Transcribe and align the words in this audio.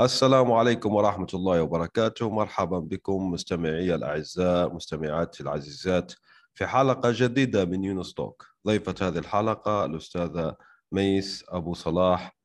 السلام 0.00 0.52
عليكم 0.52 0.94
ورحمة 0.94 1.26
الله 1.34 1.62
وبركاته. 1.62 2.30
مرحبا 2.30 2.78
بكم 2.78 3.30
مستمعي 3.30 3.94
الأعزاء 3.94 4.74
مستمعاتي 4.74 5.42
العزيزات 5.42 6.12
في 6.54 6.66
حلقة 6.66 7.12
جديدة 7.14 7.64
من 7.64 7.84
يونس 7.84 8.14
توك. 8.14 8.46
ضيفة 8.66 8.94
هذه 9.08 9.18
الحلقة 9.18 9.84
الأستاذة 9.84 10.56
ميس 10.92 11.44
أبو 11.48 11.74
صلاح. 11.74 12.36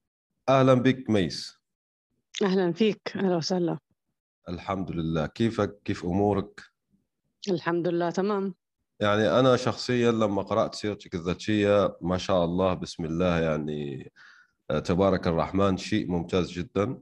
أهلا 0.49 0.73
بك 0.73 1.09
ميس. 1.09 1.59
أهلا 2.43 2.73
فيك. 2.73 3.01
أهلا 3.15 3.35
وسهلا. 3.35 3.77
الحمد 4.49 4.91
لله. 4.91 5.25
كيفك؟ 5.25 5.79
كيف 5.85 6.05
أمورك؟ 6.05 6.61
الحمد 7.49 7.87
لله 7.87 8.09
تمام. 8.09 8.55
يعني 8.99 9.39
أنا 9.39 9.55
شخصيا 9.55 10.11
لما 10.11 10.41
قرأت 10.41 10.75
سيرتك 10.75 11.15
الذاتية 11.15 11.97
ما 12.01 12.17
شاء 12.17 12.45
الله 12.45 12.73
بسم 12.73 13.05
الله 13.05 13.39
يعني 13.39 14.11
تبارك 14.83 15.27
الرحمن 15.27 15.77
شيء 15.77 16.11
ممتاز 16.11 16.51
جدا. 16.51 16.83
آه، 16.83 17.01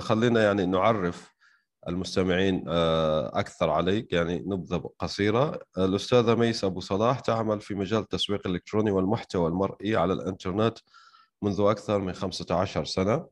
خلينا 0.00 0.42
يعني 0.42 0.66
نعرف 0.66 1.34
المستمعين 1.88 2.64
آه، 2.68 3.38
أكثر 3.38 3.70
عليك 3.70 4.12
يعني 4.12 4.42
نبذة 4.46 4.90
قصيرة. 4.98 5.60
الأستاذة 5.78 6.34
ميس 6.34 6.64
أبو 6.64 6.80
صلاح 6.80 7.20
تعمل 7.20 7.60
في 7.60 7.74
مجال 7.74 8.00
التسويق 8.00 8.46
الإلكتروني 8.46 8.90
والمحتوى 8.90 9.48
المرئي 9.48 9.96
على 9.96 10.12
الإنترنت 10.12 10.78
منذ 11.42 11.60
أكثر 11.60 11.98
من 11.98 12.12
15 12.12 12.84
سنة. 12.84 13.26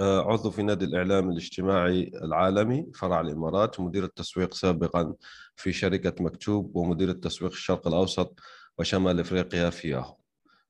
آه، 0.00 0.32
عضو 0.32 0.50
في 0.50 0.62
نادي 0.62 0.84
الإعلام 0.84 1.30
الاجتماعي 1.30 2.10
العالمي 2.14 2.92
فرع 2.94 3.20
الإمارات 3.20 3.80
مدير 3.80 4.04
التسويق 4.04 4.54
سابقا 4.54 5.14
في 5.56 5.72
شركة 5.72 6.24
مكتوب 6.24 6.76
ومدير 6.76 7.08
التسويق 7.08 7.52
الشرق 7.52 7.86
الأوسط 7.86 8.40
وشمال 8.78 9.20
إفريقيا 9.20 9.70
في 9.70 9.88
ياهو 9.88 10.16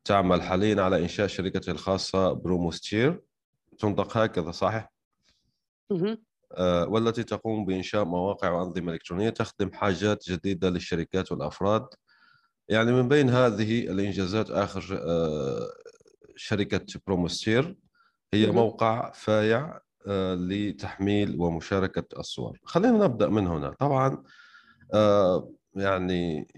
تعمل 0.04 0.42
حاليا 0.42 0.82
على 0.82 1.02
إنشاء 1.02 1.26
شركتها 1.26 1.72
الخاصة 1.72 2.32
بروموستير. 2.32 3.20
تنطق 3.82 4.16
هكذا 4.16 4.50
صحيح؟ 4.50 4.92
آه 6.52 6.88
والتي 6.88 7.22
تقوم 7.22 7.64
بإنشاء 7.64 8.04
مواقع 8.04 8.50
وأنظمة 8.50 8.92
إلكترونية 8.92 9.30
تخدم 9.30 9.72
حاجات 9.72 10.24
جديدة 10.30 10.70
للشركات 10.70 11.32
والأفراد. 11.32 11.86
يعني 12.68 12.92
من 12.92 13.08
بين 13.08 13.30
هذه 13.30 13.80
الإنجازات 13.80 14.50
آخر 14.50 15.00
آه 15.02 15.68
شركة 16.36 17.00
بروموستير 17.06 17.76
هي 18.34 18.46
موقع 18.50 19.10
فايع 19.10 19.80
آه 20.06 20.34
لتحميل 20.34 21.40
ومشاركة 21.40 22.18
الصور. 22.18 22.58
خلينا 22.64 23.04
نبدأ 23.04 23.28
من 23.28 23.46
هنا. 23.46 23.74
طبعا 23.78 24.22
يعني 25.74 26.48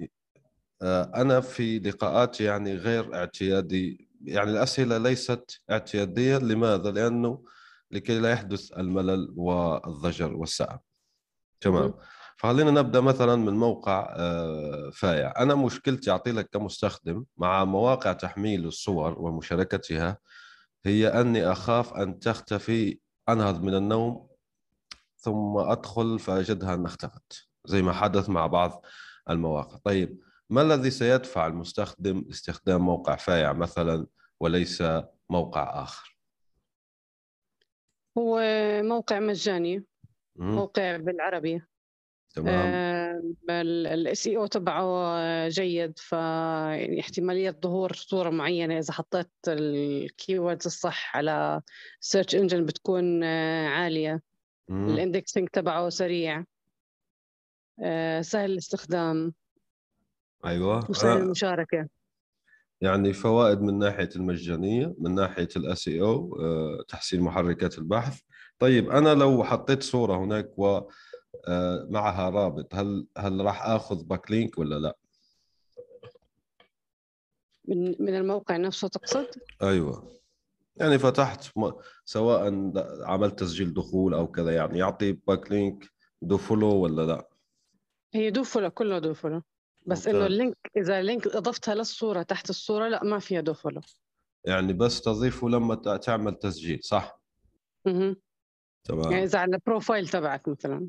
أنا 1.14 1.40
في 1.40 1.78
لقاءات 1.78 2.40
يعني 2.40 2.74
غير 2.74 3.14
اعتيادي 3.14 4.08
يعني 4.24 4.50
الأسئلة 4.50 4.98
ليست 4.98 5.60
اعتيادية. 5.70 6.38
لماذا؟ 6.38 6.90
لأنه 6.90 7.44
لكي 7.90 8.18
لا 8.20 8.30
يحدث 8.30 8.72
الملل 8.78 9.34
والضجر 9.36 10.36
والسعة. 10.36 10.82
تمام. 11.60 11.94
فخلينا 12.36 12.70
نبدأ 12.70 13.00
مثلا 13.00 13.36
من 13.36 13.52
موقع 13.52 14.14
آه، 14.16 14.90
فايع. 14.90 15.34
أنا 15.38 15.54
مشكلتي 15.54 16.10
اعطي 16.10 16.32
لك 16.32 16.48
كمستخدم 16.52 17.24
مع 17.36 17.64
مواقع 17.64 18.12
تحميل 18.12 18.66
الصور 18.66 19.18
ومشاركتها 19.18 20.18
هي 20.84 21.08
أني 21.08 21.52
أخاف 21.52 21.94
أن 21.94 22.18
تختفي 22.18 22.98
أنهض 23.28 23.62
من 23.62 23.74
النوم 23.74 24.28
ثم 25.16 25.56
أدخل 25.56 26.18
فأجدها 26.18 26.74
أن 26.74 26.84
اختفت 26.84 27.48
زي 27.64 27.82
ما 27.82 27.92
حدث 27.92 28.28
مع 28.28 28.46
بعض 28.46 28.84
المواقع. 29.30 29.76
طيب 29.84 30.23
ما 30.50 30.62
الذي 30.62 30.90
سيدفع 30.90 31.46
المستخدم 31.46 32.24
لاستخدام 32.26 32.80
موقع 32.80 33.16
فايع 33.16 33.52
مثلا 33.52 34.06
وليس 34.40 34.82
موقع 35.30 35.82
آخر؟ 35.82 36.18
هو 38.18 38.40
موقع 38.82 39.20
مجاني 39.20 39.84
موقع 40.36 40.96
بالعربي. 40.96 41.62
تمام. 42.34 43.36
ال 43.50 44.26
SEO 44.26 44.46
تبعه 44.46 45.48
جيد 45.48 45.98
ف 45.98 46.12
يعني 46.12 47.00
احتمالية 47.00 47.50
ظهور 47.62 47.92
صورة 47.92 48.30
معينة 48.30 48.78
إذا 48.78 48.92
حطيت 48.92 49.30
ال 49.48 49.61
keywords 49.61 50.66
الصح 50.66 51.16
على 51.16 51.62
search 52.00 52.34
engine 52.34 52.66
بتكون 52.66 53.24
آه، 53.24 53.68
عالية. 53.68 54.22
ال 54.70 54.79
indexing 54.79 55.48
تبعه 55.48 55.88
سريع. 55.88 56.44
آه، 57.82 58.20
سهل 58.20 58.50
الاستخدام. 58.50 59.34
أيوه. 60.46 60.90
وسهل 60.90 61.22
المشاركة. 61.22 61.88
يعني 62.80 63.12
فوائد 63.12 63.60
من 63.60 63.78
ناحية 63.78 64.08
المجانية 64.16 64.94
من 64.98 65.14
ناحية 65.14 65.48
ال 65.56 65.88
SEO 65.88 66.40
آه، 66.40 66.84
تحسين 66.88 67.20
محركات 67.20 67.78
البحث. 67.78 68.20
طيب 68.58 68.90
أنا 68.90 69.14
لو 69.14 69.44
حطيت 69.44 69.82
صورة 69.82 70.16
هناك 70.16 70.58
و 70.58 70.80
آه، 71.48 71.86
معها 71.90 72.30
رابط 72.30 72.74
هل 72.74 73.06
هل 73.18 73.44
راح 73.44 73.66
آخذ 73.66 74.04
backlink 74.04 74.58
ولا 74.58 74.78
لا؟ 74.78 74.96
من 77.68 77.94
من 78.00 78.14
الموقع 78.14 78.56
نفسه 78.56 78.88
تقصد؟ 78.88 79.26
أيوه. 79.62 80.14
يعني 80.76 80.98
فتحت 80.98 81.52
سواء 82.04 82.72
عملت 83.04 83.38
تسجيل 83.38 83.74
دخول 83.74 84.14
أو 84.14 84.26
كذا 84.26 84.54
يعني 84.54 84.78
يعطي 84.78 85.12
backlink 85.12 85.90
dofollow 86.22 86.76
ولا 86.76 87.02
لا؟ 87.02 87.28
هي 88.14 88.30
dofollow 88.30 88.70
كله 88.70 88.98
dofollow 88.98 89.42
بس 89.86 90.08
إنه 90.08 90.26
ال 90.26 90.32
link 90.32 90.56
إذا 90.76 91.00
ال 91.00 91.05
link 91.05 91.26
اضفتها 91.26 91.74
للصورة 91.74 92.22
تحت 92.22 92.50
الصورة 92.50 92.88
لا 92.88 93.04
ما 93.04 93.18
فيها 93.18 93.40
dofollow 93.40 93.80
يعني 94.44 94.72
بس 94.72 95.00
تضيفه 95.00 95.48
لما 95.48 95.74
تعمل 95.96 96.34
تسجيل 96.34 96.80
صح؟ 96.82 97.20
أها 97.86 98.16
تمام. 98.84 99.12
يعني 99.12 99.24
إذا 99.24 99.38
على 99.38 99.54
ال 99.56 99.63
profile 99.63 100.08
تبعك 100.08 100.48
مثلا. 100.48 100.88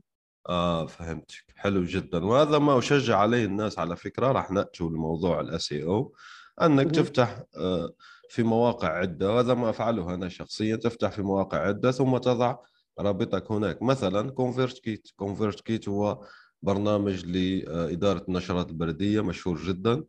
آه 0.50 0.86
فهمتك. 0.86 1.44
حلو 1.56 1.84
جدا. 1.84 2.26
وهذا 2.26 2.60
ما 2.60 2.78
أشجع 2.78 3.18
عليه 3.18 3.46
الناس 3.46 3.80
على 3.80 3.96
فكرة 3.96 4.32
راح 4.32 4.52
ناتي 4.52 4.84
لموضوع 4.84 5.40
ال 5.40 5.72
SEO 5.72 6.14
أنك 6.62 6.92
تفتح 6.92 7.44
آه، 7.58 7.94
في 8.30 8.44
مواقع 8.44 8.88
عدة. 8.88 9.34
وهذا 9.34 9.54
ما 9.54 9.70
أفعله 9.70 10.14
أنا 10.14 10.30
شخصيا. 10.30 10.76
تفتح 10.76 11.12
في 11.12 11.22
مواقع 11.22 11.58
عدة 11.58 11.92
ثم 11.92 12.18
تضع 12.18 12.58
رابطك 13.00 13.52
هناك. 13.52 13.82
مثلا 13.82 14.32
ConvertKit 14.32 15.08
ConvertKit 15.16 15.90
هو 15.90 16.26
برنامج 16.66 17.26
لإدارة 17.26 18.26
النشرات 18.28 18.70
البريدية 18.70 19.22
مشهور 19.22 19.58
جدا. 19.64 20.04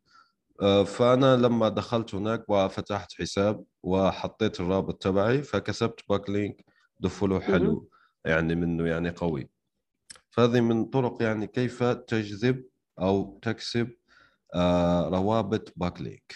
فأنا 0.84 1.36
لما 1.36 1.68
دخلت 1.68 2.14
هناك 2.14 2.44
وفتحت 2.48 3.12
حساب 3.12 3.64
وحطيت 3.82 4.60
الرابط 4.60 5.02
تبعي 5.02 5.42
فكسبت 5.42 6.00
backlink 6.08 6.64
dofollow 7.00 7.40
حلو 7.40 7.88
يعني 8.24 8.54
منه 8.54 8.88
يعني 8.88 9.10
قوي. 9.10 9.48
فهذه 10.30 10.60
من 10.60 10.84
طرق 10.84 11.22
يعني 11.22 11.46
كيف 11.46 11.82
تجذب 11.82 12.64
أو 12.98 13.38
تكسب 13.42 13.90
آه، 14.54 15.08
روابط 15.08 15.72
backlink 15.76 16.34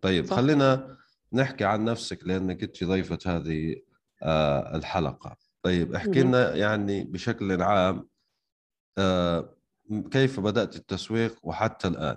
طيب 0.00 0.26
صح. 0.26 0.36
خلينا 0.36 0.96
نحكي 1.32 1.64
عن 1.64 1.84
نفسك 1.84 2.26
لأنك 2.26 2.62
أنت 2.62 2.84
ضيفة 2.84 3.18
هذه 3.26 3.76
آه، 4.22 4.76
الحلقة. 4.76 5.36
طيب 5.62 5.94
احكي 5.94 6.22
لنا 6.22 6.54
يعني 6.54 7.04
بشكل 7.04 7.62
عام 7.62 8.08
كيف 10.12 10.40
بدأت 10.40 10.76
التسويق 10.76 11.38
وحتى 11.42 11.88
الآن؟ 11.88 12.16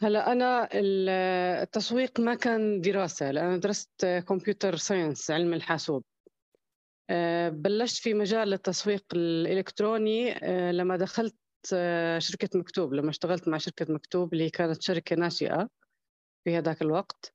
هلا 0.00 0.32
أنا 0.32 0.68
التسويق 1.62 2.20
ما 2.20 2.34
كان 2.34 2.80
دراسة 2.80 3.30
لأن 3.30 3.60
درست 3.60 4.06
computer 4.28 4.76
science 4.76 5.30
علم 5.30 5.54
الحاسوب 5.54 6.04
آه، 7.10 7.48
بلشت 7.48 8.02
في 8.02 8.14
مجال 8.14 8.52
التسويق 8.52 9.04
الإلكتروني 9.12 10.32
آه، 10.44 10.72
لما 10.72 10.96
دخلت 10.96 11.36
آه، 11.74 12.18
شركة 12.18 12.58
مكتوب 12.58 12.94
لما 12.94 13.10
اشتغلت 13.10 13.48
مع 13.48 13.58
شركة 13.58 13.92
مكتوب 13.94 14.32
اللي 14.32 14.50
كانت 14.50 14.82
شركة 14.82 15.16
ناشئة 15.16 15.68
في 16.44 16.58
هذاك 16.58 16.82
الوقت 16.82 17.34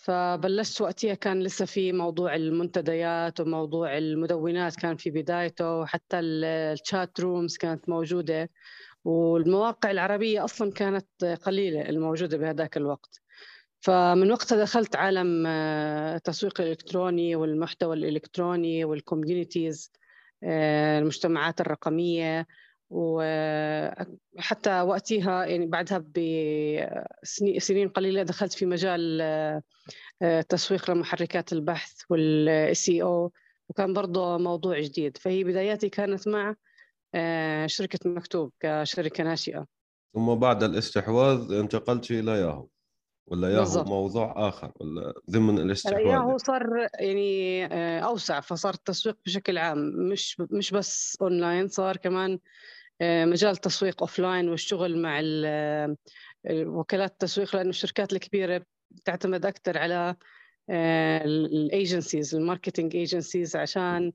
فبلشت 0.00 0.80
وقتها 0.80 1.14
كان 1.14 1.42
لسه 1.42 1.64
في 1.64 1.92
موضوع 1.92 2.34
المنتديات 2.34 3.40
وموضوع 3.40 3.98
المدونات 3.98 4.76
كان 4.76 4.96
في 4.96 5.10
بدايته 5.10 5.78
وحتى 5.80 6.20
ال 6.20 6.40
chat 6.40 7.20
rooms 7.20 7.56
كانت 7.56 7.88
موجودة. 7.88 8.50
والمواقع 9.04 9.90
العربية 9.90 10.44
أصلا 10.44 10.72
كانت 10.72 11.24
قليلة 11.24 11.88
الموجودة 11.88 12.36
بهذاك 12.38 12.76
الوقت. 12.76 13.20
فمن 13.80 14.30
وقتها 14.32 14.58
دخلت 14.58 14.96
عالم 14.96 15.46
التسويق 15.46 16.60
الإلكتروني 16.60 17.36
والمحتوى 17.36 17.96
الإلكتروني 17.96 18.84
وال 18.84 19.01
communities 19.01 19.92
المجتمعات 20.44 21.60
الرقمية. 21.60 22.46
وحتى 22.90 24.80
وقتها 24.80 25.44
يعني 25.44 25.66
بعدها 25.66 25.98
بسنين 25.98 27.88
قليلة 27.88 28.22
دخلت 28.22 28.52
في 28.52 28.66
مجال 28.66 29.62
تسويق 30.48 30.90
لمحركات 30.90 31.52
البحث 31.52 31.92
والسي 32.10 33.02
أو 33.02 33.32
وكان 33.68 33.92
برضه 33.92 34.38
موضوع 34.38 34.80
جديد. 34.80 35.16
فهي 35.16 35.44
بداياتي 35.44 35.88
كانت 35.88 36.28
مع 36.28 36.54
آه، 37.14 37.66
شركة 37.66 38.10
مكتوب 38.10 38.52
كشركة 38.60 39.24
ناشئة. 39.24 39.66
ثم 40.14 40.34
بعد 40.34 40.62
الاستحواذ 40.62 41.52
انتقلت 41.52 42.10
إلى 42.10 42.30
ياهو 42.30 42.66
ولا 43.26 43.48
ياهو 43.48 43.60
بالزبط. 43.60 43.86
موضوع 43.86 44.48
آخر 44.48 44.72
ولا 44.80 45.14
ضمن 45.30 45.58
الاستحواذ؟ 45.58 46.06
ياهو 46.06 46.38
صار 46.38 46.88
يعني 47.00 47.64
آه، 47.66 48.00
أوسع 48.00 48.40
فصار 48.40 48.74
التسويق 48.74 49.16
بشكل 49.26 49.58
عام 49.58 49.78
مش 49.78 50.42
مش 50.50 50.70
بس 50.70 51.18
أونلاين 51.22 51.68
صار 51.68 51.96
كمان 51.96 52.32
آه، 52.32 52.38
مجال 53.02 53.56
تسويق 53.56 54.02
offline 54.02 54.48
والشغل 54.48 55.02
مع 55.02 55.20
وكالات 56.50 57.10
التسويق 57.10 57.56
لأنه 57.56 57.70
الشركات 57.70 58.12
الكبيرة 58.12 58.62
تعتمد 59.04 59.46
أكثر 59.46 59.78
على 59.78 60.16
ال 60.70 60.88
agencies 60.88 62.34
ال 62.34 62.40
marketing 62.40 62.96
agencies 62.96 63.56
عشان 63.56 64.12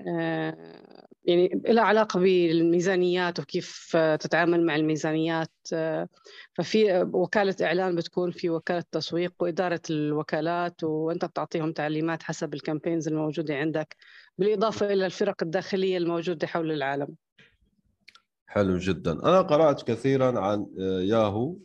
آه، 0.00 1.06
يعني 1.24 1.62
لها 1.68 1.84
علاقة 1.84 2.20
بالميزانيات 2.20 3.40
وكيف 3.40 3.96
تتعامل 3.96 4.66
مع 4.66 4.76
الميزانيات 4.76 5.50
آه، 5.72 6.08
ففي 6.54 7.02
وكالة 7.12 7.56
إعلان 7.62 7.94
بتكون 7.94 8.30
في 8.30 8.50
وكالة 8.50 8.84
تسويق 8.92 9.34
وإدارة 9.40 9.80
الوكالات 9.90 10.84
وأنت 10.84 11.24
بتعطيهم 11.24 11.72
تعليمات 11.72 12.22
حسب 12.22 12.54
ال 12.54 12.59
campaigns 12.59 13.08
الموجودة 13.08 13.54
عندك 13.56 13.96
بالإضافة 14.38 14.86
إلى 14.92 15.06
الفرق 15.06 15.42
الداخلية 15.42 15.96
الموجودة 15.98 16.46
حول 16.46 16.72
العالم. 16.72 17.16
حلو 18.46 18.78
جدا. 18.78 19.12
أنا 19.12 19.40
قرأت 19.42 19.82
كثيرا 19.82 20.40
عن 20.40 20.66
آه، 20.80 21.00
ياهو 21.00 21.56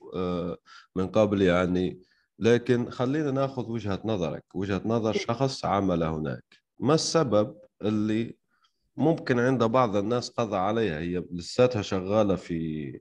من 0.95 1.07
قبل 1.07 1.41
يعني 1.41 2.01
لكن 2.39 2.89
خلينا 2.89 3.31
نأخذ 3.31 3.69
وجهة 3.71 4.01
نظرك. 4.05 4.45
وجهة 4.53 4.81
نظر 4.85 5.13
شخص 5.13 5.65
عمل 5.65 6.03
هناك. 6.03 6.43
ما 6.79 6.93
السبب 6.93 7.55
اللي 7.81 8.35
ممكن 8.97 9.39
عند 9.39 9.63
بعض 9.63 9.95
الناس 9.95 10.29
قضى 10.29 10.57
عليها؟ 10.57 10.99
هي 10.99 11.23
لساتها 11.31 11.81
شغالة 11.81 12.35
في 12.35 12.99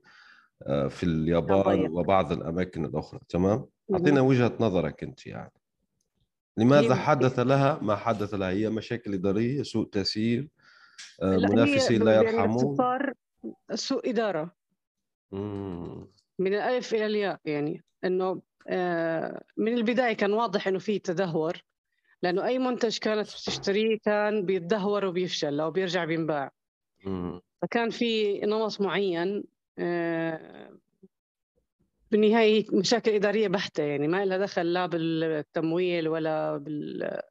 آه، 0.67 0.87
في 0.87 1.03
اليابان 1.03 1.87
وبعض 1.91 2.31
الأماكن 2.31 2.85
الأخرى 2.85 3.19
تمام؟ 3.29 3.65
أعطينا 3.93 4.21
وجهة 4.21 4.53
نظرك 4.59 5.03
أنت 5.03 5.27
يعني. 5.27 5.51
لماذا 6.57 6.95
حدث 6.95 7.39
لها؟ 7.39 7.79
ما 7.81 7.95
حدث 7.95 8.33
لها؟ 8.33 8.49
هي 8.49 8.69
مشاكل 8.69 9.13
إدارية 9.13 9.63
سوء 9.63 9.89
تسيير 9.89 10.49
آه، 11.21 11.37
منافسين 11.37 12.03
لا 12.03 12.11
يعني 12.11 12.27
يرحمون. 12.27 12.77
سوء 13.73 14.09
إدارة. 14.09 14.55
مم. 15.31 16.07
من 16.39 16.53
الألف 16.53 16.93
إلى 16.93 17.05
الياء 17.05 17.39
يعني. 17.45 17.83
أنه 18.03 18.41
آه، 18.67 19.43
من 19.57 19.73
البداية 19.73 20.13
كان 20.13 20.33
واضح 20.33 20.67
إنه 20.67 20.79
في 20.79 20.99
تدهور 20.99 21.63
لأنه 22.23 22.45
أي 22.45 22.59
منتج 22.59 22.97
كانت 22.97 23.27
بتشتريه 23.27 23.97
كان 23.97 24.45
بيتدهور 24.45 25.05
وبيفشل 25.05 25.59
أو 25.59 25.71
بيرجع 25.71 26.05
بينباع. 26.05 26.51
فكان 27.61 27.89
في 27.89 28.39
نمط 28.39 28.81
معين 28.81 29.43
آه، 29.79 30.79
بالنهاية 32.11 32.65
مشاكل 32.73 33.11
إدارية 33.11 33.47
بحتة 33.47 33.83
يعني. 33.83 34.07
ما 34.07 34.25
لها 34.25 34.37
دخل 34.37 34.73
لا 34.73 34.85
بالتمويل 34.85 36.07
ولا 36.07 36.57
بال 36.57 37.21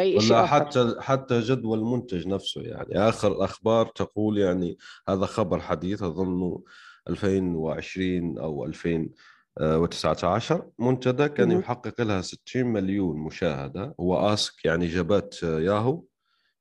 بأي 0.00 0.20
شيء 0.20 0.32
ولا 0.36 0.46
حتى 0.46 0.94
حتى 0.98 1.40
جدول 1.40 1.78
المنتج 1.78 2.26
نفسه 2.28 2.60
يعني. 2.60 3.08
آخر 3.08 3.32
الاخبار 3.32 3.86
تقول 3.86 4.38
يعني 4.38 4.78
هذا 5.08 5.26
خبر 5.26 5.60
حديث 5.60 6.02
أظنه 6.02 6.62
2020 7.08 8.38
أو 8.38 8.64
2000 8.64 9.08
و19 9.60 10.54
منتدى 10.78 11.28
كان 11.28 11.50
يحقق 11.50 12.00
لها 12.00 12.20
60 12.20 12.66
مليون 12.66 13.18
مشاهدة. 13.18 13.94
هو 14.00 14.16
آسك 14.16 14.64
يعني 14.64 14.86
جابت 14.86 15.42
ياهو 15.42 16.04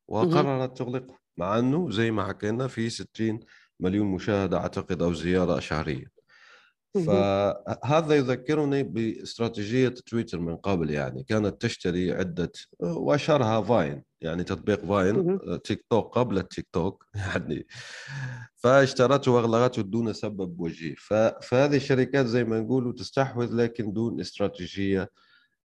وقررت 0.08 0.78
تغلقه 0.78 1.20
مع 1.38 1.60
إنه 1.60 1.90
زي 1.92 2.12
ما 2.12 2.28
حكينا 2.28 2.68
في 2.68 2.90
60 2.90 3.40
مليون 3.80 4.08
مشاهدة 4.08 4.58
أعتقد 4.58 5.02
أو 5.02 5.14
زيارة 5.14 5.60
شهرية. 5.60 6.19
فهذا 6.98 8.16
يذكرني 8.16 8.84
باستراتيجية 8.84 9.90
تويتر 9.90 10.40
من 10.40 10.56
قبل 10.58 10.90
يعني. 10.90 11.24
كانت 11.24 11.62
تشتري 11.62 12.12
عدة 12.12 12.52
وأشهرها 12.80 13.62
فاين 13.62 14.04
يعني 14.22 14.44
تطبيق 14.44 14.86
فاين 14.86 15.40
تيك 15.64 15.86
توك 15.90 16.18
قبل 16.18 16.38
التيك 16.38 16.68
توك 16.74 17.06
يعني. 17.16 17.68
فاشترته 18.56 19.32
وأغلقته 19.32 19.82
دون 19.82 20.14
سبب 20.14 20.60
وجيه. 20.60 20.96
فهذه 21.42 21.76
الشركات 21.76 22.26
زي 22.26 22.44
ما 22.44 22.60
نقول 22.60 22.96
تستحوذ 22.96 23.56
لكن 23.56 23.94
دون 23.94 24.20
استراتيجية 24.20 25.10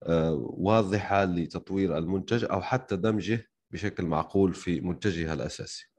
آه، 0.02 0.32
واضحة 0.40 1.24
لتطوير 1.24 1.98
المنتج 1.98 2.44
أو 2.44 2.62
حتى 2.62 2.96
دمجه 2.96 3.50
بشكل 3.70 4.04
معقول 4.06 4.54
في 4.54 4.80
منتجها 4.80 5.34
الأساسي. 5.34 5.90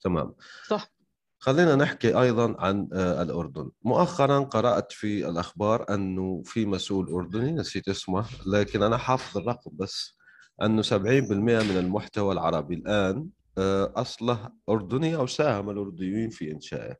تمام. 0.00 0.34
صح. 0.66 0.97
خلينا 1.38 1.74
نحكي 1.76 2.20
أيضا 2.20 2.56
عن 2.58 2.88
آه، 2.92 3.22
الأردن. 3.22 3.70
مؤخرا 3.82 4.38
قرأت 4.38 4.92
في 4.92 5.28
الأخبار 5.28 5.94
أنه 5.94 6.42
في 6.44 6.66
مسؤول 6.66 7.08
أردني 7.12 7.52
نسيت 7.52 7.88
اسمه 7.88 8.26
لكن 8.46 8.82
أنا 8.82 8.96
حافظ 8.96 9.38
الرقم 9.38 9.70
بس 9.74 10.16
أنه 10.62 10.82
70% 10.82 11.62
من 11.62 11.76
المحتوى 11.78 12.32
العربي 12.32 12.74
الآن 12.74 13.26
آه، 13.58 13.92
أصله 13.96 14.50
أردني 14.68 15.16
أو 15.16 15.26
ساهم 15.26 15.70
الأردنيين 15.70 16.30
في 16.30 16.52
إنشائه. 16.52 16.96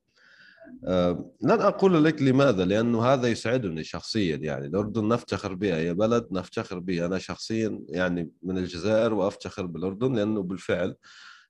آه، 0.86 1.32
لن 1.42 1.60
أقول 1.60 2.04
لك 2.04 2.22
لماذا 2.22 2.64
لأنه 2.64 3.04
هذا 3.04 3.28
يسعدني 3.28 3.84
شخصيا. 3.84 4.36
يعني 4.36 4.66
الأردن 4.66 5.08
نفتخر 5.08 5.54
بها 5.54 5.76
هي 5.76 5.94
بلد 5.94 6.28
نفتخر 6.32 6.78
بها. 6.78 7.06
أنا 7.06 7.18
شخصيا 7.18 7.80
يعني 7.88 8.30
من 8.42 8.58
الجزائر 8.58 9.14
وأفتخر 9.14 9.66
بالأردن 9.66 10.14
لأنه 10.16 10.42
بالفعل 10.42 10.96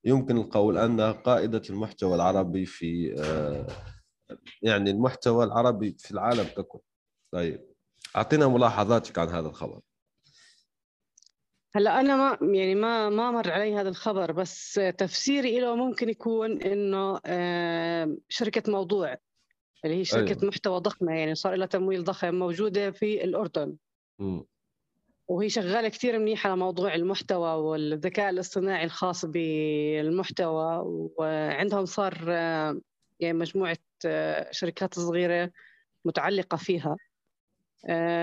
يمكن 0.05 0.37
القول 0.37 0.79
أنها 0.79 1.13
قائدة 1.13 1.63
المحتوى 1.71 2.15
العربي 2.15 2.67
في 2.67 3.15
آه، 3.19 3.67
يعني 4.63 4.91
المحتوى 4.91 5.45
العربي 5.45 5.97
في 5.99 6.11
العالم 6.11 6.45
ككل 6.45 6.81
طيب 7.33 7.69
أعطينا 8.17 8.49
ملاحظاتك 8.49 9.19
عن 9.19 9.29
هذا 9.29 9.49
الخبر 9.49 9.81
هلأ 11.75 12.01
أنا 12.01 12.17
ما 12.17 12.55
يعني 12.55 12.75
ما 12.75 13.09
ما 13.09 13.31
مر 13.31 13.51
علي 13.51 13.75
هذا 13.75 13.89
الخبر 13.89 14.33
بس 14.33 14.81
تفسيري 14.99 15.61
له 15.61 15.77
ممكن 15.77 16.09
يكون 16.09 16.63
إنه 16.63 17.21
آه، 17.27 18.17
شركة 18.29 18.73
موضوع 18.73 19.17
اللي 19.85 19.97
هي 19.97 20.05
شركة 20.05 20.33
أيوة. 20.33 20.45
محتوى 20.45 20.81
ضخمة 20.81 21.13
يعني 21.13 21.35
صار 21.35 21.55
لها 21.55 21.67
تمويل 21.67 22.05
ضخم 22.05 22.35
موجودة 22.35 22.91
في 22.91 23.25
الأردن 23.25 23.77
م. 24.19 24.41
وهي 25.29 25.49
شغالة 25.49 25.89
كثير 25.89 26.19
منيح 26.19 26.47
على 26.47 26.57
موضوع 26.57 26.95
المحتوى 26.95 27.55
والذكاء 27.55 28.31
الاصطناعي 28.31 28.85
الخاص 28.85 29.25
بالمحتوى 29.25 30.83
وعندهم 31.19 31.85
صار 31.85 32.29
يعني 33.21 33.39
مجموعة 33.39 33.79
شركات 34.51 34.95
صغيرة 34.95 35.51
متعلقة 36.05 36.57
فيها. 36.57 36.97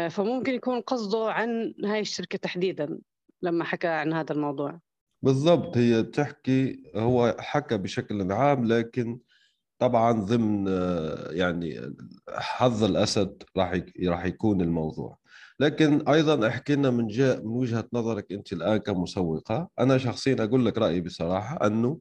فممكن 0.10 0.54
يكون 0.54 0.82
قصده 0.82 1.32
عن 1.32 1.74
هاي 1.86 2.00
الشركة 2.00 2.38
تحديدا 2.38 3.00
لما 3.42 3.64
حكى 3.64 3.88
عن 3.88 4.14
هذا 4.14 4.34
الموضوع. 4.34 4.80
بالضبط 5.22 5.78
هي 5.78 6.04
بتحكي 6.04 6.84
هو 6.96 7.36
حكى 7.40 7.78
بشكل 7.78 8.32
عام 8.32 8.66
لكن 8.66 9.20
طبعا 9.80 10.12
ضمن 10.12 10.68
يعني 11.30 11.96
حظ 12.30 12.84
الأسد 12.84 13.44
راح 13.58 13.82
راح 14.08 14.26
يكون 14.26 14.62
الموضوع. 14.62 15.18
لكن 15.60 16.08
أيضا 16.08 16.48
أحكي 16.48 16.76
لنا 16.76 16.90
من 16.90 17.08
جاء 17.08 17.38
من 17.42 17.52
وجهة 17.52 17.88
نظرك 17.94 18.32
أنت 18.32 18.54
الآن 18.54 18.78
كمسوقة. 18.78 19.70
أنا 19.80 19.98
شخصيا 19.98 20.36
أقول 20.40 20.66
لك 20.66 20.78
رأيي 20.78 21.02
بصراحة 21.02 21.68
أنه 21.68 22.00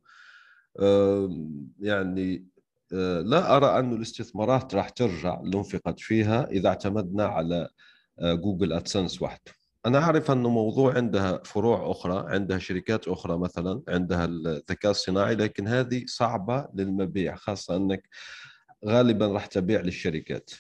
يعني 1.80 2.46
آه، 2.92 3.20
لا 3.20 3.56
أرى 3.56 3.78
أن 3.78 3.92
الاستثمارات 3.92 4.75
راح 4.75 4.88
ترجع 4.88 5.40
اللي 5.40 5.58
انفقت 5.58 6.00
فيها 6.00 6.50
إذا 6.50 6.68
اعتمدنا 6.68 7.25
على 7.26 7.68
آه، 8.20 8.34
جوجل 8.34 8.73
أدسنس 8.73 9.23
وحده. 9.23 9.52
أنا 9.87 9.99
أعرف 9.99 10.30
أنه 10.30 10.49
موضوع 10.49 10.94
عندها 10.96 11.40
فروع 11.44 11.90
أخرى 11.90 12.25
عندها 12.34 12.58
شركات 12.58 13.08
أخرى 13.08 13.38
مثلا 13.38 13.82
عندها 13.88 14.25
الذكاء 14.25 14.90
الصناعي 14.90 15.34
لكن 15.34 15.68
هذه 15.68 16.04
صعبة 16.06 16.68
للمبيع 16.75 17.37
خاصة 17.37 17.76
أنك 17.76 18.08
غالبا 18.87 19.26
راح 19.26 19.46
تبيع 19.46 19.80
للشركات. 19.80 20.50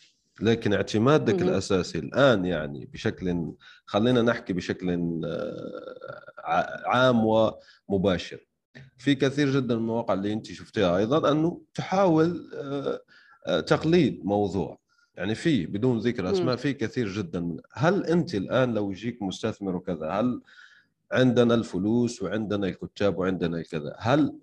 لكن 0.40 0.72
اعتمادك 0.72 1.42
مم. 1.42 1.48
الأساسي 1.48 1.98
الآن 1.98 2.44
يعني 2.44 2.88
بشكل 2.92 3.52
خلينا 3.86 4.22
نحكي 4.22 4.52
بشكل 4.52 4.90
آه، 5.24 6.82
عام 6.86 7.24
ومباشر. 7.88 8.46
في 8.98 9.14
كثير 9.14 9.50
جدا 9.50 9.74
من 9.74 9.80
المواقع 9.80 10.14
اللي 10.14 10.32
أنت 10.32 10.46
شفتيها 10.46 10.96
أيضا 10.96 11.32
أنه 11.32 11.60
تحاول 11.74 12.50
آه، 12.54 13.00
آه، 13.46 13.60
تقليد 13.60 14.20
موضوع. 14.24 14.78
يعني 15.16 15.34
في 15.34 15.66
بدون 15.66 15.98
ذكر 15.98 16.32
أسماء 16.32 16.56
في 16.56 16.72
كثير 16.72 17.08
جدا 17.08 17.56
هل 17.72 18.06
أنت 18.06 18.34
الآن 18.34 18.74
لو 18.74 18.90
يجيك 18.90 19.22
مستثمر 19.22 19.76
وكذا 19.76 20.10
هل 20.10 20.40
عندنا 21.12 21.54
الفلوس 21.54 22.22
وعندنا 22.22 22.66
الكتاب 22.66 23.18
وعندنا 23.18 23.58
الكذا 23.58 23.96
هل 23.98 24.38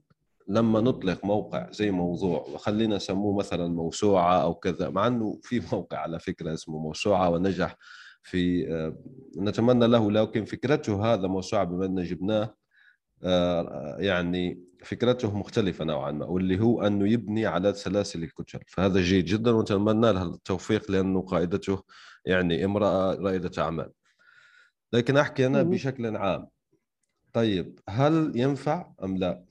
لما 0.47 0.81
نطلق 0.81 1.25
موقع 1.25 1.71
زي 1.71 1.91
موضوع 1.91 2.39
وخلينا 2.53 2.95
نسموه 2.95 3.37
مثلا 3.37 3.67
موسوعة 3.67 4.41
أو 4.41 4.53
كذا 4.55 4.89
مع 4.89 5.07
إنه 5.07 5.39
في 5.43 5.61
موقع 5.73 5.97
على 5.97 6.19
فكرة 6.19 6.53
اسمه 6.53 6.79
موسوعة 6.79 7.29
ونجح 7.29 7.77
في 8.23 8.71
آه، 8.73 8.97
نتمنى 9.37 9.87
له 9.87 10.11
لكن 10.11 10.45
فكرته 10.45 11.13
هذا 11.13 11.27
موسوعة 11.27 11.63
بما 11.63 11.85
إن 11.85 12.03
جبناه 12.03 12.55
آه، 13.23 13.97
يعني 13.99 14.63
فكرته 14.83 15.37
مختلفة 15.37 15.85
نوعا 15.85 16.11
ما 16.11 16.25
واللي 16.25 16.59
هو 16.59 16.87
أنه 16.87 17.07
يبني 17.09 17.45
على 17.45 17.73
سلاسل 17.73 18.23
الكتل. 18.23 18.59
فهذا 18.67 19.01
جيد 19.01 19.25
جدا 19.25 19.51
ونتمنى 19.51 20.13
له 20.13 20.23
التوفيق 20.23 20.91
لأنه 20.91 21.21
قائدته 21.21 21.83
يعني 22.25 22.65
امرأة 22.65 23.15
رائدة 23.15 23.63
أعمال. 23.63 23.91
لكن 24.93 25.17
أحكي 25.17 25.45
أنا 25.45 25.63
بشكل 25.63 26.17
عام. 26.17 26.47
طيب 27.33 27.79
هل 27.89 28.31
ينفع 28.35 28.93
أم 29.03 29.17
لا؟ 29.17 29.45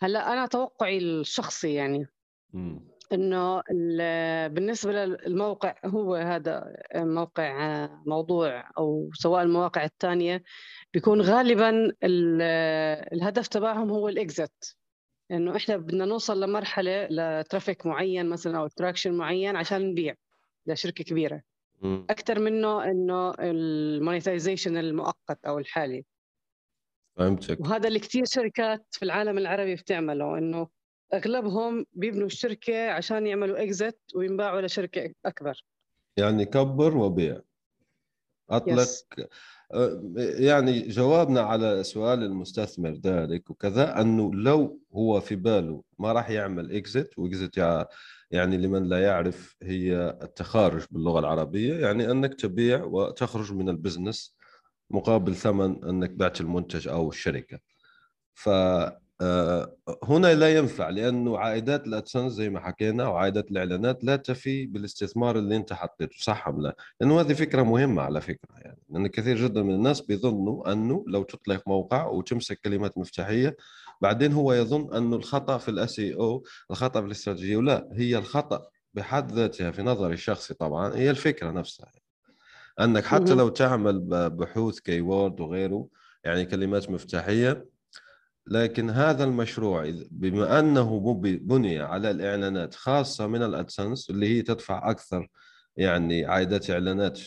هلأ 0.00 0.32
أنا 0.32 0.46
توقعي 0.46 0.98
الشخصي 0.98 1.74
يعني. 1.74 2.06
م. 2.52 2.78
إنه 3.12 3.62
بالنسبة 4.48 4.92
للموقع 4.92 5.74
هو 5.84 6.14
هذا 6.14 6.76
موقع 6.94 7.86
موضوع 8.06 8.70
أو 8.78 9.10
سواء 9.14 9.42
المواقع 9.42 9.84
الثانية 9.84 10.42
بيكون 10.94 11.20
غالبا 11.20 11.92
الهدف 13.12 13.48
تبعهم 13.48 13.90
هو 13.90 14.08
الإكزت. 14.08 14.76
إنه 15.30 15.56
إحنا 15.56 15.76
بدنا 15.76 16.04
نوصل 16.04 16.40
لمرحلة 16.40 17.08
لترافيك 17.10 17.86
معين 17.86 18.28
مثلا 18.28 18.58
أو 18.58 18.66
تراكشن 18.66 19.12
معين 19.12 19.56
عشان 19.56 19.90
نبيع 19.90 20.14
لشركة 20.66 21.04
كبيرة. 21.04 21.42
أكثر 22.10 22.38
منه 22.38 22.84
إنه 22.84 23.34
المونيتايزيشن 23.38 24.76
المؤقت 24.76 25.44
أو 25.46 25.58
الحالي. 25.58 26.04
فهمتك. 27.18 27.60
وهذا 27.60 27.88
اللي 27.88 27.98
كثير 27.98 28.24
شركات 28.24 28.86
في 28.90 29.04
العالم 29.04 29.38
العربي 29.38 29.74
بتعمله 29.74 30.38
إنه 30.38 30.68
أغلبهم 31.14 31.86
بيبنوا 31.92 32.26
الشركة 32.26 32.90
عشان 32.90 33.26
يعملوا 33.26 33.62
اكزت 33.62 33.98
وينباعوا 34.14 34.60
لشركة 34.60 35.14
أكبر. 35.26 35.64
يعني 36.16 36.44
كبر 36.44 36.96
وبيع. 36.96 37.40
أطلق. 38.50 38.84
Yes. 38.84 39.24
أه، 39.72 40.02
يعني 40.16 40.88
جوابنا 40.88 41.40
على 41.40 41.82
سؤال 41.84 42.22
المستثمر 42.22 42.90
ذلك 42.90 43.50
وكذا 43.50 44.00
أنه 44.00 44.34
لو 44.34 44.80
هو 44.92 45.20
في 45.20 45.36
باله 45.36 45.82
ما 45.98 46.12
راح 46.12 46.30
يعمل 46.30 46.76
اكزت 46.76 47.18
واكزت 47.18 47.86
يعني 48.30 48.56
لمن 48.56 48.84
لا 48.84 49.02
يعرف 49.02 49.56
هي 49.62 50.18
التخارج 50.22 50.84
باللغة 50.90 51.18
العربية 51.18 51.74
يعني 51.74 52.10
أنك 52.10 52.34
تبيع 52.34 52.84
وتخرج 52.84 53.52
من 53.52 53.68
البزنس 53.68 54.37
مقابل 54.90 55.34
ثمن 55.34 55.84
انك 55.84 56.10
بعت 56.10 56.40
المنتج 56.40 56.88
أو 56.88 57.08
الشركة 57.08 57.58
ف 58.34 58.48
آه، 59.20 59.76
هنا 60.04 60.34
لا 60.34 60.56
ينفع 60.56 60.88
لأنه 60.88 61.38
عائدات 61.38 61.86
الادسنس 61.86 62.32
زي 62.32 62.50
ما 62.50 62.60
حكينا 62.60 63.08
وعائدات 63.08 63.50
الإعلانات 63.50 64.04
لا 64.04 64.16
تفي 64.16 64.66
بالاستثمار 64.66 65.38
اللي 65.38 65.56
انت 65.56 65.72
حطيته 65.72 66.16
صح 66.18 66.48
أم 66.48 66.62
لا؟ 66.62 66.76
لأنه 67.00 67.20
هذه 67.20 67.32
فكرة 67.32 67.62
مهمة 67.62 68.02
على 68.02 68.20
فكرة 68.20 68.58
يعني 68.58 68.78
لأن 68.88 69.06
كثير 69.06 69.36
جدا 69.36 69.62
من 69.62 69.74
الناس 69.74 70.00
بيظنوا 70.00 70.72
أنه 70.72 71.04
لو 71.08 71.22
تطلق 71.22 71.62
موقع 71.68 72.06
وتمسك 72.06 72.60
كلمات 72.60 72.98
مفتاحية 72.98 73.56
بعدين 74.00 74.32
هو 74.32 74.52
يظن 74.52 74.94
أنه 74.96 75.16
الخطأ 75.16 75.58
في 75.58 75.68
ال 75.68 76.00
SEO 76.00 76.44
الخطأ 76.70 77.00
في 77.00 77.06
الاستراتيجية 77.06 77.56
ولا 77.56 77.88
هي 77.92 78.18
الخطأ 78.18 78.68
بحد 78.94 79.32
ذاتها 79.32 79.70
في 79.70 79.82
نظري 79.82 80.14
الشخصي 80.14 80.54
طبعا 80.54 80.94
هي 80.94 81.10
الفكرة 81.10 81.50
نفسها 81.50 81.92
أنك 82.80 83.04
حتى 83.04 83.34
لو 83.34 83.48
تعمل 83.48 84.00
بحوث 84.30 84.80
keyword 84.80 85.40
وغيره 85.40 85.88
يعني 86.24 86.44
كلمات 86.44 86.90
مفتاحية 86.90 87.66
لكن 88.46 88.90
هذا 88.90 89.24
المشروع 89.24 89.92
بما 90.10 90.58
أنه 90.58 91.14
بني 91.22 91.78
على 91.78 92.10
الإعلانات 92.10 92.74
خاصة 92.74 93.26
من 93.26 93.42
ال 93.42 93.50
AdSense 93.50 94.10
اللي 94.10 94.28
هي 94.28 94.42
تدفع 94.42 94.90
أكثر 94.90 95.28
يعني 95.76 96.26
عائدات 96.26 96.70
إعلانات 96.70 97.20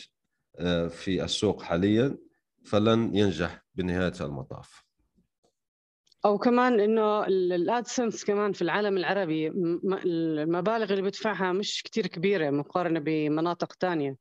آه، 0.58 0.88
في 0.88 1.24
السوق 1.24 1.62
حاليا 1.62 2.16
فلن 2.64 3.16
ينجح 3.16 3.64
بنهاية 3.74 4.12
المطاف. 4.20 4.84
أو 6.24 6.38
كمان 6.38 6.80
إنه 6.80 7.26
الادسنس 7.26 8.24
كمان 8.24 8.52
في 8.52 8.62
العالم 8.62 8.96
العربي 8.96 9.48
المبالغ 10.04 10.90
اللي 10.90 11.02
بدفعها 11.02 11.52
مش 11.52 11.82
كتير 11.82 12.06
كبيرة 12.06 12.50
مقارنة 12.50 13.00
بمناطق 13.00 13.72
ثانية 13.72 14.16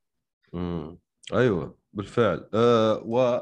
امم 0.53 0.99
أيوه 1.33 1.77
بالفعل. 1.93 2.49
أه 2.53 3.03
و 3.05 3.41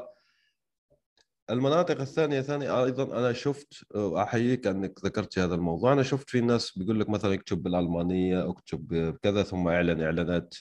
المناطق 1.50 2.00
الثانية 2.00 2.40
ثانية 2.40 2.84
أيضا 2.84 3.18
أنا 3.18 3.32
شفت 3.32 3.74
احييك 3.96 4.66
أنك 4.66 5.04
ذكرت 5.04 5.38
هذا 5.38 5.54
الموضوع 5.54 5.92
أنا 5.92 6.02
شفت 6.02 6.30
في 6.30 6.40
ناس 6.40 6.78
بيقول 6.78 7.00
لك 7.00 7.08
مثلا 7.08 7.34
اكتب 7.34 7.62
بالألمانية 7.62 8.50
اكتب 8.50 9.14
كذا 9.22 9.42
ثم 9.42 9.68
إعلن 9.68 10.02
إعلانات 10.02 10.54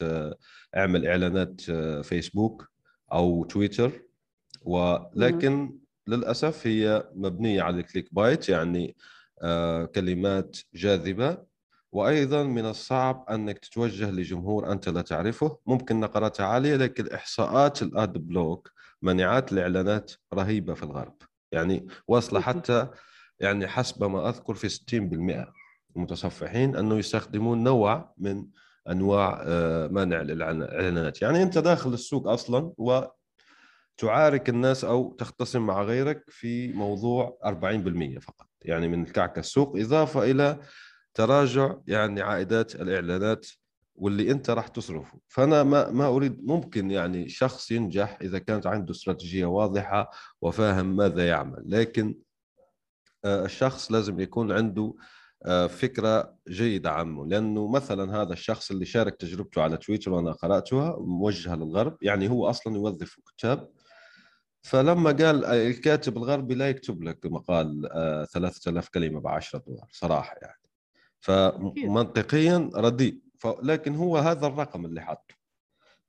اعمل 0.77 1.07
إعلانات 1.07 1.61
فيسبوك 2.05 2.69
أو 3.13 3.43
تويتر 3.43 3.91
ولكن 4.61 5.79
للأسف 6.07 6.67
هي 6.67 7.09
مبنية 7.15 7.61
على 7.61 7.79
ال 7.79 8.13
clickbait 8.13 8.49
يعني 8.49 8.95
آه، 9.41 9.85
كلمات 9.85 10.57
جاذبة. 10.73 11.48
وأيضا 11.91 12.43
من 12.43 12.65
الصعب 12.65 13.25
أنك 13.29 13.59
تتوجه 13.59 14.11
لجمهور 14.11 14.71
أنت 14.71 14.89
لا 14.89 15.01
تعرفه. 15.01 15.57
ممكن 15.65 15.99
نقراتها 15.99 16.45
عالية 16.45 16.75
لكن 16.75 17.07
إحصاءات 17.07 17.81
ال 17.81 17.92
ad 17.92 18.13
block 18.13 18.71
مانعات 19.01 19.51
الإعلانات 19.53 20.11
رهيبة 20.33 20.73
في 20.73 20.83
الغرب. 20.83 21.15
يعني 21.51 21.87
واصلة 22.07 22.41
حتى 22.41 22.87
يعني 23.39 23.67
حسب 23.67 24.03
ما 24.03 24.29
أذكر 24.29 24.53
في 24.53 24.69
60% 24.69 25.53
المتصفحين 25.95 26.75
أنه 26.75 26.97
يستخدمون 26.97 27.63
نوع 27.63 28.13
من 28.17 28.45
أنواع 28.89 29.43
آه، 29.45 29.87
منع 29.87 30.21
الإعلانات. 30.21 31.21
يعني 31.21 31.43
أنت 31.43 31.57
داخل 31.57 31.93
السوق 31.93 32.27
أصلا 32.27 32.73
و 32.77 33.01
تعارك 33.97 34.49
الناس 34.49 34.83
أو 34.83 35.15
تختصم 35.19 35.61
مع 35.65 35.83
غيرك 35.83 36.23
في 36.27 36.73
موضوع 36.73 37.39
40% 37.45 38.19
فقط. 38.19 38.47
يعني 38.61 38.87
من 38.87 39.05
كعك 39.05 39.37
السوق 39.37 39.77
إضافة 39.77 40.31
إلى 40.31 40.59
تراجع 41.13 41.75
يعني 41.87 42.21
عائدات 42.21 42.75
الإعلانات 42.75 43.47
واللي 43.95 44.31
أنت 44.31 44.49
راح 44.49 44.67
تصرفه. 44.67 45.19
فأنا 45.27 45.63
ما 45.63 45.91
ما 45.91 46.07
أريد 46.07 46.45
ممكن 46.47 46.91
يعني 46.91 47.29
شخص 47.29 47.71
ينجح 47.71 48.17
إذا 48.21 48.39
كانت 48.39 48.67
عنده 48.67 48.91
استراتيجية 48.91 49.45
واضحة 49.45 50.11
وفاهم 50.41 50.95
ماذا 50.95 51.27
يعمل. 51.27 51.63
لكن 51.65 52.15
آه، 53.25 53.45
الشخص 53.45 53.91
لازم 53.91 54.19
يكون 54.19 54.51
عنده 54.51 54.93
آه، 55.45 55.67
فكرة 55.67 56.35
جيدة 56.49 56.91
عنه. 56.91 57.25
لأنه 57.25 57.67
مثلا 57.67 58.21
هذا 58.21 58.33
الشخص 58.33 58.71
اللي 58.71 58.85
شارك 58.85 59.15
تجربته 59.15 59.61
على 59.61 59.77
تويتر 59.77 60.11
وأنا 60.13 60.31
قرأتها 60.31 60.97
موجهة 60.99 61.55
للغرب 61.55 61.97
يعني 62.01 62.29
هو 62.29 62.49
أصلا 62.49 62.75
يوظف 62.75 63.19
كتاب. 63.37 63.69
فلما 64.61 65.11
قال 65.11 65.45
الكاتب 65.45 66.17
الغربي 66.17 66.55
لا 66.55 66.69
يكتب 66.69 67.03
لك 67.03 67.25
مقال 67.25 67.89
3000 68.33 68.85
آه، 68.85 68.89
كلمة 68.93 69.19
ب 69.19 69.27
10 69.27 69.59
دولار 69.67 69.87
صراحة 69.91 70.35
يعني. 70.41 70.58
فمنطقيا 71.19 72.69
رديء. 72.75 73.19
لكن 73.63 73.95
هو 73.95 74.17
هذا 74.17 74.47
الرقم 74.47 74.85
اللي 74.85 75.01
حطه 75.01 75.35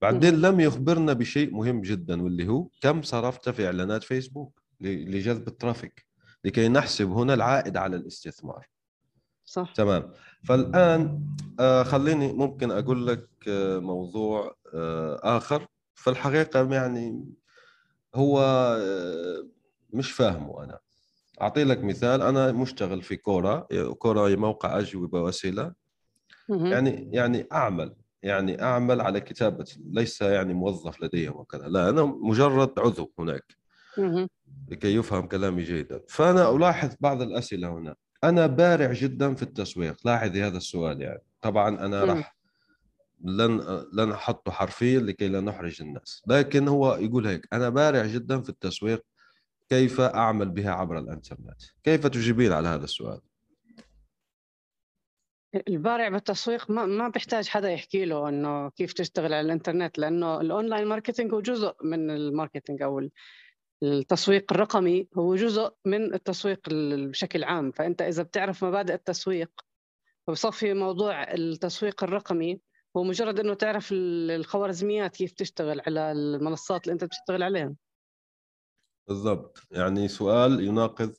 بعدين 0.02 0.34
لم 0.40 0.60
يخبرنا 0.60 1.12
بشيء 1.12 1.54
مهم 1.54 1.80
جدا 1.82 2.22
واللي 2.22 2.48
هو 2.48 2.68
كم 2.80 3.02
صرفت 3.02 3.48
في 3.48 3.66
إعلانات 3.66 4.04
فيسبوك 4.04 4.62
لجذب 4.80 5.48
الترافيك 5.48 6.06
لكي 6.44 6.68
نحسب 6.68 7.10
هنا 7.10 7.34
العائد 7.34 7.76
على 7.76 7.96
الاستثمار. 7.96 8.66
صح. 9.44 9.72
تمام. 9.74 10.12
فالآن 10.44 11.26
آه 11.60 11.82
خليني 11.82 12.32
ممكن 12.32 12.70
أقول 12.70 13.06
لك 13.06 13.28
آه 13.48 13.78
موضوع 13.78 14.56
آه 14.74 15.20
آخر. 15.22 15.66
في 15.94 16.10
الحقيقة 16.10 16.74
يعني 16.74 17.24
هو 18.14 18.40
مش 19.92 20.12
فاهمه 20.12 20.64
أنا. 20.64 20.78
أعطي 21.40 21.64
لك 21.64 21.84
مثال. 21.84 22.22
أنا 22.22 22.52
مشتغل 22.52 23.02
في 23.02 23.16
كورا. 23.16 23.66
كورا 23.98 24.36
موقع 24.36 24.78
أجوبة 24.78 25.22
وأسئلة. 25.22 25.72
يعني 26.48 27.10
يعني 27.12 27.46
أعمل 27.52 27.94
يعني 28.22 28.62
أعمل 28.62 29.00
على 29.00 29.20
كتابه 29.20 29.64
ليس 29.84 30.22
يعني 30.22 30.54
موظف 30.54 31.02
لديهم 31.02 31.36
وكذا. 31.36 31.68
لا 31.68 31.88
أنا 31.88 32.02
مجرد 32.02 32.78
عضو 32.78 33.12
هناك. 33.18 33.56
لكي 34.68 34.94
يفهم 34.94 35.26
كلامي 35.26 35.62
جيدا. 35.62 36.00
فأنا 36.08 36.50
ألاحظ 36.50 36.94
بعض 37.00 37.22
الأسئلة 37.22 37.68
هنا. 37.68 37.94
أنا 38.24 38.46
بارع 38.46 38.92
جدا 38.92 39.34
في 39.34 39.42
التسويق. 39.42 39.96
لاحظي 40.04 40.42
هذا 40.42 40.56
السؤال 40.56 41.02
يعني. 41.02 41.22
طبعا 41.40 41.86
أنا 41.86 42.04
راح 42.04 42.36
لن 43.24 43.84
لن 43.92 44.12
أحطه 44.12 44.52
حرفيا 44.52 45.00
لكي 45.00 45.28
لا 45.28 45.40
نحرج 45.40 45.82
الناس. 45.82 46.22
لكن 46.26 46.68
هو 46.68 46.94
يقول 46.94 47.26
هيك. 47.26 47.48
أنا 47.52 47.68
بارع 47.68 48.06
جدا 48.06 48.40
في 48.40 48.48
التسويق 48.48 49.04
كيف 49.70 50.00
أعمل 50.00 50.48
بها 50.48 50.70
عبر 50.70 50.98
الإنترنت؟ 50.98 51.62
كيف 51.82 52.06
تجيبين 52.06 52.52
على 52.52 52.68
هذا 52.68 52.84
السؤال؟ 52.84 53.20
البارع 55.68 56.08
بالتسويق 56.08 56.70
ما 56.70 56.86
ما 56.86 57.08
بيحتاج 57.08 57.48
حدا 57.48 57.70
يحكي 57.70 58.04
له 58.04 58.28
إنه 58.28 58.70
كيف 58.70 58.92
تشتغل 58.92 59.34
على 59.34 59.40
الإنترنت 59.40 59.98
لأنه 59.98 60.40
ال 60.40 60.47
online 60.47 60.86
marketing 60.86 61.34
هو 61.34 61.40
جزء 61.40 61.74
من 61.84 62.10
ال 62.10 62.17
marketing 62.17 62.82
أو 62.82 63.08
التسويق 63.82 64.52
الرقمي 64.52 65.08
هو 65.18 65.36
جزء 65.36 65.74
من 65.84 66.14
التسويق 66.14 66.60
بشكل 66.70 67.44
عام. 67.44 67.72
فأنت 67.72 68.02
إذا 68.02 68.22
بتعرف 68.22 68.64
مبادئ 68.64 68.94
التسويق 68.94 69.50
وبصفي 70.28 70.74
موضوع 70.74 71.32
التسويق 71.32 72.04
الرقمي 72.04 72.60
هو 72.96 73.04
مجرد 73.04 73.40
إنه 73.40 73.54
تعرف 73.54 73.88
الخوارزميات 73.92 75.16
كيف 75.16 75.32
تشتغل 75.32 75.80
على 75.86 76.12
المنصات 76.12 76.84
اللي 76.84 76.92
أنت 76.92 77.04
بتشتغل 77.04 77.42
عليها. 77.42 77.74
بالضبط. 79.10 79.58
يعني 79.70 80.08
سؤال 80.08 80.60
يناقض 80.64 81.12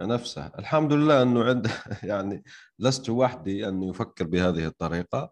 نفسه. 0.00 0.46
الحمد 0.58 0.92
لله 0.92 1.22
إنه 1.22 1.44
عند 1.44 1.70
يعني 2.02 2.44
لست 2.78 3.10
وحدي 3.10 3.68
انه 3.68 3.88
يفكر 3.90 4.26
بهذه 4.26 4.66
الطريقة. 4.66 5.30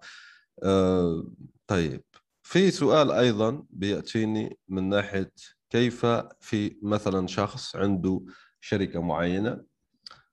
أه 0.62 1.24
طيب. 1.66 2.04
في 2.42 2.70
سؤال 2.70 3.10
أيضا 3.12 3.64
بيأتيني 3.70 4.58
من 4.68 4.88
ناحية 4.88 5.32
كيف 5.70 6.06
في 6.40 6.76
مثلا 6.82 7.26
شخص 7.26 7.76
عنده 7.76 8.24
شركة 8.60 9.02
معينة 9.02 9.64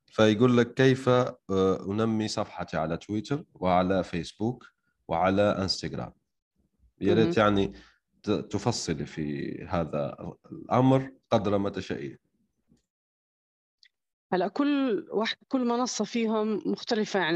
فيقول 0.05 0.57
لك 0.57 0.73
كيف 0.73 1.09
آه، 1.09 1.31
أنمي 1.89 2.27
صفحتي 2.27 2.77
على 2.77 2.97
تويتر 2.97 3.43
وعلى 3.53 4.03
فيسبوك 4.03 4.65
وعلى 5.07 5.41
إنستغرام. 5.41 6.13
يا 7.01 7.13
ريت 7.13 7.37
يعني 7.37 7.73
تفصلي 8.23 9.05
في 9.05 9.57
هذا 9.69 10.17
الأمر 10.51 11.11
قدر 11.31 11.57
ما 11.57 11.69
تشائين 11.69 12.17
هلا 14.33 14.47
كل 14.47 15.05
واحد 15.11 15.37
كل 15.47 15.65
منصة 15.65 16.05
فيهم 16.05 16.61
مختلفة 16.65 17.19
عن 17.19 17.35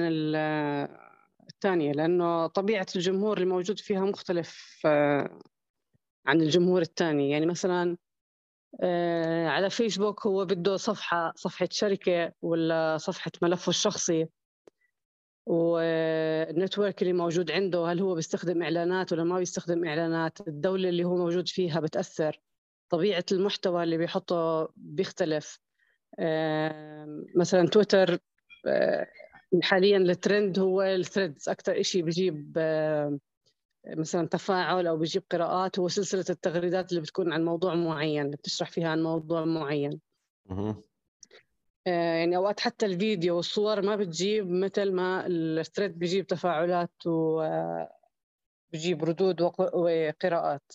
الثانية 1.49 1.91
لأنه 1.91 2.47
طبيعة 2.47 2.85
الجمهور 2.95 3.37
اللي 3.37 3.49
موجود 3.49 3.79
فيها 3.79 4.05
مختلف 4.05 4.81
آه، 4.85 5.39
عن 6.25 6.41
الجمهور 6.41 6.81
الثاني. 6.81 7.29
يعني 7.29 7.45
مثلا 7.45 7.97
آه، 8.81 9.47
على 9.47 9.69
فيسبوك 9.69 10.27
هو 10.27 10.45
بده 10.45 10.77
صفحة 10.77 11.33
صفحة 11.35 11.67
شركة 11.71 12.31
ولا 12.41 12.97
صفحة 12.97 13.31
ملفه 13.41 13.69
الشخصي. 13.69 14.27
والنتورك 15.45 17.01
اللي 17.01 17.13
موجود 17.13 17.51
عنده 17.51 17.85
هل 17.85 17.99
هو 17.99 18.15
بيستخدم 18.15 18.63
إعلانات 18.63 19.13
ولا 19.13 19.23
ما 19.23 19.39
بيستخدم 19.39 19.85
إعلانات؟ 19.85 20.47
الدولة 20.47 20.89
اللي 20.89 21.03
هو 21.03 21.15
موجود 21.15 21.47
فيها 21.47 21.79
بتأثر. 21.79 22.41
طبيعة 22.89 23.25
المحتوى 23.31 23.83
اللي 23.83 23.97
بيحطه 23.97 24.69
بيختلف. 24.75 25.59
مثلا 27.35 27.67
تويتر 27.71 28.17
حاليا 29.61 29.97
الترند 29.97 30.59
هو 30.59 30.81
ال 30.81 30.89
threads. 30.89 31.49
أكثر 31.49 31.81
شيء 31.81 32.03
بجيب 32.03 32.57
مثلا 33.87 34.27
تفاعل 34.27 34.87
أو 34.87 34.97
بيجيب 34.97 35.23
قراءات 35.31 35.79
هو 35.79 35.87
سلسلة 35.87 36.25
التغريدات 36.29 36.89
اللي 36.91 37.01
بتكون 37.01 37.33
عن 37.33 37.45
موضوع 37.45 37.75
معين 37.75 38.31
بتشرح 38.31 38.71
فيها 38.71 38.89
عن 38.89 39.03
موضوع 39.03 39.45
معين. 39.45 39.99
يعني 41.85 42.35
أوقات 42.37 42.59
حتى 42.59 42.85
الفيديو 42.85 43.35
والصور 43.35 43.81
ما 43.81 43.95
بتجيب 43.95 44.49
مثل 44.49 44.91
ما 44.91 45.27
ال 45.27 45.38
thread 45.38 45.99
بيجيب 45.99 46.27
تفاعلات 46.27 46.91
وبيجيب 47.05 49.03
ردود 49.03 49.41
وقراءات. 49.41 50.73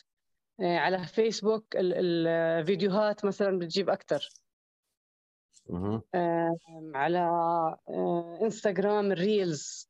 آه 0.60 0.76
على 0.78 1.06
فيسبوك 1.06 1.64
الفيديوهات 1.76 3.24
مثلا 3.24 3.58
بتجيب 3.58 3.90
أكثر 3.90 4.28
آه 6.14 6.58
على 6.94 7.18
آه 7.88 8.38
إنستغرام 8.42 9.12
ال 9.12 9.23
reels. 9.23 9.88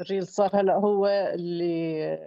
ال 0.00 0.05
reels 0.05 0.28
صار 0.30 0.60
هلأ 0.60 0.74
هو 0.74 1.06
اللي 1.06 2.18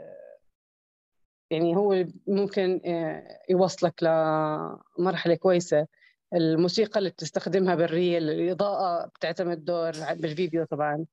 يعني 1.51 1.75
هو 1.75 2.05
ممكن 2.27 2.81
آه، 2.85 3.39
يوصلك 3.49 4.03
لمرحلة 4.03 5.35
كويسة. 5.35 5.87
الموسيقى 6.33 6.97
اللي 6.99 7.09
بتستخدمها 7.09 7.75
بال 7.75 7.93
reel 7.93 8.29
الإضاءة 8.29 9.05
بتعتمد 9.07 9.65
دور 9.65 9.91
بالفيديو 10.13 10.65
طبعا. 10.65 11.05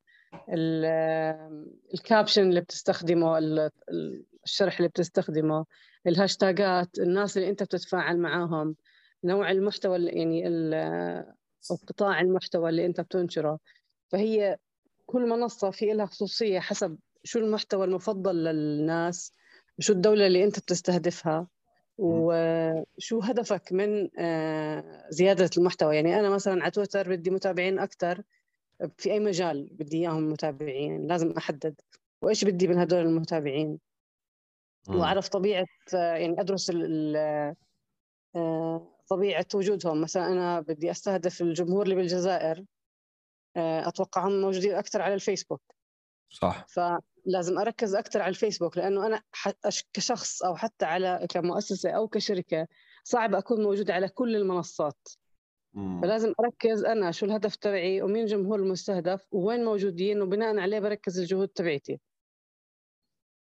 ال 1.94 2.01
caption 2.01 2.48
اللي 2.48 2.60
بتستخدمه 2.60 3.38
الشرح 4.44 4.76
اللي 4.76 4.88
بتستخدمه 4.88 5.64
ال 6.06 6.16
hashtagات 6.16 6.98
الناس 6.98 7.36
اللي 7.36 7.48
أنت 7.48 7.62
بتتفاعل 7.62 8.18
معاهم 8.18 8.76
نوع 9.24 9.50
المحتوى 9.50 10.06
يعني 10.06 10.48
أو 11.70 11.76
قطاع 11.88 12.20
المحتوى 12.20 12.68
اللي 12.70 12.86
أنت 12.86 13.00
بتنشره. 13.00 13.58
فهي 14.08 14.58
كل 15.06 15.28
منصة 15.28 15.70
في 15.70 15.86
لها 15.92 16.06
خصوصية 16.06 16.60
حسب 16.60 16.98
شو 17.24 17.38
المحتوى 17.38 17.84
المفضل 17.86 18.44
للناس 18.44 19.32
شو 19.78 19.92
الدولة 19.92 20.26
اللي 20.26 20.44
أنت 20.44 20.58
بتستهدفها. 20.58 21.46
وشو 22.02 23.20
هدفك 23.20 23.72
من 23.72 24.08
آه، 24.18 25.06
زيادة 25.10 25.50
المحتوى؟ 25.58 25.96
يعني 25.96 26.20
أنا 26.20 26.30
مثلا 26.30 26.62
على 26.62 26.70
تويتر 26.70 27.08
بدي 27.08 27.30
متابعين 27.30 27.78
أكثر 27.78 28.22
في 28.98 29.12
أي 29.12 29.20
مجال 29.20 29.68
بدي 29.72 29.96
إياهم 29.96 30.30
متابعين؟ 30.30 31.06
لازم 31.06 31.30
أحدد. 31.30 31.74
وإيش 32.22 32.44
بدي 32.44 32.68
من 32.68 32.78
هدول 32.78 33.00
المتابعين؟ 33.00 33.78
وأعرف 34.88 35.28
طبيعة 35.28 35.66
آه، 35.94 36.14
يعني 36.16 36.40
أدرس 36.40 36.72
آه، 38.36 38.88
طبيعة 39.08 39.46
وجودهم. 39.54 40.00
مثلا 40.00 40.26
أنا 40.26 40.60
بدي 40.60 40.90
أستهدف 40.90 41.42
الجمهور 41.42 41.82
اللي 41.82 41.94
بالجزائر 41.94 42.64
أتوقع 43.56 44.28
هم 44.28 44.40
موجودين 44.40 44.74
أكثر 44.74 45.02
على 45.02 45.14
الفيسبوك. 45.14 45.62
صح. 46.32 46.66
فلازم 46.68 47.58
أركز 47.58 47.94
أكثر 47.94 48.22
على 48.22 48.30
الفيسبوك 48.30 48.78
لأنه 48.78 49.06
أنا 49.06 49.22
كشخص 49.92 50.42
أو 50.42 50.56
حتى 50.56 50.84
على 50.84 51.26
كمؤسسة 51.30 51.90
أو 51.90 52.08
كشركة 52.08 52.66
صعب 53.04 53.34
أكون 53.34 53.62
موجوده 53.62 53.94
على 53.94 54.08
كل 54.08 54.36
المنصات. 54.36 55.08
مم. 55.74 56.00
فلازم 56.02 56.32
أركز 56.40 56.84
أنا 56.84 57.10
شو 57.10 57.26
الهدف 57.26 57.56
تبعي 57.56 58.02
ومين 58.02 58.22
الجمهور 58.22 58.58
المستهدف 58.58 59.26
ووين 59.32 59.64
موجودين 59.64 60.22
وبناء 60.22 60.58
عليه 60.58 60.80
بركز 60.80 61.18
الجهود 61.18 61.48
تبعتي 61.48 62.00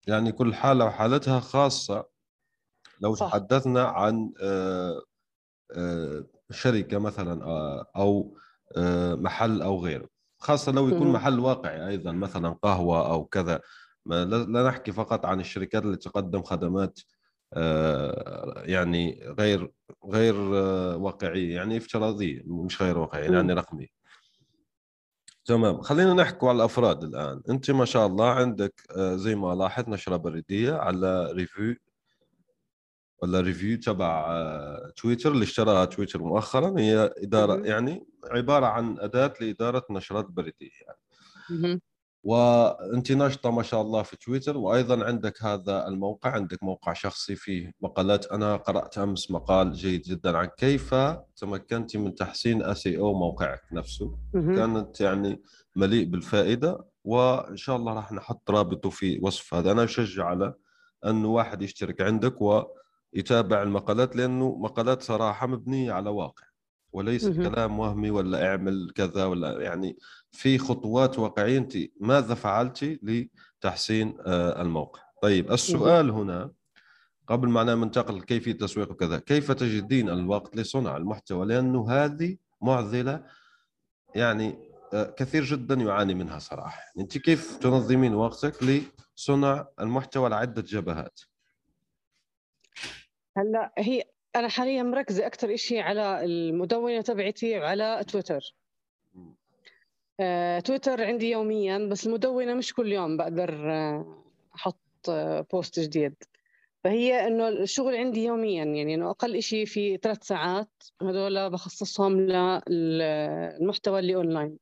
يعني 0.07 0.31
كل 0.31 0.55
حالة 0.55 0.85
وحالتها 0.85 1.39
خاصة. 1.39 2.05
لو 3.01 3.15
صح. 3.15 3.29
تحدثنا 3.29 3.83
عن 3.83 4.33
آه، 4.41 5.01
آه، 5.77 6.25
شركة 6.51 6.97
مثلا 6.97 7.45
آه، 7.45 7.85
أو 7.95 8.37
محل 9.15 9.61
أو 9.61 9.79
غيره. 9.79 10.09
خاصة 10.39 10.71
لو 10.71 10.89
يكون 10.89 11.07
محل 11.11 11.39
واقعي 11.39 11.87
أيضا 11.87 12.11
مثلا 12.11 12.49
قهوة 12.49 13.11
أو 13.11 13.25
كذا. 13.25 13.61
لا 14.05 14.67
نحكي 14.67 14.91
فقط 14.91 15.25
عن 15.25 15.39
الشركات 15.39 15.83
اللي 15.83 15.97
تقدم 15.97 16.43
خدمات 16.43 16.99
آه، 17.53 18.63
يعني 18.65 19.19
غير 19.39 19.71
غير 20.05 20.35
آه، 20.35 20.97
واقعية 20.97 21.55
يعني 21.55 21.77
افتراضية 21.77 22.41
مش 22.45 22.81
غير 22.81 22.97
واقعية 22.97 23.31
يعني 23.31 23.53
رقمية. 23.53 23.87
تمام. 25.45 25.81
خلينا 25.81 26.13
نحكي 26.13 26.45
على 26.45 26.55
الأفراد 26.55 27.03
الآن. 27.03 27.41
أنت 27.49 27.71
ما 27.71 27.85
شاء 27.85 28.07
الله 28.07 28.29
عندك 28.29 28.73
آه، 28.97 29.15
زي 29.15 29.35
ما 29.35 29.55
لاحظت 29.55 29.89
نشرة 29.89 30.15
بريدية 30.17 30.73
على 30.73 31.31
Revue 31.31 31.75
ولا 33.21 33.41
Revue 33.41 33.77
تبع 33.77 34.39
تويتر 34.95 35.31
اللي 35.31 35.43
اشتراها 35.43 35.85
تويتر 35.85 36.23
مؤخرا. 36.23 36.79
هي 36.79 37.13
إدارة 37.17 37.65
يعني 37.65 38.05
عبارة 38.31 38.65
عن 38.65 38.99
أداة 38.99 39.33
لإدارة 39.41 39.85
نشرات 39.89 40.25
بريديه 40.25 40.69
يعني. 40.87 41.81
وأنت 42.23 43.11
ناشطه 43.11 43.51
ما 43.51 43.63
شاء 43.63 43.81
الله 43.81 44.03
في 44.03 44.17
تويتر 44.17 44.57
وأيضا 44.57 45.05
عندك 45.05 45.43
هذا 45.43 45.87
الموقع 45.87 46.31
عندك 46.31 46.63
موقع 46.63 46.93
شخصي 46.93 47.35
فيه 47.35 47.71
مقالات. 47.81 48.25
أنا 48.25 48.55
قرأت 48.55 48.97
أمس 48.97 49.31
مقال 49.31 49.73
جيد 49.73 50.01
جدا 50.01 50.37
عن 50.37 50.45
كيف 50.45 50.95
تمكنت 51.35 51.97
من 51.97 52.15
تحسين 52.15 52.63
اس 52.63 52.87
أو 52.87 53.13
موقعك 53.13 53.61
نفسه. 53.71 54.17
كانت 54.33 55.01
يعني 55.01 55.41
مليء 55.75 56.05
بالفائدة 56.05 56.85
وإن 57.03 57.57
شاء 57.57 57.75
الله 57.75 57.93
راح 57.93 58.11
نحط 58.11 58.51
رابطه 58.51 58.89
في 58.89 59.19
وصف 59.21 59.53
هذا. 59.53 59.71
أنا 59.71 59.83
أشجع 59.83 60.25
على 60.25 60.53
انه 61.05 61.27
واحد 61.27 61.61
يشترك 61.61 62.01
عندك 62.01 62.41
ويتابع 63.21 63.63
المقالات 63.63 64.15
لأنه 64.15 64.55
مقالات 64.55 65.01
صراحة 65.01 65.47
مبنية 65.47 65.91
على 65.93 66.09
واقع 66.09 66.43
وليس 66.93 67.25
م- 67.25 67.43
كلام 67.43 67.79
وهمي 67.79 68.11
ولا 68.11 68.47
اعمل 68.51 68.91
كذا 68.95 69.25
ولا 69.25 69.61
يعني 69.61 69.97
في 70.31 70.57
خطوات 70.57 71.19
واقعية. 71.19 71.57
أنت 71.57 71.77
ماذا 71.99 72.35
فعلتي 72.35 72.99
لتحسين 73.03 74.17
آه، 74.25 74.61
الموقع؟ 74.61 75.01
طيب 75.21 75.51
السؤال 75.51 76.09
هنا 76.09 76.51
قبل 77.27 77.49
ما 77.49 77.63
ننتقل 77.63 78.21
كيفية 78.21 78.51
التسويق 78.51 78.91
وكذا 78.91 79.19
كيف 79.19 79.51
تجدين 79.51 80.09
الوقت 80.09 80.55
لصنع 80.57 80.97
المحتوى؟ 80.97 81.45
لأنه 81.45 81.91
هذه 81.91 82.37
معضلة 82.61 83.23
يعني 84.15 84.55
آه، 84.93 85.13
كثير 85.17 85.43
جدا 85.43 85.75
يعاني 85.75 86.13
منها 86.13 86.39
صراحة. 86.39 86.81
أنت 86.99 87.17
كيف 87.17 87.57
تنظمين 87.57 88.13
وقتك 88.15 88.63
لصنع 88.63 89.67
المحتوى 89.79 90.25
على 90.25 90.35
عده 90.35 90.61
جبهات؟ 90.61 91.19
هلا 93.37 93.73
هي 93.77 94.03
أنا 94.35 94.47
حاليا 94.47 94.83
مركزة 94.83 95.27
أكثر 95.27 95.55
شيء 95.55 95.79
على 95.81 96.25
المدونة 96.25 97.01
تبعتي 97.01 97.59
وعلى 97.59 98.05
تويتر. 98.07 98.55
آه، 100.19 100.59
تويتر 100.59 101.03
عندي 101.03 101.31
يوميا 101.31 101.77
بس 101.77 102.07
المدونة 102.07 102.53
مش 102.53 102.73
كل 102.73 102.91
يوم 102.91 103.17
بقدر 103.17 103.71
آه، 103.71 104.23
أحط 104.55 105.09
آه، 105.09 105.45
post 105.51 105.79
جديد. 105.79 106.15
فهي 106.83 107.27
إنه 107.27 107.47
الشغل 107.47 107.95
عندي 107.95 108.23
يوميا 108.23 108.63
يعني 108.65 108.95
إنه 108.95 109.09
أقل 109.09 109.35
إشي 109.35 109.65
في 109.65 109.97
ثلاث 109.97 110.23
ساعات 110.23 110.69
هذول 111.01 111.49
بخصصهم 111.49 112.19
للمحتوى 112.69 113.99
اللي 113.99 114.15
أونلاين. 114.15 114.57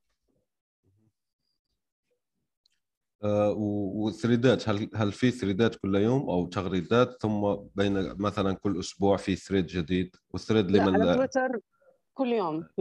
آه، 3.24 3.50
و- 3.52 4.04
وال 4.06 4.20
threadات 4.20 4.70
هل 4.70 4.90
هل 4.96 5.12
في 5.12 5.32
threadات 5.32 5.76
كل 5.76 5.96
يوم 5.96 6.30
أو 6.30 6.46
تغريدات؟ 6.48 7.22
ثم 7.22 7.56
بين 7.76 8.14
مثلا 8.22 8.54
كل 8.54 8.80
أسبوع 8.80 9.18
في 9.18 9.36
thread 9.36 9.66
جديد 9.66 10.16
وال 10.30 10.40
thread 10.40 10.72
لا 10.72 10.78
لمن 10.84 11.02
على 11.02 11.16
تويتر 11.16 11.60
كل 12.14 12.28
يوم 12.28 12.62
في 12.62 12.76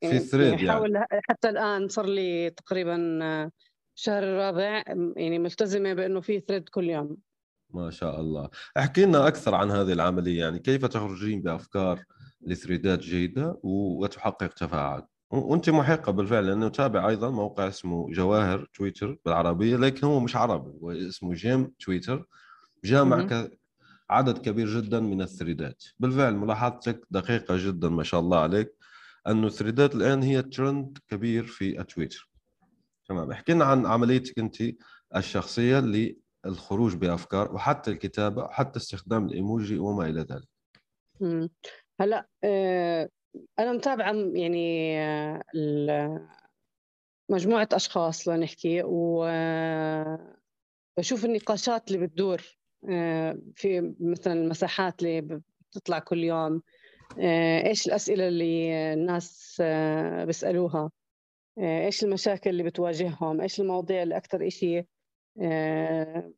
في 0.00 0.06
يعني 0.06 0.18
thread 0.18 0.46
يعني؟ 0.46 0.62
يعني 0.62 0.70
حاول 0.72 1.04
حتى 1.28 1.48
الآن 1.48 1.88
صار 1.88 2.06
لي 2.06 2.50
تقريبا 2.50 2.96
الشهر 3.96 4.22
الرابع 4.22 4.82
يعني 5.16 5.38
ملتزمة 5.38 5.94
بإنه 5.94 6.20
في 6.20 6.40
thread 6.40 6.68
كل 6.68 6.84
يوم. 6.90 7.16
ما 7.74 7.90
شاء 7.90 8.20
الله. 8.20 8.50
احكي 8.78 9.04
لنا 9.04 9.28
أكثر 9.28 9.54
عن 9.54 9.70
هذه 9.70 9.92
العملية 9.92 10.38
يعني 10.40 10.58
كيف 10.58 10.84
تخرجين 10.84 11.42
بأفكار 11.42 12.04
ل 12.40 12.47
threadات 12.47 12.98
جيده 12.98 13.60
وتحقق 13.62 14.46
تفاعل؟ 14.46 15.02
وانت 15.30 15.70
محقة 15.70 16.12
بالفعل 16.12 16.46
لأنه 16.46 16.68
تابع 16.68 17.08
أيضا 17.08 17.30
موقع 17.30 17.68
اسمه 17.68 18.12
جواهر 18.12 18.68
تويتر 18.74 19.18
بالعربية 19.24 19.76
لكن 19.76 20.06
هو 20.06 20.20
مش 20.20 20.36
عربي 20.36 20.70
هو 20.82 20.90
اسمه 20.90 21.34
جيم 21.34 21.72
تويتر 21.80 22.26
جيم. 22.84 23.22
ك... 23.22 23.58
عدد 24.10 24.38
كبير 24.38 24.80
جدا 24.80 25.00
من 25.00 25.22
ال 25.22 25.30
threadات 25.30 25.84
بالفعل 25.98 26.34
ملاحظتك 26.34 27.06
دقيقة 27.10 27.56
جدا 27.66 27.88
ما 27.88 28.02
شاء 28.02 28.20
الله 28.20 28.38
عليك 28.38 28.72
انه 29.28 29.46
الثريدات 29.46 29.94
الآن 29.94 30.22
هي 30.22 30.42
ترند 30.42 30.98
كبير 31.08 31.46
في 31.46 31.84
تويتر 31.84 32.30
تمام 33.08 33.30
احكي 33.30 33.52
لنا 33.52 33.64
عن 33.64 33.86
عمليتك 33.86 34.38
انت 34.38 34.56
الشخصية 35.16 35.80
للخروج 36.44 36.94
بأفكار 36.96 37.54
وحتى 37.54 37.90
الكتابة 37.90 38.42
وحتى 38.42 38.78
استخدام 38.78 39.26
الإيموجي 39.26 39.78
وما 39.78 40.06
إلى 40.06 40.20
ذلك. 40.20 40.48
هلأ 42.00 42.26
آه، 42.44 43.08
أنا 43.58 43.72
متابعة 43.72 44.12
م- 44.12 44.36
يعني 44.36 44.96
آه، 45.00 45.42
مجموعة 47.28 47.68
أشخاص 47.72 48.28
لنحكي 48.28 48.82
وبشوف 48.84 50.34
النقاشات 51.24 51.90
اللي 51.90 52.06
بتدور 52.06 52.42
آه، 52.90 53.38
في 53.54 53.94
مثلا 54.00 54.32
المساحات 54.32 55.02
اللي 55.02 55.40
بتطلع 55.70 55.98
كل 55.98 56.24
يوم 56.24 56.62
آه، 57.20 57.66
إيش 57.66 57.86
الأسئلة 57.86 58.28
اللي 58.28 58.72
الناس 58.92 59.58
آه، 59.60 60.24
بيسألوها 60.24 60.90
آه، 61.58 61.84
إيش 61.86 62.04
المشاكل 62.04 62.50
اللي 62.50 62.62
بتواجههم 62.62 63.40
إيش 63.40 63.60
المواضيع 63.60 64.02
اللي 64.02 64.16
أكثر 64.16 64.46
إشي 64.46 64.82
آه، 65.42 66.32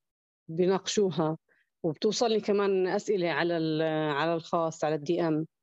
بيناقشوها 0.48 1.38
وبتوصل 1.82 2.30
لي 2.30 2.40
كمان 2.40 2.87
أسئلة 2.87 3.30
على 3.30 3.84
على 4.12 4.34
الخاص 4.34 4.84
على 4.84 4.94
الدي 4.94 5.22
ام. 5.28 5.34
آه، 5.34 5.58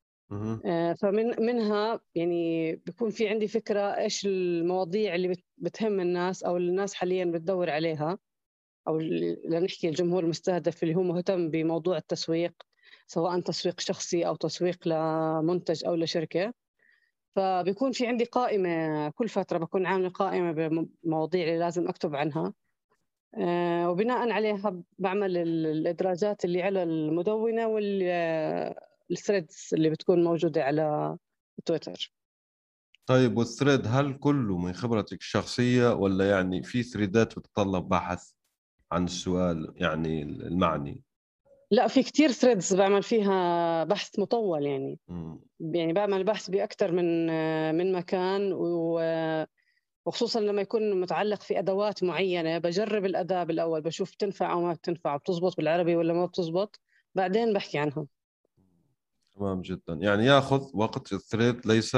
فمن 1.02 1.46
منها 1.46 2.00
يعني 2.16 2.76
بيكون 2.76 3.10
في 3.10 3.28
عندي 3.30 3.48
فكرة 3.48 3.80
إيش 3.80 4.26
المواضيع 4.26 5.16
اللي 5.16 5.28
بت- 5.28 5.46
بتهم 5.58 6.00
الناس 6.00 6.44
أو 6.44 6.58
الناس 6.58 6.94
حاليا 6.94 7.26
بتدور 7.26 7.70
عليها 7.70 8.18
ال- 9.00 9.42
لنحكي 9.50 9.90
الجمهور 9.90 10.24
المستهدف 10.24 10.84
اللي 10.84 10.96
هو 10.96 11.02
مهتم 11.04 11.50
بموضوع 11.50 11.98
التسويق 11.98 12.54
سواء 13.08 13.40
تسويق 13.40 13.80
شخصي 13.80 14.28
أو 14.28 14.36
تسويق 14.36 14.88
لمنتج 14.88 15.86
أو 15.86 15.96
لشركة. 15.96 16.54
فبيكون 17.36 17.92
في 17.92 18.08
عندي 18.08 18.24
قائمة 18.24 19.10
كل 19.10 19.30
فترة 19.30 19.58
بكون 19.58 19.86
عاملة 19.86 20.10
قائمة 20.10 20.52
بمواضيع 21.04 21.44
اللي 21.44 21.58
لازم 21.60 21.88
أكتب 21.88 22.16
عنها. 22.16 22.54
آه، 23.38 23.90
وبناء 23.90 24.30
عليها 24.32 24.84
بعمل 25.00 25.38
ال- 25.38 25.66
الإدراجات 25.66 26.46
اللي 26.46 26.62
على 26.62 26.84
المدونة 26.84 27.68
وال 29.10 29.23
threads 29.23 29.70
اللي 29.74 29.90
بتكون 29.90 30.24
موجودة 30.24 30.64
على 30.64 31.18
تويتر. 31.66 32.14
طيب 33.06 33.38
وال 33.38 33.49
thread 33.49 33.82
هل 33.88 34.14
كله 34.18 34.58
من 34.58 34.74
خبرتك 34.74 35.18
الشخصيه 35.20 35.94
ولا 35.94 36.30
يعني 36.30 36.64
في 36.64 36.84
threadات 36.84 37.40
بتتطلب 37.40 37.90
بحث 37.90 38.32
عن 38.92 39.04
السؤال 39.04 39.74
يعني 39.76 40.24
المعني؟ 40.24 41.04
لا 41.72 41.88
في 41.88 42.04
كتير 42.04 42.32
threads 42.32 42.76
بعمل 42.76 43.04
فيها 43.04 43.84
بحث 43.84 44.20
مطول 44.20 44.66
يعني. 44.66 45.00
مم. 45.08 45.40
يعني 45.60 45.94
بعمل 45.94 46.24
بحث 46.24 46.50
بأكثر 46.50 46.92
من 46.92 47.28
من 47.78 47.92
مكان 47.94 48.54
و- 48.54 49.46
وخصوصا 50.06 50.40
لما 50.40 50.62
يكون 50.62 51.02
متعلق 51.02 51.42
في 51.42 51.60
أدوات 51.60 52.04
معينة. 52.04 52.58
بجرب 52.58 53.06
الأداة 53.06 53.44
بالأول 53.44 53.82
بشوف 53.82 54.12
بتنفع 54.14 54.52
أو 54.54 54.62
ما 54.62 54.74
بتنفع 54.74 55.16
بتزبط 55.18 55.58
بالعربي 55.58 55.96
ولا 55.96 56.14
ما 56.14 56.26
بتزبط؟ 56.26 56.80
بعدين 57.16 57.54
بحكي 57.54 57.78
عنها 57.78 58.06
تمام 59.36 59.62
جدا. 59.62 59.94
يعني 59.94 60.26
ياخذ 60.26 60.64
وقت 60.74 61.14
ال 61.14 61.21
thread 61.21 61.68
ليس 61.68 61.96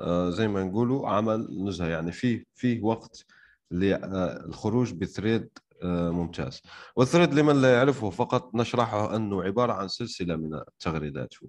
آه، 0.00 0.30
زي 0.30 0.48
ما 0.48 0.64
نقولوا 0.64 1.08
عمل 1.08 1.64
نزهة. 1.64 1.86
يعني 1.88 2.12
في 2.12 2.46
في 2.54 2.80
وقت 2.80 3.24
للخروج 3.70 4.92
بثريد 4.92 5.48
آه، 5.82 6.10
ممتاز. 6.10 6.62
والثريد 6.96 7.34
لمن 7.34 7.62
لا 7.62 7.74
يعرفه 7.74 8.10
فقط 8.10 8.54
نشرحه 8.54 9.16
أنه 9.16 9.42
عبارة 9.42 9.72
عن 9.72 9.88
سلسلة 9.88 10.36
من 10.36 10.54
التغريدات 10.54 11.34
هو. 11.44 11.48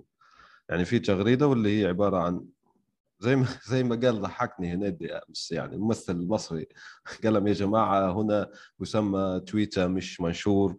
يعني 0.69 0.85
في 0.85 0.99
تغريدة 0.99 1.47
واللي 1.47 1.81
هي 1.81 1.85
عبارة 1.87 2.17
عن 2.17 2.45
زي 3.19 3.35
ما 3.35 3.45
زي 3.71 3.83
ما 3.83 3.95
قال 3.95 4.21
ضحكني 4.21 4.73
هنيدي 4.73 5.13
أمس. 5.15 5.51
يعني 5.51 5.75
الممثل 5.75 6.15
المصري 6.15 6.67
قال 7.23 7.33
لهم 7.33 7.47
يا 7.47 7.53
جماعة 7.53 8.11
هنا 8.21 8.49
يسمى 8.81 9.41
تويتر 9.47 9.87
مش 9.87 10.21
منشور 10.21 10.77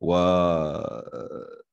و 0.00 0.14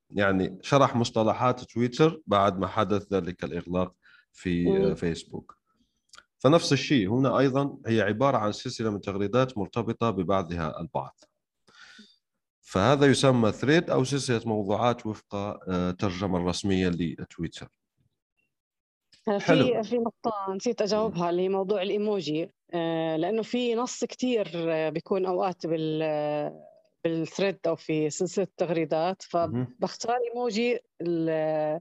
يعني 0.10 0.58
شرح 0.62 0.96
مصطلحات 0.96 1.60
تويتر 1.60 2.22
بعد 2.28 2.60
ما 2.60 2.68
حدث 2.68 3.14
ذلك 3.14 3.44
الإغلاق 3.44 3.94
في 4.32 4.66
مم. 4.66 4.96
فيسبوك 4.96 5.58
فنفس 6.38 6.74
الشيء 6.74 7.10
هنا 7.10 7.40
أيضا 7.40 7.78
هي 7.88 8.02
عبارة 8.02 8.38
عن 8.38 8.52
سلسلة 8.52 8.90
من 8.90 9.02
تغريدات 9.02 9.58
مرتبطة 9.58 10.10
ببعضها 10.10 10.80
البعض 10.82 11.20
فهذا 12.62 13.06
يسمى 13.06 13.52
thread 13.52 13.90
أو 13.90 14.04
سلسلة 14.04 14.42
موضوعات 14.46 15.06
وفق 15.06 15.36
آه، 15.36 15.90
الترجمه 15.90 16.38
الرسميه 16.38 16.90
لتويتر. 16.90 17.68
في 19.38 19.84
في 19.84 19.98
نقطة 19.98 20.54
نسيت 20.54 20.82
أجاوبها 20.82 21.30
اللي 21.30 21.42
هي 21.42 21.50
موضوع 21.50 21.82
الإيموجي 21.82 22.52
آه، 22.74 23.16
لأنه 23.16 23.42
في 23.42 23.76
نص 23.76 24.04
كتير 24.04 24.52
آه، 24.56 24.90
بيكون 24.90 25.26
أوقات 25.26 25.68
بال 25.68 26.02
آه، 26.04 26.66
بال 27.04 27.18
thread 27.18 27.60
أو 27.68 27.76
في 27.76 28.10
سلسلة 28.10 28.48
تغريدات 28.58 29.24
مهم. 29.36 29.68
فبختار 29.80 30.18
إيموجي 30.34 30.80
ال- 31.02 31.80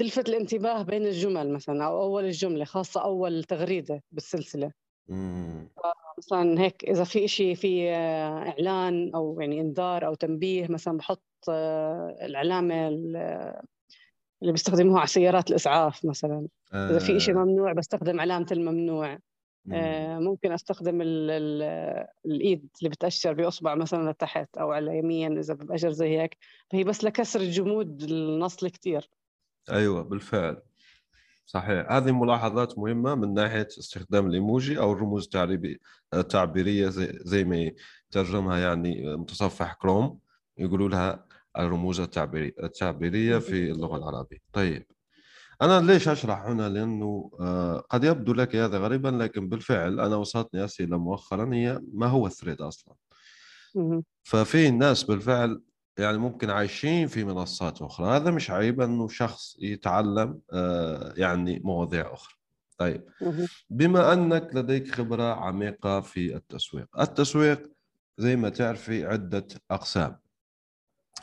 تلفت 0.00 0.28
الانتباه 0.28 0.82
بين 0.82 1.06
الجمل 1.06 1.52
مثلا 1.52 1.84
أو 1.86 2.02
أول 2.02 2.24
الجملة 2.24 2.64
خاصة 2.64 3.02
أول 3.04 3.44
تغريدة 3.44 4.02
بالسلسلة 4.12 4.72
مم. 5.08 5.68
مثلا 6.18 6.60
هيك 6.60 6.84
إذا 6.84 7.04
في 7.04 7.24
إشي 7.24 7.54
في 7.54 7.90
آه، 7.90 8.48
إعلان 8.48 9.14
أو 9.14 9.40
يعني 9.40 9.60
إنذار 9.60 10.06
أو 10.06 10.14
تنبيه 10.14 10.66
مثلا 10.70 10.96
بحط 10.96 11.24
آه، 11.48 12.16
العلامة 12.22 12.88
ال- 12.88 13.16
اللي 14.42 14.52
بيستخدموها 14.52 14.98
على 14.98 15.06
سيارات 15.06 15.50
الإسعاف 15.50 16.04
مثلا 16.04 16.48
إذا 16.90 16.98
في 16.98 17.30
آه. 17.30 17.32
ممنوع 17.34 17.72
بستخدم 17.72 18.20
علامة 18.20 18.46
الممنوع 18.52 19.12
مم. 19.12 19.18
آه، 19.18 19.20
ممكن 20.20 20.52
أستخدم 20.52 21.00
ال 21.02 21.30
ال 21.30 21.62
الإيد 22.26 22.68
اللي 22.78 22.90
بتأشر 22.90 23.32
بإصبع 23.32 23.74
مثلا 23.74 24.10
لتحت 24.10 24.56
أو 24.58 24.72
على 24.72 24.98
يمين 24.98 25.38
إذا 25.38 25.54
بأجر 25.54 25.90
زي 25.90 26.18
هيك. 26.18 26.36
فهي 26.70 26.84
بس 26.84 27.04
لكسر 27.04 27.40
الجمود 27.40 28.02
النص 28.02 28.62
الكتير 28.62 29.10
أيوه 29.70 30.02
بالفعل. 30.02 30.62
صحيح. 31.46 31.92
هذه 31.92 32.12
ملاحظات 32.12 32.78
مهمة 32.78 33.14
من 33.14 33.34
ناحية 33.34 33.66
استخدام 33.66 34.26
الإيموجي 34.26 34.78
أو 34.78 34.92
الرموز 34.92 35.30
التعبيرية 36.14 36.88
زي, 36.88 37.18
زي 37.24 37.44
ما 37.44 37.70
ترجمها 38.10 38.58
يعني 38.58 39.16
متصفح 39.16 39.74
كروم 39.74 40.18
يقولوا 40.58 40.88
لها 40.88 41.26
الرموز 41.58 42.00
التعبيري- 42.00 42.62
التعبيرية 42.62 43.38
في 43.38 43.70
اللغة 43.70 43.96
العربية. 43.96 44.38
طيب. 44.52 44.86
أنا 45.62 45.80
ليش 45.80 46.08
أشرح 46.08 46.38
هنا؟ 46.46 46.68
لأنه 46.68 47.30
آه، 47.40 47.78
قد 47.90 48.04
يبدو 48.04 48.32
لك 48.32 48.56
هذا 48.56 48.78
غريبا 48.78 49.08
لكن 49.08 49.48
بالفعل 49.48 50.00
أنا 50.00 50.16
وصلتني 50.16 50.64
أسئلة 50.64 50.98
مؤخرا 50.98 51.54
هي 51.54 51.80
ما 51.92 52.06
هو 52.06 52.26
ال 52.26 52.31
thread 52.31 52.60
أصلا. 52.60 52.94
ففي 54.22 54.70
ناس 54.70 55.02
بالفعل 55.02 55.62
يعني 55.98 56.18
ممكن 56.18 56.50
عايشين 56.50 57.06
في 57.08 57.24
منصات 57.24 57.82
أخرى. 57.82 58.06
هذا 58.16 58.30
مش 58.30 58.50
عيب 58.50 58.80
أنه 58.80 59.08
شخص 59.08 59.56
يتعلم 59.60 60.40
آه، 60.52 61.14
يعني 61.16 61.60
مواضيع 61.64 62.12
أخرى. 62.14 62.34
طيب. 62.78 63.04
بما 63.70 64.12
أنك 64.12 64.50
لديك 64.54 64.94
خبرة 64.94 65.34
عميقة 65.34 66.00
في 66.00 66.36
التسويق 66.36 67.00
التسويق 67.00 67.70
زي 68.18 68.36
ما 68.36 68.48
تعرفي 68.48 69.06
عدة 69.06 69.46
أقسام. 69.70 70.16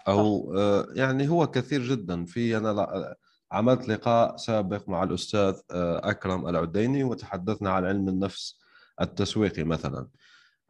أو 0.08 0.54
آه، 0.58 0.88
يعني 0.93 1.30
هو 1.30 1.47
كثير 1.47 1.82
جدا. 1.84 2.26
في 2.26 2.58
أنا 2.58 2.73
لا- 2.73 3.17
عملت 3.52 3.88
لقاء 3.88 4.38
سابق 4.38 4.90
مع 4.90 5.04
الأستاذ 5.04 5.60
آه، 5.72 6.10
أكرم 6.10 6.48
العديني 6.48 7.04
وتحدثنا 7.04 7.72
عن 7.72 7.86
علم 7.86 8.10
النفس 8.10 8.60
التسويقي 9.02 9.64
مثلا. 9.64 10.08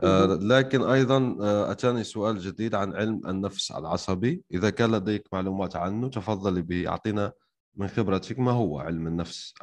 آه، 0.04 0.26
لكن 0.26 0.84
أيضا 0.84 1.38
آه، 1.42 1.72
أتاني 1.72 2.04
سؤال 2.04 2.40
جديد 2.40 2.76
عن 2.76 2.94
علم 2.96 3.22
النفس 3.28 3.72
العصبي. 3.72 4.44
إذا 4.52 4.70
كان 4.70 4.92
لديك 4.92 5.34
معلومات 5.34 5.76
عنه 5.76 6.10
تفضلي 6.10 6.62
به 6.62 6.88
اعطينا 6.88 7.32
من 7.76 7.88
خبرتك 7.88 8.40
ما 8.40 8.52
هو 8.52 8.80
علم 8.80 9.08
النفس 9.08 9.54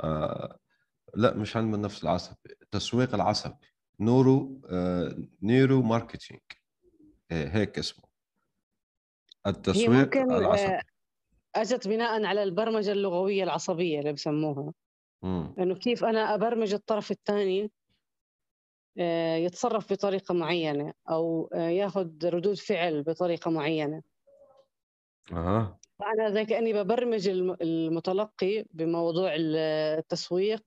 لا 1.15 1.35
مش 1.35 1.57
علم 1.57 1.75
النفس 1.75 2.05
العصبي 2.05 2.57
التسويق 2.63 3.15
العصبي 3.15 3.55
neuro 4.01 4.61
neuro 5.43 5.83
marketing. 5.83 6.41
هيك 7.31 7.79
اسمه. 7.79 8.05
التسويق 9.47 10.17
العصبي. 10.17 10.94
أجت 11.57 11.89
بناء 11.89 12.25
على 12.25 12.43
البرمجة 12.43 12.93
اللغوية 12.93 13.45
العصبية 13.45 14.01
اللي 14.01 14.13
بسموها. 14.13 14.73
انه 15.59 15.75
كيف 15.75 16.05
أنا 16.05 16.35
أبرمج 16.35 16.75
الطرف 16.75 17.11
الثاني 17.11 17.71
آه، 18.99 19.37
يتصرف 19.37 19.93
بطريقة 19.93 20.35
معينة 20.35 20.93
أو 21.11 21.51
آه، 21.55 21.69
ياخذ 21.69 22.09
ردود 22.25 22.57
فعل 22.57 23.03
بطريقة 23.03 23.51
معينة. 23.51 24.03
أها. 25.33 25.79
فأنا 25.99 26.31
زي 26.31 26.45
كأني 26.45 26.73
ببرمج 26.73 27.29
المتلقي 27.63 28.65
بموضوع 28.71 29.35
التسويق 29.37 30.65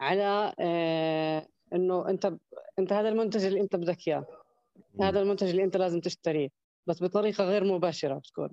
على 0.00 0.52
آه، 0.60 1.46
إنه 1.72 2.08
أنت 2.08 2.32
أنت 2.78 2.92
هذا 2.92 3.08
المنتج 3.08 3.44
اللي 3.44 3.60
أنت 3.60 3.76
بدك 3.76 4.08
إياه. 4.08 4.26
هذا 5.00 5.20
المنتج 5.20 5.48
اللي 5.48 5.64
أنت 5.64 5.76
لازم 5.76 6.00
تشتريه 6.00 6.48
بس 6.86 7.02
بطريقة 7.02 7.44
غير 7.44 7.64
مباشرة 7.64 8.14
بتكون. 8.14 8.50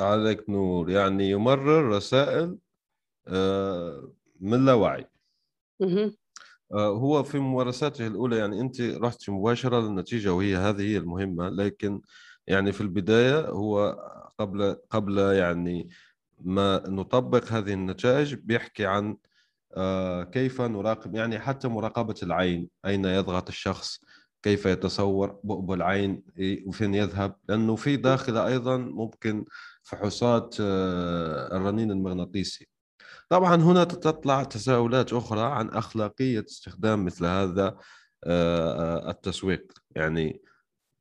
عليك 0.00 0.50
نور. 0.50 0.90
يعني 0.90 1.30
يمرر 1.30 1.88
رسائل 1.88 2.58
من 4.40 4.64
لا 4.64 4.74
وعي. 4.74 5.06
آه، 6.72 6.88
هو 6.88 7.22
في 7.22 7.38
ممارساته 7.38 8.06
الأولى 8.06 8.36
يعني 8.38 8.60
أنت 8.60 8.80
رحت 8.80 9.30
مباشرة 9.30 9.80
للنتيجة 9.80 10.32
وهي 10.32 10.56
هذه 10.56 10.82
هي 10.82 10.96
المهمة 10.96 11.48
لكن 11.48 12.00
يعني 12.46 12.72
في 12.72 12.80
البداية 12.80 13.48
هو 13.48 13.98
قبل 14.38 14.76
قبل 14.90 15.18
يعني 15.18 15.88
ما 16.40 16.82
نطبق 16.88 17.44
هذه 17.52 17.72
النتائج 17.72 18.34
بيحكي 18.34 18.86
عن 18.86 19.16
آه، 19.76 20.24
كيف 20.24 20.60
نراقب 20.60 21.14
يعني 21.14 21.38
حتى 21.38 21.68
مراقبة 21.68 22.14
العين 22.22 22.68
أين 22.86 23.04
يضغط 23.04 23.48
الشخص 23.48 24.00
كيف 24.44 24.66
يتصور 24.66 25.40
بؤبؤ 25.44 25.74
العين 25.74 26.22
وفين 26.66 26.94
يذهب 26.94 27.36
لأنه 27.48 27.76
في 27.76 27.96
داخله 27.96 28.46
أيضا 28.46 28.76
ممكن 28.76 29.44
فحوصات 29.82 30.56
آه، 30.60 31.56
الرنين 31.56 31.90
المغناطيسي. 31.90 32.68
طبعا 33.28 33.56
هنا 33.56 33.84
تطلع 33.84 34.44
تساؤلات 34.44 35.12
أخرى 35.12 35.40
عن 35.40 35.68
أخلاقية 35.68 36.44
استخدام 36.48 37.04
مثل 37.04 37.26
هذا 37.26 37.78
آه، 38.24 39.10
التسويق. 39.10 39.72
يعني 39.90 40.42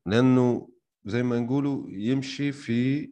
لأنه 0.06 0.70
زي 1.06 1.24
ما 1.24 1.40
نقولوا 1.40 1.86
يمشي 1.90 2.52
في 2.52 3.12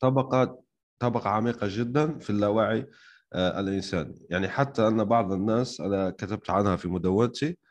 طبقة 0.00 0.62
طبقة 0.98 1.30
عميقة 1.30 1.66
جدا 1.70 2.18
في 2.18 2.30
اللاوعي 2.30 2.86
آه، 3.32 3.60
الإنساني. 3.60 4.26
يعني 4.30 4.48
حتى 4.48 4.88
أن 4.88 5.04
بعض 5.04 5.32
الناس 5.32 5.80
أنا 5.80 6.10
كتبت 6.10 6.50
عنها 6.50 6.76
في 6.76 6.88
مدونتي 6.88 7.48
آه، 7.48 7.65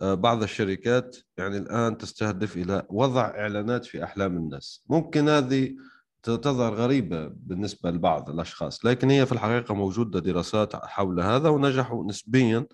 بعض 0.00 0.42
الشركات 0.42 1.16
يعني 1.36 1.56
الآن 1.56 1.98
تستهدف 1.98 2.56
إلى 2.56 2.86
وضع 2.88 3.26
إعلانات 3.26 3.84
في 3.84 4.04
أحلام 4.04 4.36
الناس. 4.36 4.84
ممكن 4.88 5.28
هذه 5.28 5.76
تظهر 6.22 6.74
غريبة 6.74 7.26
بالنسبة 7.26 7.90
لبعض 7.90 8.30
الأشخاص 8.30 8.84
لكن 8.86 9.10
هي 9.10 9.26
في 9.26 9.32
الحقيقة 9.32 9.74
موجودة 9.74 10.20
دراسات 10.20 10.76
حول 10.76 11.20
هذا 11.20 11.48
ونجحوا 11.48 12.04
نسبيا 12.04 12.66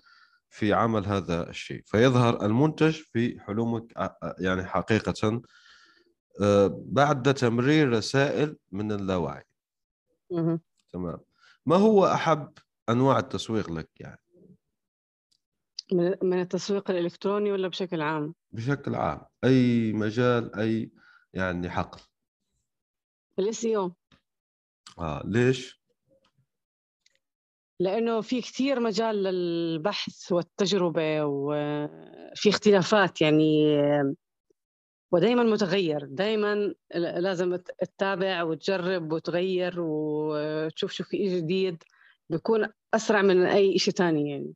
في 0.49 0.73
عمل 0.73 1.05
هذا 1.05 1.49
الشيء. 1.49 1.81
فيظهر 1.85 2.45
المنتج 2.45 2.91
في 2.91 3.39
حلمك 3.39 4.11
يعني 4.39 4.65
حقيقة 4.65 5.41
بعد 6.69 7.33
تمرير 7.33 7.89
رسائل 7.89 8.55
من 8.71 8.91
اللاوعي. 8.91 9.43
تمام. 10.93 11.19
ما 11.65 11.75
هو 11.75 12.05
أحب 12.05 12.51
أنواع 12.89 13.19
التسويق 13.19 13.71
لك 13.71 13.89
يعني؟ 13.95 14.19
من 15.93 16.39
التسويق 16.41 16.91
الإلكتروني 16.91 17.51
ولا 17.51 17.67
بشكل 17.67 18.01
عام؟ 18.01 18.33
بشكل 18.51 18.95
عام. 18.95 19.21
أي 19.43 19.93
مجال 19.93 20.55
أي 20.55 20.91
يعني 21.33 21.69
حقل. 21.69 22.01
الاس 23.39 23.65
أو. 23.65 23.91
آه 24.99 25.23
ليش؟ 25.25 25.81
لأنه 27.79 28.21
في 28.21 28.41
كثير 28.41 28.79
مجال 28.79 29.23
للبحث 29.23 30.31
والتجربة 30.31 31.25
وفي 31.25 32.49
اختلافات 32.49 33.21
يعني 33.21 33.77
ودائما 35.11 35.43
متغير. 35.43 36.05
دائما 36.05 36.73
لازم 36.95 37.55
تتابع 37.55 38.43
وتجرب 38.43 39.11
وتغير 39.11 39.75
وتشوف 39.77 40.91
شو 40.91 41.03
في 41.03 41.37
جديد. 41.37 41.83
بيكون 42.29 42.69
أسرع 42.93 43.21
من 43.21 43.45
أي 43.45 43.79
شيء 43.79 43.93
ثاني 43.93 44.29
يعني. 44.29 44.53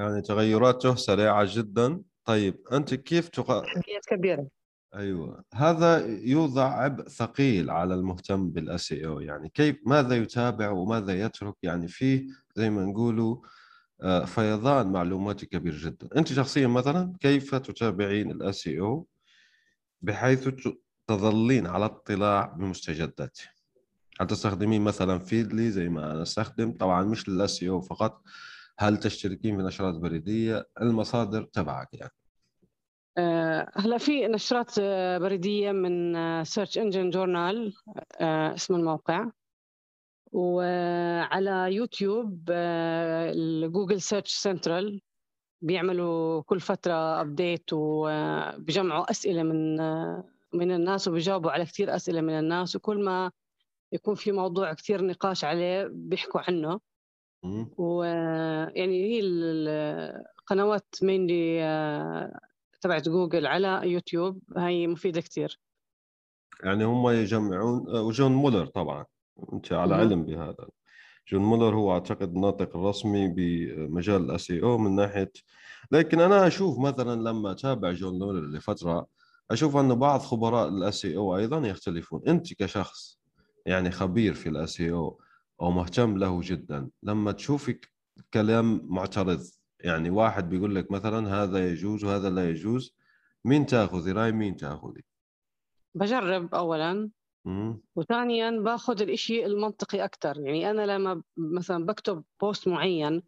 يعني 0.00 0.22
تغيراته 0.22 0.94
سريعة 0.94 1.46
جدا. 1.48 2.02
طيب 2.24 2.54
أنت 2.72 2.94
كيف 2.94 3.28
تق... 3.28 3.64
كبيرة. 4.08 4.48
أيوه. 4.94 5.44
هذا 5.54 6.06
يوضع 6.06 6.64
عبء 6.64 7.08
ثقيل 7.08 7.70
على 7.70 7.94
المهتم 7.94 8.50
بال 8.50 8.92
SEO 8.92 9.20
يعني 9.20 9.48
كيف 9.48 9.76
ماذا 9.86 10.16
يتابع 10.16 10.70
وماذا 10.70 11.20
يترك؟ 11.20 11.54
يعني 11.62 11.88
فيه 11.88 12.26
زي 12.56 12.70
ما 12.70 12.84
نقولوا 12.84 13.36
آه، 14.02 14.24
فيضان 14.24 14.92
معلوماتي 14.92 15.46
كبير 15.46 15.76
جدا. 15.76 16.08
أنت 16.16 16.28
شخصيا 16.28 16.66
مثلا 16.66 17.12
كيف 17.20 17.54
تتابعين 17.54 18.30
ال 18.30 18.68
SEO 18.68 19.06
بحيث 20.02 20.48
تظلين 21.06 21.66
على 21.66 21.84
اطلاع 21.84 22.46
بمستجداته 22.46 23.42
هل 24.20 24.26
تستخدمين 24.26 24.82
مثلا 24.82 25.18
فيدلي 25.18 25.70
زي 25.70 25.88
ما 25.88 26.12
أنا 26.12 26.22
أستخدم؟ 26.22 26.72
طبعا 26.72 27.04
مش 27.04 27.28
لل 27.28 27.62
SEO 27.62 27.80
فقط. 27.80 28.22
هل 28.80 28.96
تشتركين 28.96 29.56
في 29.56 29.62
نشرات 29.62 29.94
بريدية؟ 29.94 30.68
المصادر 30.80 31.42
تبعك 31.42 31.94
يعني. 31.94 32.12
آه، 33.18 33.70
هلا 33.74 33.98
في 33.98 34.26
نشرات 34.28 34.74
آه، 34.80 35.18
بريدية 35.18 35.72
من 35.72 36.14
Search 36.44 36.78
Engine 36.78 37.10
Journal 37.10 37.74
اسم 38.54 38.74
الموقع. 38.74 39.30
وعلى 40.32 41.74
يوتيوب 41.74 42.44
Google 43.72 44.00
Search 44.00 44.32
Central 44.32 45.00
بيعملوا 45.62 46.42
كل 46.42 46.60
فترة 46.60 47.20
update 47.20 47.72
وبيجمعوا 47.72 49.10
أسئلة 49.10 49.42
من 49.42 49.80
آه، 49.80 50.24
من 50.52 50.72
الناس 50.72 51.08
وبيجاوبوا 51.08 51.50
على 51.50 51.64
كثير 51.64 51.96
أسئلة 51.96 52.20
من 52.20 52.38
الناس. 52.38 52.76
وكل 52.76 53.04
ما 53.04 53.30
يكون 53.92 54.14
في 54.14 54.32
موضوع 54.32 54.72
كثير 54.72 55.06
نقاش 55.06 55.44
عليه 55.44 55.88
بيحكوا 55.92 56.40
عنه. 56.48 56.80
ويعني 57.78 59.04
هي 59.04 59.20
القنوات 60.40 60.94
mainly 61.02 61.60
تبعت 62.80 63.08
جوجل 63.08 63.46
على 63.46 63.80
يوتيوب. 63.84 64.42
هاي 64.56 64.86
مفيدة 64.86 65.20
كثير 65.20 65.60
يعني 66.64 66.84
هم 66.84 67.08
يجمعون 67.08 67.88
آه، 67.88 68.02
وجون 68.02 68.32
مولر 68.32 68.66
طبعا. 68.66 69.04
أنت 69.52 69.72
على 69.72 69.94
علم 69.94 70.24
بهذا. 70.24 70.68
جون 71.28 71.42
مولر 71.42 71.74
هو 71.74 71.92
أعتقد 71.92 72.34
الناطق 72.34 72.76
الرسمي 72.76 73.28
بمجال 73.28 74.24
ال 74.24 74.50
SEO 74.50 74.78
من 74.78 74.96
ناحية 74.96 75.32
لكن 75.92 76.20
أنا 76.20 76.46
أشوف 76.46 76.78
مثلا 76.78 77.22
لما 77.30 77.50
أتابع 77.50 77.92
جون 77.92 78.18
مولر 78.18 78.46
لفترة 78.56 79.06
أشوف 79.50 79.76
ان 79.76 79.94
بعض 79.94 80.20
خبراء 80.20 80.68
ال 80.68 81.06
SEO 81.06 81.36
أيضا 81.36 81.68
يختلفون. 81.68 82.22
أنت 82.28 82.54
كشخص 82.54 83.18
يعني 83.66 83.90
خبير 83.90 84.34
في 84.34 84.48
ال 84.48 84.56
SEO 84.56 84.80
أو 84.80 85.70
مهتم 85.70 86.18
له 86.18 86.40
جدا. 86.42 86.90
لما 87.02 87.32
تشوفك 87.32 87.92
كلام 88.34 88.80
معترض 88.84 89.40
يعني 89.80 90.10
واحد 90.10 90.48
بيقول 90.48 90.74
لك 90.74 90.90
مثلا 90.90 91.42
هذا 91.42 91.68
يجوز 91.70 92.04
وهذا 92.04 92.30
لا 92.30 92.50
يجوز 92.50 92.94
مين 93.44 93.66
تاخذي 93.66 94.12
رأي 94.12 94.32
مين 94.32 94.56
تاخذي 94.56 95.04
بجرب 95.94 96.54
اولا. 96.54 97.10
وثانيا 97.96 98.50
باخذ 98.50 99.02
الإشي 99.02 99.46
المنطقي 99.46 100.04
أكثر 100.04 100.40
يعني 100.40 100.70
أنا 100.70 100.86
لما 100.86 101.22
مثلا 101.36 101.86
بكتب 101.86 102.24
post 102.40 102.68
معين 102.68 103.22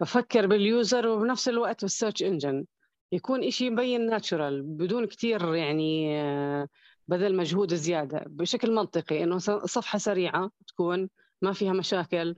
بفكر 0.00 0.46
بال 0.46 0.66
user 0.66 1.06
وبنفس 1.08 1.48
الوقت 1.48 1.82
بال 1.82 1.92
search 1.92 2.22
engine 2.22 2.64
يكون 3.12 3.44
إشي 3.44 3.70
مبين 3.70 4.06
natural 4.06 4.62
بدون 4.62 5.06
كثير 5.06 5.54
يعني 5.54 6.20
آه، 6.20 6.68
بذل 7.08 7.36
مجهود 7.36 7.74
زيادة. 7.74 8.24
بشكل 8.26 8.74
منطقي 8.74 9.24
إنه 9.24 9.38
صفحة 9.38 9.98
سريعة 9.98 10.50
تكون 10.66 11.08
ما 11.42 11.52
فيها 11.52 11.72
مشاكل. 11.72 12.36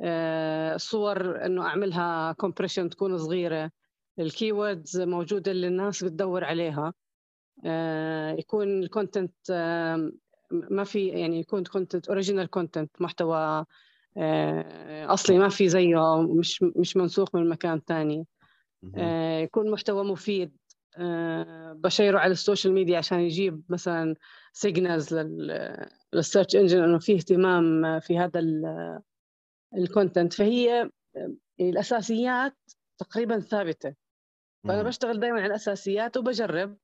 آه، 0.00 0.76
إنه 1.46 1.66
أعملها 1.66 2.32
compression 2.32 2.88
تكون 2.88 3.18
صغيرة. 3.18 3.70
ال 4.18 4.27
keywords 4.27 5.00
موجودة 5.00 5.52
اللي 5.52 5.66
الناس 5.66 6.04
بتدور 6.04 6.44
عليها. 6.44 6.92
آه، 7.64 8.32
يكون 8.32 8.82
ال 8.82 8.88
content 8.88 9.34
ما 10.50 10.84
في 10.84 11.08
يعني 11.08 11.40
يكون 11.40 11.64
content 11.64 12.08
original 12.08 12.46
content 12.46 12.90
محتوى 13.00 13.64
آه، 14.16 15.12
أصلي 15.14 15.38
ما 15.38 15.48
في 15.48 15.68
زيه 15.68 16.22
مش 16.22 16.62
مش 16.62 16.96
منسوخ 16.96 17.34
من 17.34 17.48
مكان 17.48 17.80
ثاني 17.86 18.26
آه، 18.96 19.38
يكون 19.38 19.70
محتوى 19.70 20.04
مفيد. 20.04 20.56
آه، 20.96 21.72
ب 21.72 21.79
share 21.79 22.11
ه 22.11 22.18
على 22.18 22.32
ال 22.32 22.38
social 22.38 22.74
media 22.74 22.98
عشان 22.98 23.20
يجيب 23.20 23.62
مثلا 23.68 24.14
signals 24.56 25.14
لل 26.12 26.23
search 26.23 26.56
engine 26.56 26.82
إنه 26.82 26.98
في 26.98 27.14
اهتمام 27.14 28.00
في 28.00 28.18
هذا 28.18 28.40
ال 29.76 29.83
content 29.83 30.32
فهي 30.32 30.90
الأساسيات 31.60 32.56
تقريبا 32.98 33.40
ثابتة. 33.40 33.94
فأنا 34.64 34.82
بشتغل 34.82 35.20
دائما 35.20 35.36
على 35.36 35.46
الأساسيات 35.46 36.16
وبجرب 36.16 36.76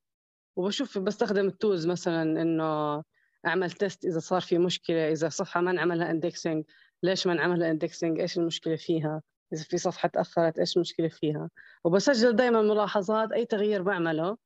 وبشوف 0.57 0.99
بستخدم 0.99 1.47
ال 1.47 1.53
tools 1.53 1.87
مثلا 1.87 2.43
إنه 2.43 3.03
أعمل 3.47 3.71
test 3.71 4.05
إذا 4.05 4.19
صار 4.19 4.41
في 4.41 4.59
مشكلة 4.59 5.13
إذا 5.13 5.29
صفحة 5.29 5.61
ما 5.61 5.71
انعملها 5.71 6.11
indexing 6.11 6.65
ليش 7.03 7.27
ما 7.27 7.33
انعملها 7.33 7.71
indexing 7.71 8.21
إيش 8.21 8.39
المشكلة 8.39 8.77
فيها؟ 8.77 9.23
إذا 9.53 9.63
في 9.63 9.79
صفحة 9.79 10.09
تأخرت 10.09 10.59
إيش 10.59 10.77
المشكلة 10.77 11.09
فيها؟ 11.09 11.51
وبسجل 11.85 12.37
دائما 12.37 12.63
ملاحظات 12.63 13.33
أي 13.33 13.45
تغيير 13.45 13.83
بعمله 13.83 14.37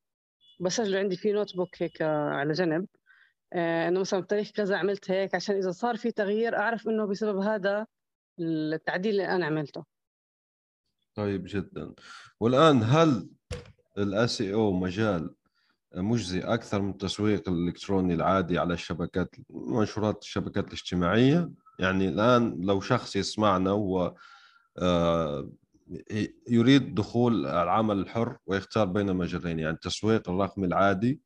بسجله 0.60 0.98
عندي 0.98 1.16
في 1.16 1.32
notebook 1.33 1.83
هيك 1.82 2.02
على 2.02 2.52
جنب. 2.52 2.87
إنه 3.55 4.01
مثلا 4.01 4.21
بتاريخ 4.21 4.51
كذا 4.51 4.77
عملت 4.77 5.11
هيك 5.11 5.35
عشان 5.35 5.57
إذا 5.57 5.71
صار 5.71 5.97
في 5.97 6.11
تغيير 6.11 6.57
أعرف 6.57 6.88
إنه 6.88 7.07
بسبب 7.07 7.38
هذا 7.38 7.87
التعديل 8.40 9.11
اللي 9.11 9.29
أنا 9.29 9.47
عملته. 9.47 9.85
طيب 11.14 11.45
جدا. 11.47 11.95
والآن 12.40 12.83
هل 12.83 13.29
ال 13.98 14.42
SEO 14.42 14.72
مجال 14.73 15.35
مجزي 15.95 16.40
أكثر 16.40 16.83
من 16.83 16.90
التسويق 16.90 17.49
الإلكتروني 17.49 18.14
العادي 18.14 18.59
على 18.59 18.75
الشبكات 18.75 19.35
منشورات 19.51 20.23
الشبكات 20.23 20.67
الاجتماعية؟ 20.69 21.51
يعني 21.79 22.09
الآن 22.09 22.57
لو 22.61 22.81
شخص 22.81 23.17
يسمعنا 23.17 23.73
و 23.73 24.17
آه، 24.79 25.51
يريد 26.49 26.95
دخول 26.95 27.47
العمل 27.47 27.99
الحر 27.99 28.37
ويختار 28.47 28.87
بين 28.87 29.17
مجالين 29.17 29.59
يعني 29.59 29.75
التسويق 29.75 30.31
الرقمي 30.31 30.67
العادي 30.67 31.21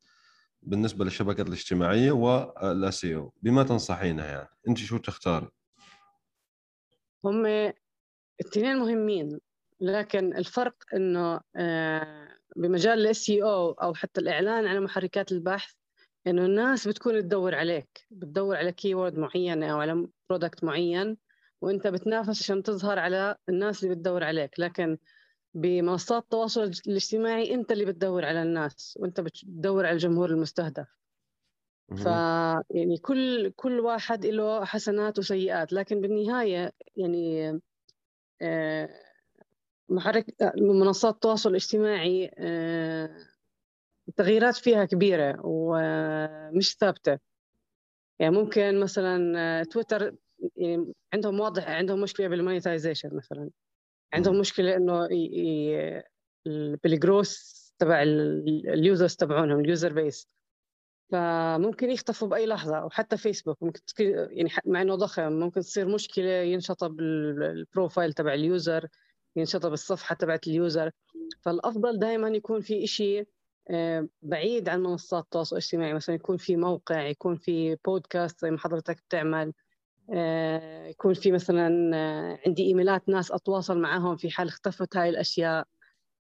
بالنسبة 0.61 1.05
للشبكات 1.05 1.47
الاجتماعية 1.47 2.11
والاس 2.11 3.05
أو 3.05 3.33
بما 3.41 3.63
تنصحينه 3.63 4.23
يعني 4.23 4.49
أنت 4.67 4.77
شو 4.77 4.97
تختاري؟ 4.97 5.47
هم 7.25 7.45
الاثنين 8.41 8.77
مهمين 8.77 9.39
لكن 9.81 10.37
الفرق 10.37 10.75
إنه 10.93 11.41
آه، 11.55 12.27
بمجال 12.55 12.99
ال 12.99 13.07
SEO 13.07 13.29
أو 13.29 13.93
حتى 13.93 14.21
الإعلان 14.21 14.67
على 14.67 14.79
محركات 14.79 15.31
البحث 15.31 15.73
إنه 16.27 16.45
الناس 16.45 16.87
بتكون 16.87 17.21
تدور 17.21 17.55
عليك 17.55 18.07
بتدور 18.11 18.55
على 18.55 18.71
keyword 18.71 19.17
معينة 19.17 19.71
أو 19.71 19.79
على 19.79 20.07
product 20.29 20.63
معين 20.63 21.17
وأنت 21.61 21.87
بتنافس 21.87 22.41
عشان 22.41 22.63
تظهر 22.63 22.99
على 22.99 23.35
الناس 23.49 23.83
اللي 23.83 23.95
بتدور 23.95 24.23
عليك 24.23 24.59
لكن 24.59 24.97
بمنصات 25.53 26.23
التواصل 26.23 26.63
الاجتماعي 26.87 27.53
انت 27.53 27.71
اللي 27.71 27.85
بتدور 27.85 28.25
على 28.25 28.41
الناس 28.43 28.97
وانت 29.01 29.21
بتدور 29.21 29.85
على 29.85 29.93
الجمهور 29.93 30.29
المستهدف. 30.29 30.87
ف 31.95 32.05
يعني 32.71 32.97
كل 33.01 33.51
كل 33.55 33.79
واحد 33.79 34.25
له 34.25 34.65
حسنات 34.65 35.19
وسيئات 35.19 35.73
لكن 35.73 36.01
بالنهاية 36.01 36.71
يعني 36.97 37.51
آه، 38.41 38.89
محرك 39.89 40.25
منصات 40.57 41.13
التواصل 41.15 41.49
الاجتماعي 41.49 42.31
آه، 42.37 43.09
التغييرات 44.09 44.55
فيها 44.55 44.85
كبيرة 44.85 45.41
ومش 45.43 46.75
ثابتة. 46.77 47.19
يعني 48.19 48.35
ممكن 48.35 48.79
مثلا 48.79 49.33
آه، 49.61 49.63
تويتر 49.63 50.15
يعني 50.57 50.93
عندهم 51.13 51.39
واضح 51.39 51.69
عندهم 51.69 52.01
مشكلة 52.01 52.27
بال 52.27 52.40
monetization 52.40 53.15
مثلا. 53.15 53.49
عندهم 54.13 54.39
مشكلة 54.39 54.75
إنه 54.75 55.07
بالجروس 56.83 57.59
تبع 57.79 58.01
ال 58.03 58.22
users 58.22 59.15
تبعونهم 59.15 59.59
ال 59.59 59.66
user 59.66 59.93
base. 59.93 60.27
فممكن 61.11 61.91
يخطفوا 61.91 62.27
بأي 62.27 62.45
لحظة 62.45 62.77
أو 62.77 62.89
حتى 62.89 63.17
فيسبوك. 63.17 63.63
ممكن 63.63 63.81
يعني 64.31 64.49
مع 64.65 64.81
إنه 64.81 64.95
ضخم 64.95 65.31
ممكن 65.31 65.61
تصير 65.61 65.87
مشكلة 65.87 66.31
ينشطب 66.31 66.99
ال 66.99 67.13
profile 67.13 68.13
تبع 68.13 68.33
ال 68.33 68.44
user 68.44 68.87
ينشطب 69.35 69.73
الصفحة 69.73 70.15
تبعت 70.15 70.47
ال 70.47 70.54
user. 70.54 70.91
فالأفضل 71.41 71.99
دائما 71.99 72.29
يكون 72.29 72.61
في 72.61 72.87
شيء 72.87 73.27
آه، 73.71 74.07
بعيد 74.21 74.69
عن 74.69 74.83
منصات 74.83 75.23
التواصل 75.23 75.55
الاجتماعي. 75.55 75.93
مثلا 75.93 76.15
يكون 76.15 76.37
في 76.37 76.55
موقع 76.55 77.01
يكون 77.01 77.35
في 77.35 77.77
بودكاست 77.85 78.41
زي 78.41 78.51
ما 78.51 78.57
حضرتك 78.57 79.03
بتعمل. 79.07 79.53
يكون 80.89 81.13
في 81.13 81.31
مثلا 81.31 81.91
آه، 81.95 82.39
عندي 82.45 82.63
emails 82.63 83.09
ناس 83.09 83.31
أتواصل 83.31 83.79
معهم 83.79 84.17
في 84.17 84.29
حال 84.29 84.47
اختفت 84.47 84.97
هاي 84.97 85.09
الأشياء. 85.09 85.67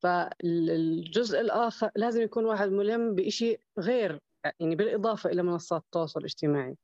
فالجزء 0.03 1.41
الآخر 1.41 1.89
لازم 1.95 2.21
يكون 2.21 2.45
واحد 2.45 2.69
ملم 2.69 3.15
بشيء 3.15 3.59
غير 3.79 4.19
يعني 4.59 4.75
بالإضافة 4.75 5.29
إلى 5.29 5.43
منصات 5.43 5.81
التواصل 5.81 6.19
الاجتماعي. 6.19 6.77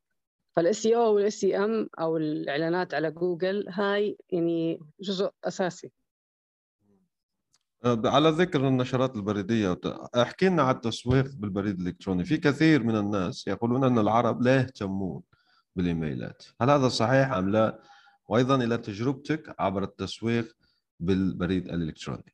فال 0.55 0.85
SEO 0.87 1.15
وال 1.15 1.45
SEM 1.45 1.89
أو 1.99 2.17
الإعلانات 2.17 2.93
على 2.93 3.11
جوجل 3.11 3.69
هاي 3.69 4.17
يعني 4.29 4.79
جزء 4.99 5.31
أساسي. 5.43 5.91
آه، 7.85 8.01
على 8.05 8.29
ذكر 8.29 8.67
النشرات 8.67 9.15
البريدية 9.15 9.79
أحكي 10.15 10.49
لنا 10.49 10.63
عن 10.63 10.75
التسويق 10.75 11.25
بالبريد 11.35 11.79
الإلكتروني. 11.79 12.25
في 12.25 12.37
كثير 12.37 12.83
من 12.83 12.95
الناس 12.95 13.47
يقولون 13.47 13.83
أن 13.83 13.99
العرب 13.99 14.41
لا 14.41 14.55
يهتمون 14.55 15.21
بال 15.77 15.92
emails. 15.92 16.43
هل 16.61 16.69
هذا 16.69 16.89
صحيح 16.89 17.31
أم 17.31 17.49
لا؟ 17.49 17.81
وأيضا 18.27 18.55
إلى 18.55 18.77
تجربتك 18.77 19.55
عبر 19.59 19.83
التسويق 19.83 20.55
بالبريد 20.99 21.69
الإلكتروني. 21.69 22.33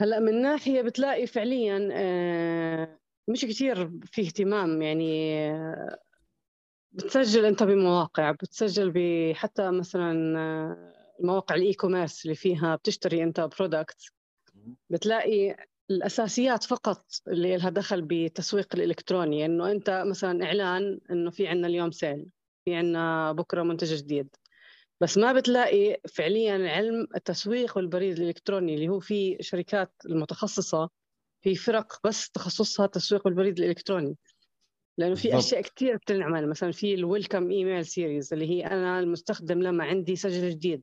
هلا 0.00 0.20
من 0.20 0.42
ناحية 0.42 0.82
بتلاقي 0.82 1.26
فعليا 1.26 1.88
آه، 1.92 2.98
مش 3.28 3.44
كثير 3.44 3.90
في 4.04 4.22
اهتمام 4.22 4.82
يعني 4.82 5.40
آه، 5.50 5.98
بتسجل 6.92 7.44
أنت 7.44 7.62
بمواقع 7.62 8.30
بتسجل 8.30 9.34
حتى 9.34 9.70
مثلا 9.70 10.38
آه، 10.38 10.92
مواقع 11.20 11.54
ال 11.54 11.74
e-commerce 11.74 12.24
اللي 12.24 12.34
فيها 12.34 12.76
بتشتري 12.76 13.22
أنت 13.22 13.40
product 13.40 14.12
بتلاقي 14.90 15.56
الأساسيات 15.90 16.64
فقط 16.64 17.04
اللي 17.28 17.56
لها 17.56 17.70
دخل 17.70 18.02
بالتسويق 18.02 18.74
الإلكتروني 18.74 19.46
إنه 19.46 19.70
أنت 19.70 20.04
مثلا 20.06 20.44
إعلان 20.44 21.00
إنه 21.10 21.30
في 21.30 21.46
عندنا 21.48 21.66
اليوم 21.66 21.90
sale 21.90 22.26
في 22.64 22.74
عندنا 22.74 23.32
بكرة 23.32 23.62
منتج 23.62 23.94
جديد. 23.94 24.28
بس 25.00 25.18
ما 25.18 25.32
بتلاقي 25.32 26.00
فعليا 26.08 26.70
علم 26.70 27.06
التسويق 27.16 27.76
والبريد 27.76 28.18
الإلكتروني 28.18 28.74
اللي 28.74 28.88
هو 28.88 29.00
في 29.00 29.36
شركات 29.40 29.92
المتخصصة 30.06 30.90
في 31.40 31.54
فرق 31.54 31.98
بس 32.04 32.30
تخصصها 32.30 32.86
التسويق 32.86 33.26
والبريد 33.26 33.58
الإلكتروني. 33.58 34.16
لأنه 34.98 35.14
في 35.14 35.38
أشياء 35.38 35.62
كثير 35.62 35.96
بتنعمل 35.96 36.48
مثلا 36.48 36.72
في 36.72 36.94
ال 36.94 37.01
welcome 37.01 37.50
email 37.50 37.86
series 37.86 38.32
اللي 38.32 38.50
هي 38.50 38.66
أنا 38.66 39.00
المستخدم 39.00 39.62
لما 39.62 39.84
عندي 39.84 40.16
سجل 40.16 40.50
جديد. 40.50 40.82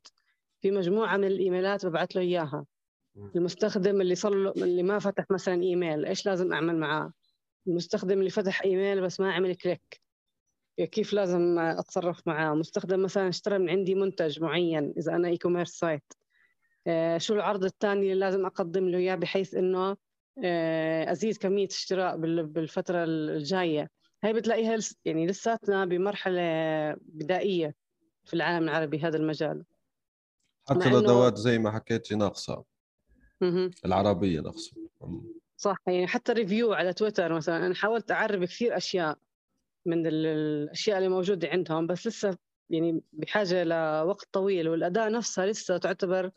في 0.62 0.71
مجموعة 0.71 1.17
من 1.17 1.27
ال 1.27 1.36
emails 1.36 1.85
ببعث 1.85 2.15
له 2.15 2.21
إياها. 2.21 2.65
المستخدم 3.36 4.01
اللي 4.01 4.15
صار 4.15 4.34
له 4.34 4.51
اللي 4.51 4.84
ما 4.84 4.99
فتح 4.99 5.25
مثلا 5.29 5.63
إيميل 5.63 6.05
إيش 6.05 6.25
لازم 6.25 6.53
أعمل 6.53 6.77
معاه؟ 6.77 7.13
المستخدم 7.67 8.19
اللي 8.19 8.29
فتح 8.29 8.62
إيميل 8.62 9.01
بس 9.01 9.19
ما 9.19 9.34
عمل 9.34 9.55
click. 9.55 10.01
كيف 10.77 11.13
لازم 11.13 11.60
أتصرف 11.60 12.27
معاه؟ 12.27 12.53
مستخدم 12.53 13.03
مثلا 13.03 13.29
اشترى 13.29 13.58
من 13.58 13.69
عندي 13.69 13.95
منتج 13.95 14.41
معين 14.41 14.93
إذا 14.97 15.15
أنا 15.15 15.27
e-commerce 15.27 15.69
site 15.69 16.13
شو 17.17 17.34
العرض 17.34 17.63
الثاني 17.63 18.01
اللي 18.01 18.15
لازم 18.15 18.45
أقدم 18.45 18.89
له 18.89 18.97
إياه 18.97 19.15
بحيث 19.15 19.55
إنه 19.55 19.97
آه، 20.43 21.12
أزيد 21.12 21.38
كمية 21.38 21.67
اشتراء 21.67 22.17
بالفترة 22.17 23.03
الجاية؟ 23.03 23.89
هاي 24.23 24.34
بتلاقيها 24.34 24.77
يعني 25.05 25.27
لساتنا 25.27 25.86
بمرحلة 25.86 26.41
بدائية 26.93 27.75
في 28.25 28.34
العالم 28.34 28.63
العربي 28.63 28.99
هذا 28.99 29.17
المجال. 29.17 29.63
حتى 30.69 30.89
الأدوات 30.89 31.38
زي 31.38 31.60
ما 31.60 31.71
حكيتي 31.71 32.15
ناقصة. 32.15 32.63
العربية 33.85 34.40
نقصد 34.40 34.77
صح 35.58 35.77
يعني 35.87 36.08
حتى 36.08 36.33
ريفيو 36.33 36.73
على 36.73 36.94
تويتر 36.94 37.33
مثلا 37.33 37.65
أنا 37.65 37.75
حاولت 37.75 38.12
أعرب 38.12 38.46
كثير 38.46 38.77
أشياء 38.77 39.17
من 39.85 40.08
الأشياء 40.08 40.98
اللي 40.98 41.10
موجودة 41.10 41.48
عندهم 41.48 41.87
بس 41.87 42.08
لسه 42.08 42.37
يعني 42.69 43.02
بحاجة 43.13 43.63
لوقت 43.63 44.27
طويل 44.31 44.69
والأداء 44.69 45.12
نفسها 45.12 45.46
لسه 45.46 45.77
تعتبر 45.77 46.31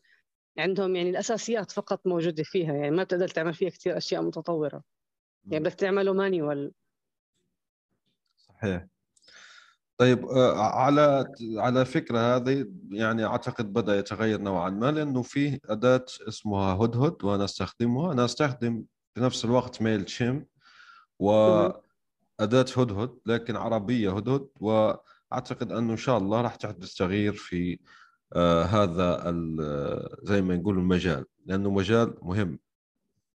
عندهم 0.59 0.97
يعني 0.97 1.11
الأساسيات 1.11 1.71
فقط 1.71 2.07
موجودة 2.07 2.43
فيها 2.43 2.75
يعني 2.75 2.91
ما 2.91 3.03
بتقدر 3.03 3.29
تعمل 3.29 3.55
فيها 3.55 3.71
كثير 3.71 3.97
أشياء 3.97 4.23
متطورة. 4.23 4.83
يعني 5.51 5.65
بدك 5.65 5.75
تعمله 5.75 6.13
مانيوال 6.13 6.73
صحيح. 8.37 8.87
طيب 9.99 10.25
آه، 10.27 10.59
على 10.59 11.27
على 11.57 11.85
فكرة 11.85 12.37
هذه 12.37 12.67
يعني 12.91 13.25
أعتقد 13.25 13.73
بدأ 13.73 13.99
يتغير 13.99 14.41
نوعا 14.41 14.71
ما 14.71 14.91
لأنه 14.91 15.23
في 15.23 15.61
أداة 15.65 16.05
اسمها 16.29 16.75
هدهد 16.75 17.25
وأنا 17.25 17.45
استخدمها 17.45 18.13
أنا 18.13 18.25
استخدم 18.25 18.85
في 19.15 19.21
نفس 19.21 19.45
الوقت 19.45 19.83
ميل 19.83 20.05
تشيم 20.05 20.47
واداه 21.19 21.83
هدهد 22.77 23.19
لكن 23.27 23.57
عربية 23.57 24.17
هدهد. 24.17 24.49
و 24.61 24.93
اعتقد 25.33 25.73
انه 25.73 25.93
إن 25.93 25.97
شاء 25.97 26.19
الله 26.19 26.41
راح 26.41 26.57
تحدث 26.57 26.95
تغيير 26.95 27.33
في 27.33 27.79
آه 28.33 28.63
هذا 28.63 29.31
زي 30.23 30.43
ما 30.43 30.57
نقول 30.57 30.79
المجال 30.79 31.25
لأنه 31.47 31.71
مجال 31.71 32.15
مهم. 32.23 32.59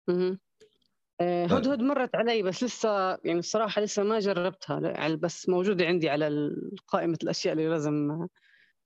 آه، 0.08 0.38
هدهد 1.20 1.80
مرت 1.80 2.14
علي 2.14 2.42
بس 2.42 2.64
لسه 2.64 3.18
يعني 3.24 3.38
الصراحة 3.38 3.82
لسه 3.82 4.02
ما 4.02 4.18
جربتها 4.18 5.14
بس 5.14 5.48
موجودة 5.48 5.84
عندي 5.86 6.08
على 6.10 6.50
قائمة 6.88 7.18
الأشياء 7.22 7.52
اللي 7.52 7.68
لازم 7.68 8.26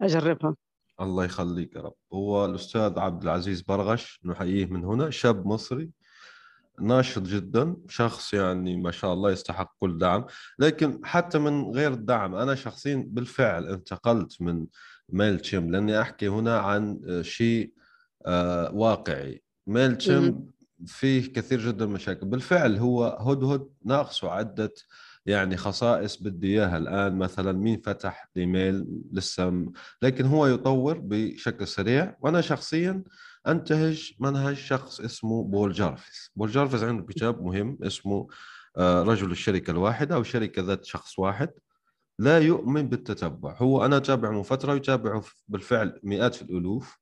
أجربها. 0.00 0.56
الله 1.00 1.24
يخليك 1.24 1.76
يا 1.76 1.80
رب. 1.80 1.94
هو 2.12 2.44
الأستاذ 2.44 2.98
عبد 2.98 3.22
العزيز 3.22 3.62
برغش 3.62 4.20
نحييه 4.24 4.66
من 4.66 4.84
هنا 4.84 5.10
شاب 5.10 5.46
مصري 5.46 5.90
ناشط 6.80 7.22
جدا 7.22 7.76
شخص 7.88 8.34
يعني 8.34 8.76
ما 8.76 8.90
شاء 8.90 9.12
الله 9.12 9.30
يستحق 9.30 9.74
كل 9.80 9.98
دعم. 9.98 10.26
لكن 10.58 11.00
حتى 11.04 11.38
من 11.38 11.70
غير 11.70 11.92
الدعم 11.92 12.34
أنا 12.34 12.54
شخصيا 12.54 13.04
بالفعل 13.08 13.66
انتقلت 13.66 14.42
من 14.42 14.66
ميل 15.08 15.40
لأني 15.52 16.00
أحكي 16.00 16.28
هنا 16.28 16.58
عن 16.58 17.00
شيء 17.22 17.72
آه، 18.26 18.74
واقعي. 18.74 19.42
ميل 19.66 19.98
فيه 20.86 21.32
كثير 21.32 21.60
جدا 21.60 21.86
مشاكل. 21.86 22.26
بالفعل 22.26 22.76
هو 22.76 23.04
هدهد 23.04 23.68
ناقصه 23.84 24.30
عدة 24.30 24.72
يعني 25.26 25.56
خصائص 25.56 26.16
بدي 26.16 26.46
إياها. 26.46 26.76
الآن 26.76 27.18
مثلا 27.18 27.52
مين 27.52 27.80
فتح 27.80 28.30
الإيميل؟ 28.36 28.86
لسه 29.12 29.66
لكن 30.02 30.26
هو 30.26 30.46
يطور 30.46 30.98
بشكل 30.98 31.66
سريع. 31.66 32.16
وأنا 32.20 32.40
شخصيا 32.40 33.02
أنتهج 33.46 34.12
منهج 34.18 34.56
شخص 34.56 35.00
اسمه 35.00 35.44
بول 35.44 35.72
جارفيس. 35.72 36.30
بول 36.36 36.50
جارفيس 36.50 36.82
عنده 36.82 37.02
كتاب 37.02 37.42
مهم 37.42 37.78
اسمه 37.82 38.28
آه، 38.76 39.02
رجل 39.02 39.30
الشركة 39.30 39.70
الواحدة 39.70 40.14
أو 40.14 40.22
شركة 40.22 40.62
ذات 40.62 40.84
شخص 40.84 41.18
واحد. 41.18 41.50
لا 42.18 42.38
يؤمن 42.38 42.88
بالتتبع. 42.88 43.56
هو 43.58 43.84
أنا 43.84 43.96
أتابعه 43.96 44.30
من 44.30 44.42
فترة 44.42 44.74
يتابعه 44.74 45.24
بالفعل 45.48 46.00
مئات 46.02 46.42
الألوف. 46.42 46.98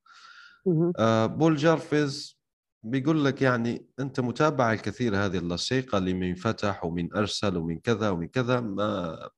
آه، 0.98 1.26
بول 1.26 1.56
جارفيز 1.56 2.37
بيقول 2.82 3.24
لك 3.24 3.42
يعني 3.42 3.86
أنت 4.00 4.20
متابع 4.20 4.72
الكثير 4.72 5.16
هذه 5.16 5.38
اللصيقة 5.38 5.98
اللي 5.98 6.14
من 6.14 6.34
فتح 6.34 6.84
ومن 6.84 7.14
أرسل 7.14 7.56
ومن 7.56 7.78
كذا 7.78 8.10
ومن 8.10 8.28
كذا 8.28 8.60
ما 8.60 9.28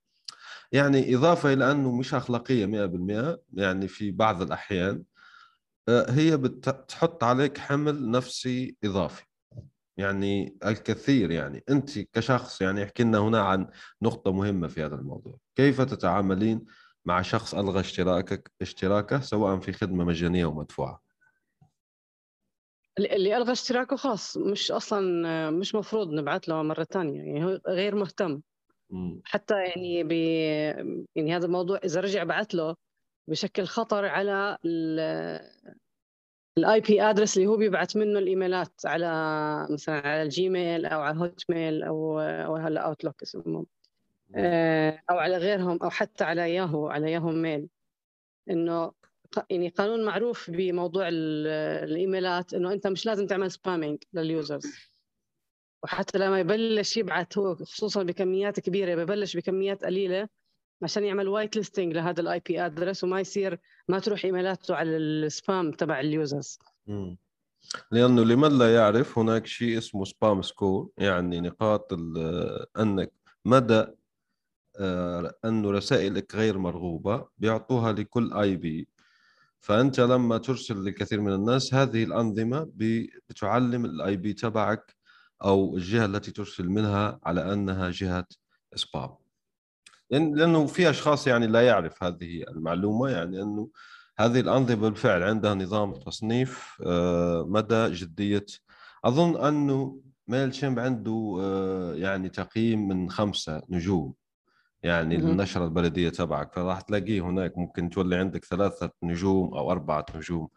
يعني 0.72 1.14
إضافة 1.14 1.53
إلى 1.53 1.70
أنه 1.72 1.93
مش 1.93 2.14
أخلاقية 2.14 2.66
100% 2.66 3.43
يعني 3.53 3.88
في 3.88 4.11
بعض 4.11 4.43
الأحيان 4.43 5.05
آه، 5.88 6.11
هي 6.11 6.36
بتحط 6.36 7.24
عليك 7.24 7.59
حمل 7.59 8.11
نفسي 8.11 8.76
إضافي. 8.84 9.24
يعني 9.97 10.57
الكثير 10.66 11.30
يعني. 11.30 11.64
أنت 11.70 11.99
كشخص 11.99 12.61
يعني 12.62 12.84
احكي 12.84 13.03
لنا 13.03 13.18
هنا 13.18 13.41
عن 13.43 13.68
نقطة 14.03 14.32
مهمة 14.32 14.68
في 14.68 14.84
هذا 14.84 14.95
الموضوع. 14.95 15.38
كيف 15.57 15.80
تتعاملين 15.80 16.64
مع 17.05 17.22
شخص 17.22 17.55
ألغى 17.55 17.80
اشتراكك 17.80 18.53
اشتراكه 18.62 19.20
سواء 19.20 19.61
في 19.61 19.72
خدمة 19.72 20.05
مجانية 20.05 20.45
أو 20.45 20.55
مدفوعة؟ 20.55 21.09
اللي 23.07 23.36
الغى 23.36 23.53
اشتراكه 23.53 23.96
خلاص 23.96 24.36
مش 24.36 24.72
أصلا 24.72 25.51
مش 25.51 25.74
مفروض 25.74 26.12
نبعث 26.12 26.48
له 26.48 26.62
مرة 26.62 26.84
ثانية 26.84 27.22
يعني 27.22 27.44
هو 27.44 27.61
غير 27.68 27.94
مهتم. 27.94 28.40
حتى 29.24 29.55
يعني 29.64 30.05
ب 30.05 30.12
يعني 31.16 31.36
هذا 31.36 31.46
الموضوع 31.46 31.80
إذا 31.84 32.01
رجع 32.01 32.24
بعث 32.24 32.55
له 32.55 32.76
بشكل 33.28 33.64
خطر 33.64 34.05
على 34.05 34.59
ال 36.59 36.80
IP 36.80 37.03
address 37.03 37.36
اللي 37.36 37.48
هو 37.48 37.57
بيبعث 37.57 37.96
منه 37.96 38.18
ال 38.18 38.26
emails 38.26 38.72
على 38.84 39.07
مثلا 39.70 40.09
على 40.09 40.22
الجيميل 40.22 40.86
أو 40.86 41.01
على 41.01 41.16
الهوت 41.16 41.44
ميل 41.51 41.82
أو 41.82 42.20
أو 42.20 42.57
هلا 42.57 42.80
اوتلوك 42.80 43.22
اسمهم 43.22 43.66
آه، 44.34 45.03
أو 45.11 45.18
على 45.18 45.36
غيرهم 45.36 45.78
أو 45.82 45.90
حتى 45.90 46.24
على 46.24 46.55
ياهو 46.55 46.88
على 46.88 47.12
ياهو 47.12 47.30
ميل 47.30 47.68
إنه 48.51 48.92
يعني 49.51 49.68
قانون 49.68 50.05
معروف 50.05 50.51
بموضوع 50.51 51.09
ال 51.12 51.33
emails 51.33 52.55
إنه 52.55 52.72
أنت 52.72 52.87
مش 52.87 53.07
لازم 53.07 53.26
تعمل 53.26 53.51
spamming 53.51 53.98
لل 54.12 54.28
users 54.28 54.66
وحتى 55.83 56.18
لما 56.18 56.41
يبلش 56.41 56.97
يبعث 56.97 57.39
هو 57.39 57.55
خصوصا 57.55 58.03
بكميات 58.03 58.61
كبيرة 58.61 59.05
ببلش 59.05 59.37
بكميات 59.37 59.85
قليلة 59.85 60.28
عشان 60.83 61.05
يعمل 61.05 61.28
whitelisting 61.28 61.92
لهذا 61.93 62.20
ال 62.20 62.42
IP 62.46 62.66
address 62.66 63.05
وما 63.05 63.20
يصير 63.20 63.59
ما 63.89 63.99
تروح 63.99 64.24
emails 64.24 64.62
ـاته 64.62 64.74
على 64.74 64.97
ال 64.96 65.12
spam 65.12 65.72
تبع 65.72 66.01
ال 66.01 66.10
users 66.10 66.59
لأنه 67.91 68.24
لمن 68.24 68.59
لا 68.59 68.74
يعرف 68.74 69.18
هناك 69.18 69.47
شيء 69.47 69.78
اسمه 69.78 70.05
spam 70.05 70.42
score 70.42 70.90
يعني 70.99 71.41
نقاط 71.41 71.93
أنك 72.78 73.12
مدى 73.45 73.87
آه، 74.81 75.35
أنه 75.45 75.70
رسائلك 75.70 76.35
غير 76.35 76.59
مرغوبة 76.59 77.28
بيعطوها 77.39 77.93
لكل 77.93 78.33
IP 78.32 78.88
فأنت 79.61 80.00
لما 80.00 80.38
ترسل 80.38 80.84
لكثير 80.84 81.20
من 81.20 81.32
الناس 81.32 81.74
هذه 81.74 82.04
الأنظمة 82.04 82.70
بتعلم 83.28 83.84
ال 83.84 84.16
IP 84.16 84.32
تبعك 84.32 84.96
أو 85.44 85.76
الجهة 85.76 86.04
التي 86.04 86.30
ترسل 86.30 86.68
منها 86.68 87.20
على 87.24 87.52
أنها 87.52 87.90
جهة 87.90 88.26
سبام 88.74 89.11
لأنه 90.11 90.66
في 90.66 90.90
أشخاص 90.90 91.26
يعني 91.26 91.46
لا 91.46 91.66
يعرف 91.66 92.02
هذه 92.04 92.42
المعلومة 92.48 93.08
يعني 93.11 93.42
أنه 93.42 93.68
هذه 94.18 94.40
الأنظمة 94.40 94.74
بالفعل 94.88 95.22
عندها 95.22 95.54
نظام 95.54 95.94
تصنيف 95.94 96.82
آه، 96.86 97.46
مدى 97.48 97.92
جدية. 97.92 98.46
أظن 99.04 99.46
أنه 99.46 100.00
ميل 100.28 100.54
شيمب 100.54 100.78
عنده 100.78 101.38
آه، 101.40 101.94
يعني 101.94 102.28
تقييم 102.28 102.88
من 102.88 103.11
خمسة 103.11 103.62
نجوم. 103.68 104.14
يعني 104.83 105.16
النشرة 105.16 105.64
البلدية 105.64 106.09
تبعك 106.09 106.53
فراح 106.53 106.81
تلاقيه 106.81 107.20
هناك 107.20 107.59
ممكن 107.59 107.91
تولي 107.91 108.16
عندك 108.16 108.45
ثلاثة 108.45 108.91
نجوم 109.03 109.55
أو 109.55 109.70
أربعة 109.70 110.07
نجوم 110.14 110.49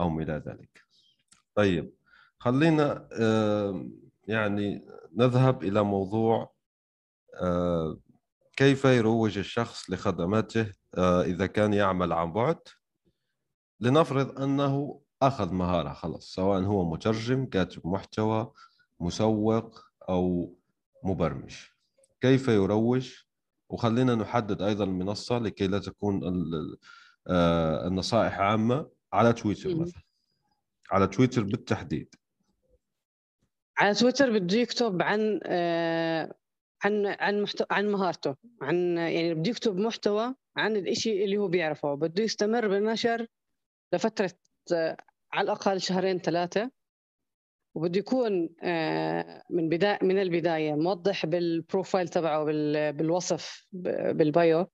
أو 0.00 0.08
ما 0.08 0.22
إلى 0.22 0.42
ذلك. 0.46 0.84
طيب 1.54 1.92
خلينا 2.38 3.08
يعني 4.28 4.86
نذهب 5.16 5.64
إلى 5.64 5.82
موضوع 5.82 6.52
كيف 8.56 8.84
يروج 8.84 9.38
الشخص 9.38 9.90
لخدماته 9.90 10.72
إذا 10.98 11.46
كان 11.46 11.74
يعمل 11.74 12.12
عن 12.12 12.32
بعد؟ 12.32 12.58
لنفرض 13.80 14.40
أنه 14.42 15.00
أخذ 15.22 15.52
مهارة 15.52 15.92
خلص 15.92 16.34
سواء 16.34 16.62
هو 16.62 16.90
مترجم 16.90 17.46
كاتب 17.46 17.86
محتوى 17.86 18.52
مسوق 19.00 19.80
أو 20.08 20.54
مبرمج. 21.04 21.56
كيف 22.20 22.48
يروج؟ 22.48 23.14
وخلينا 23.68 24.14
نحدد 24.14 24.62
أيضا 24.62 24.84
المنصه 24.84 25.38
لكي 25.38 25.66
لا 25.66 25.78
تكون 25.78 26.20
آه، 27.26 27.86
النصائح 27.86 28.40
عامة 28.40 28.90
على 29.12 29.32
تويتر 29.32 29.76
مثلا. 29.76 30.02
على 30.90 31.06
تويتر 31.06 31.42
بالتحديد. 31.42 32.14
على 33.78 33.94
تويتر 33.94 34.38
بده 34.38 34.56
يكتب 34.56 35.02
عن 35.02 35.40
آه، 35.44 36.34
عن 36.84 37.06
عن 37.06 37.42
محتوى 37.42 37.66
عن 37.70 37.88
مهارته 37.88 38.36
عن 38.62 38.96
يعني 38.96 39.34
بده 39.34 39.50
يكتب 39.50 39.76
محتوى 39.76 40.34
عن 40.56 40.76
الإشي 40.76 41.24
اللي 41.24 41.36
هو 41.36 41.48
بيعرفه. 41.48 41.94
بده 41.94 42.22
يستمر 42.22 42.68
بالنشر 42.68 43.26
لفترة 43.92 44.32
آه، 44.72 44.96
على 45.32 45.44
الأقل 45.44 45.80
شهرين 45.80 46.18
ثلاثة. 46.18 46.70
وبده 47.78 47.98
يكون 47.98 48.48
آه، 48.62 49.42
من 49.50 49.68
بداية 49.68 49.98
من 50.02 50.18
البداية 50.18 50.74
موضح 50.74 51.26
بالبروفايل 51.26 52.08
تبعه 52.08 52.44
بالوصف 52.90 53.66
بالبايو 54.12 54.66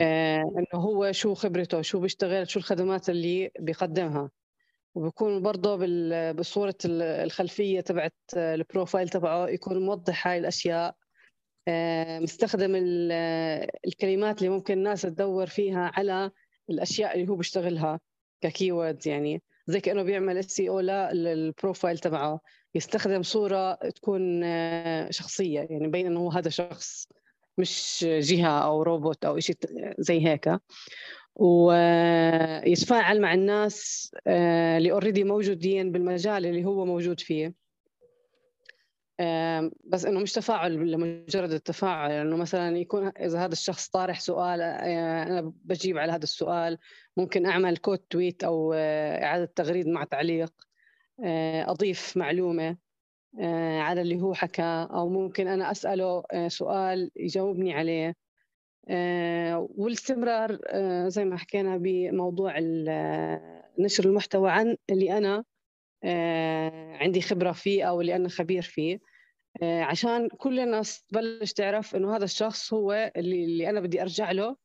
آه، 0.00 0.42
إنه 0.58 0.82
هو 0.82 1.12
شو 1.12 1.34
خبرته 1.34 1.82
شو 1.82 2.00
بيشتغل 2.00 2.50
شو 2.50 2.58
الخدمات 2.58 3.10
اللي 3.10 3.50
بيقدمها. 3.58 4.30
وبكون 4.94 5.42
برضه 5.42 5.78
بصورة 6.32 6.74
الخلفية 6.84 7.80
تبعت 7.80 8.14
ال 8.36 8.45
profile 8.45 9.08
تبعه 9.08 9.48
يكون 9.48 9.86
موضح 9.86 10.26
هاي 10.26 10.38
الأشياء. 10.38 10.94
آه، 11.68 12.18
مستخدم 12.18 12.72
الكلمات 13.86 14.38
اللي 14.38 14.48
ممكن 14.48 14.78
الناس 14.78 15.02
تدور 15.02 15.46
فيها 15.46 15.92
على 15.94 16.30
الأشياء 16.70 17.14
اللي 17.14 17.28
هو 17.28 17.36
بيشتغلها 17.36 18.00
ك 18.40 18.48
keyword 18.48 19.06
يعني. 19.06 19.42
زي 19.66 19.80
كأنه 19.80 20.02
بيعمل 20.02 20.38
SEO 20.38 20.60
لل 20.60 20.80
profile 21.12 21.98
تبعه. 21.98 22.40
يستخدم 22.74 23.22
صورة 23.22 23.74
تكون 23.74 24.44
آه، 24.44 25.10
شخصية 25.10 25.60
يعني 25.60 25.86
مبين 25.86 26.06
إنه 26.06 26.38
هذا 26.38 26.50
شخص 26.50 27.08
مش 27.58 28.06
جهة 28.08 28.64
أو 28.64 28.82
روبوت 28.82 29.24
أو 29.24 29.38
شيء 29.40 29.56
زي 29.98 30.26
هيك. 30.26 30.50
ويتفاعل 31.34 33.20
مع 33.20 33.34
الناس 33.34 34.10
آه، 34.26 34.78
اللي 34.78 34.92
already 34.92 35.24
موجودين 35.24 35.92
بالمجال 35.92 36.46
اللي 36.46 36.64
هو 36.64 36.84
موجود 36.84 37.20
فيه. 37.20 37.61
بس 39.84 40.04
إنه 40.04 40.20
مش 40.20 40.32
تفاعل 40.32 40.90
لمجرد 40.90 41.52
التفاعل 41.52 42.10
لأنه 42.10 42.28
يعني 42.28 42.36
مثلا 42.36 42.78
يكون 42.78 43.06
إذا 43.06 43.44
هذا 43.44 43.52
الشخص 43.52 43.88
طارح 43.88 44.20
سؤال 44.20 44.60
آه، 44.60 45.22
أنا 45.22 45.52
بجيب 45.64 45.98
على 45.98 46.12
هذا 46.12 46.22
السؤال 46.22 46.78
ممكن 47.16 47.46
أعمل 47.46 47.76
quote 47.76 47.98
tweet 47.98 48.44
أو 48.44 48.72
آه، 48.72 49.24
إعادة 49.24 49.52
تغريد 49.56 49.88
مع 49.88 50.04
تعليق 50.04 50.52
آه، 51.24 51.70
أضيف 51.70 52.16
معلومة 52.16 52.76
على 53.78 54.00
اللي 54.00 54.20
هو 54.20 54.34
حكى 54.34 54.86
أو 54.90 55.08
ممكن 55.08 55.48
أنا 55.48 55.70
أسأله 55.70 56.22
سؤال 56.48 57.10
يجاوبني 57.16 57.74
عليه. 57.74 58.14
والاستمرار 59.78 60.58
زي 61.08 61.24
ما 61.24 61.36
حكينا 61.36 61.76
بموضوع 61.76 62.54
نشر 63.78 64.04
المحتوى 64.04 64.50
عن 64.50 64.76
اللي 64.90 65.18
أنا 65.18 65.44
عندي 67.00 67.20
خبرة 67.20 67.52
فيه 67.52 67.84
أو 67.84 68.00
اللي 68.00 68.16
أنا 68.16 68.28
خبير 68.28 68.62
فيه. 68.62 68.98
عشان 69.62 70.28
كل 70.28 70.60
الناس 70.60 71.02
تبلش 71.02 71.52
تعرف 71.52 71.96
إنه 71.96 72.16
هذا 72.16 72.24
الشخص 72.24 72.74
هو 72.74 73.12
اللي, 73.16 73.44
اللي 73.44 73.70
أنا 73.70 73.80
بدي 73.80 74.02
أرجع 74.02 74.30
له 74.30 74.56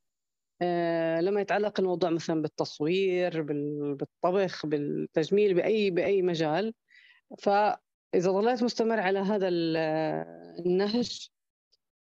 آه، 0.62 1.22
لما 1.22 1.42
يتعلق 1.42 1.80
الموضوع 1.80 2.10
مثلا 2.10 2.42
بالتصوير 2.42 3.42
بالطبخ 3.42 4.66
بالتجميل 4.66 5.54
باي 5.54 5.92
بأي 5.92 6.22
مجال. 6.22 6.74
فإذا 7.40 8.32
ظليت 8.32 8.64
مستمر 8.64 9.00
على 9.00 9.20
هذا 9.20 9.48
النهج 10.60 11.30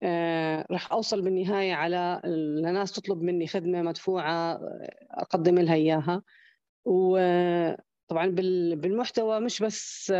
آه، 0.02 0.66
راح 0.70 0.92
أوصل 0.92 1.22
بالنهاية 1.22 1.74
على 1.74 2.20
الناس 2.24 2.92
تطلب 2.92 3.22
مني 3.22 3.46
خدمة 3.46 3.82
مدفوعة 3.82 4.52
آه، 4.52 4.88
أقدم 5.10 5.58
لها 5.58 5.74
إياها. 5.74 6.22
وطبعا 8.06 8.26
بالمحتوى 8.74 9.40
مش 9.40 9.62
بس 9.62 10.12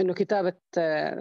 إنه 0.00 0.14
كتابة 0.14 0.54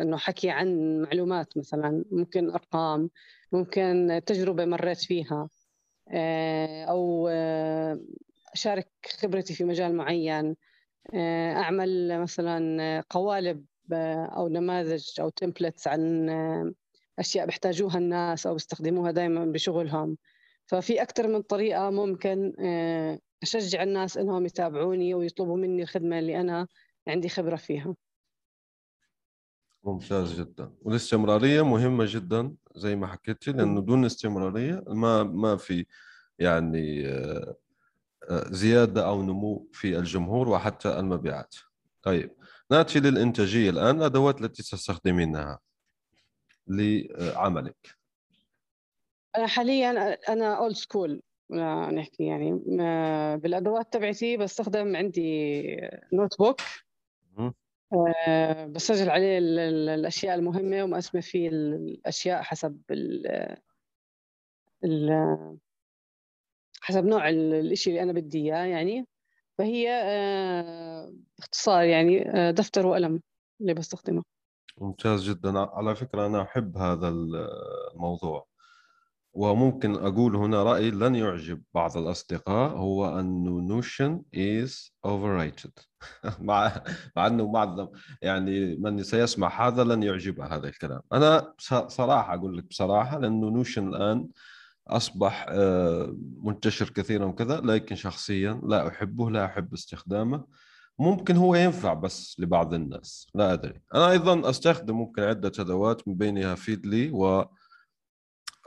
إنه 0.02 0.18
حكي 0.18 0.50
عن 0.50 1.00
معلومات 1.02 1.58
مثلا 1.58 2.06
ممكن 2.12 2.50
أرقام 2.50 3.10
ممكن 3.52 4.22
تجربة 4.26 4.66
مريت 4.66 5.00
فيها 5.00 5.50
آه، 6.10 6.86
أو 6.86 7.28
آه، 7.32 8.00
أشارك 8.54 8.90
خبرتي 9.20 9.54
في 9.54 9.64
مجال 9.64 9.96
معين 9.96 10.56
آه، 11.14 11.54
أعمل 11.54 12.22
مثلا 12.22 13.04
قوالب 13.10 13.66
أو 14.38 14.48
نماذج 14.48 15.22
أو 15.22 15.30
تمبلتس 15.30 15.88
عن 15.88 16.30
أشياء 17.20 17.46
بيحتاجوها 17.46 17.98
الناس 17.98 18.48
أو 18.48 18.54
بيستخدموها 18.54 19.12
دائما 19.12 19.46
بشغلهم. 19.46 20.18
ففي 20.66 21.02
أكثر 21.02 21.28
من 21.28 21.42
طريقة 21.42 21.90
ممكن 21.90 22.54
أشجع 23.44 23.84
الناس 23.84 24.18
إنهم 24.18 24.46
يتابعوني 24.46 25.14
ويطلبوا 25.14 25.58
مني 25.58 25.84
الخدمة 25.84 26.20
اللي 26.20 26.42
أنا 26.42 26.68
عندي 27.08 27.30
خبرة 27.30 27.56
فيها. 27.56 27.96
ممتاز 29.84 30.42
جدا. 30.42 30.74
والاستمرارية 30.82 31.62
مهمة 31.62 32.06
جدا 32.08 32.56
زي 32.76 32.96
ما 32.96 33.08
حكيتي 33.08 33.52
لأنه 33.52 33.82
دون 33.82 34.06
استمرارية 34.06 34.84
ما 34.88 35.24
ما 35.24 35.58
في 35.58 35.86
يعني 36.40 37.08
آه، 37.08 37.56
آه، 38.30 38.48
زيادة 38.52 39.08
أو 39.08 39.22
نمو 39.24 39.70
في 39.74 39.98
الجمهور 39.98 40.50
وحتى 40.50 41.00
المبيعات. 41.00 41.56
طيب 42.02 42.36
نأتي 42.72 43.00
للإنتاجية 43.00 43.70
الآن 43.70 43.98
الأدوات 43.98 44.42
التي 44.42 44.64
تستخدمينها 44.64 45.60
لعملك. 46.68 47.96
أنا 49.38 49.48
حاليا 49.48 50.18
أنا 50.30 50.58
old 50.58 50.76
school 50.76 51.22
نحكي 51.94 52.24
يعني 52.24 52.52
بالأدوات 53.38 53.94
تبعتي 53.94 54.38
بستخدم 54.38 54.96
عندي 54.96 55.64
notebook. 56.14 56.62
آه، 58.28 58.66
بسجل 58.66 59.10
عليه 59.10 59.38
الأشياء 59.38 60.36
المهمة 60.36 60.84
ومقسمة 60.84 61.22
فيه 61.22 61.50
الأشياء 61.50 62.42
حسب 62.42 62.82
ال 62.92 63.28
ال 64.84 65.10
حسب 66.82 67.06
نوع 67.06 67.30
الإشي 67.30 67.90
اللي 67.90 68.04
أنا 68.04 68.14
بدي 68.14 68.38
إياه 68.38 68.66
يعني. 68.66 69.08
فهي 69.58 69.90
آه، 69.90 71.14
باختصار 71.38 71.84
يعني 71.84 72.30
آه، 72.30 72.52
دفتر 72.52 72.88
وقلم 72.88 73.22
اللي 73.62 73.74
بستخدمه. 73.74 74.24
ممتاز 74.78 75.30
جدا. 75.30 75.60
على 75.60 75.96
فكرة 75.96 76.26
أنا 76.26 76.42
أحب 76.42 76.78
هذا 76.78 77.08
الموضوع. 77.08 78.48
وممكن 79.34 79.96
أقول 79.96 80.36
هنا 80.36 80.64
رأي 80.64 80.92
لن 80.92 81.16
يعجب 81.16 81.62
بعض 81.74 81.98
الأصدقاء 81.98 82.72
هو 82.72 83.20
أن 83.20 83.44
نوشن 83.68 84.22
is 84.36 84.92
overrated. 85.08 85.72
مع 86.40 86.82
مع 87.16 87.28
أنه 87.28 87.52
بعض 87.52 87.94
يعني 88.22 88.76
من 88.76 89.04
سيسمع 89.04 89.68
هذا 89.68 89.84
لن 89.84 90.04
يعجبه 90.04 90.46
هذا 90.46 90.68
الكلام. 90.68 91.02
أنا 91.14 91.54
صراحة 91.88 92.34
أقول 92.34 92.58
لك 92.58 92.64
بصراحة 92.64 93.20
لأنه 93.20 93.50
Notion 93.50 93.88
الآن 93.88 94.28
أصبح 94.88 95.46
آه، 95.50 96.16
منتشر 96.44 96.90
كثيرا 96.90 97.26
وكذا 97.26 97.62
لكن 97.62 97.96
شخصيا 97.96 98.62
لا 98.64 98.88
أحبه 98.88 99.32
لا 99.32 99.46
أحب 99.46 99.74
استخدامه. 99.74 100.46
ممكن 101.00 101.36
هو 101.36 101.56
ينفع 101.56 101.94
بس 101.94 102.36
لبعض 102.40 102.74
الناس 102.74 103.28
لا 103.36 103.54
أدري. 103.54 103.82
أنا 103.96 104.12
أيضا 104.12 104.50
أستخدم 104.50 104.96
ممكن 104.96 105.24
عدة 105.24 105.52
أدوات 105.60 106.08
من 106.08 106.16
بينها 106.16 106.56
Feedly 106.56 107.10
و 107.12 107.46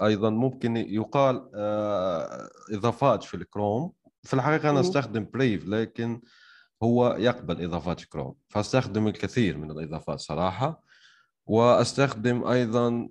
أيضا 0.02 0.30
ممكن 0.30 0.76
يقال 0.76 1.50
آه، 1.54 2.48
إضافات 2.72 3.24
في 3.24 3.34
الكروم. 3.34 3.92
في 4.22 4.34
الحقيقة 4.34 4.70
أنا 4.70 4.80
أستخدم 4.80 5.26
Brave 5.34 5.68
لكن 5.68 6.20
هو 6.82 7.16
يقبل 7.18 7.64
إضافات 7.64 8.04
كروم. 8.04 8.34
فأستخدم 8.48 9.06
الكثير 9.06 9.58
من 9.58 9.70
الإضافات 9.70 10.20
صراحة. 10.20 10.82
وأستخدم 11.46 12.44
أيضا 12.44 13.08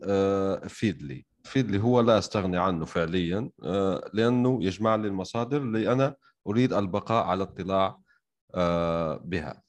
فيدلي 0.68 1.26
آه، 1.46 1.50
فيدلي 1.50 1.80
هو 1.80 2.02
لا 2.02 2.18
أستغني 2.18 2.58
عنه 2.58 2.86
فعليا 2.86 3.50
آه، 3.64 4.10
لأنه 4.14 4.64
يجمع 4.64 4.96
لي 4.96 5.08
المصادر 5.08 5.58
اللي 5.58 5.92
أنا 5.92 6.16
أريد 6.48 6.74
البقاء 6.74 7.26
على 7.26 7.44
اطلاع 7.44 8.00
بها. 9.24 9.62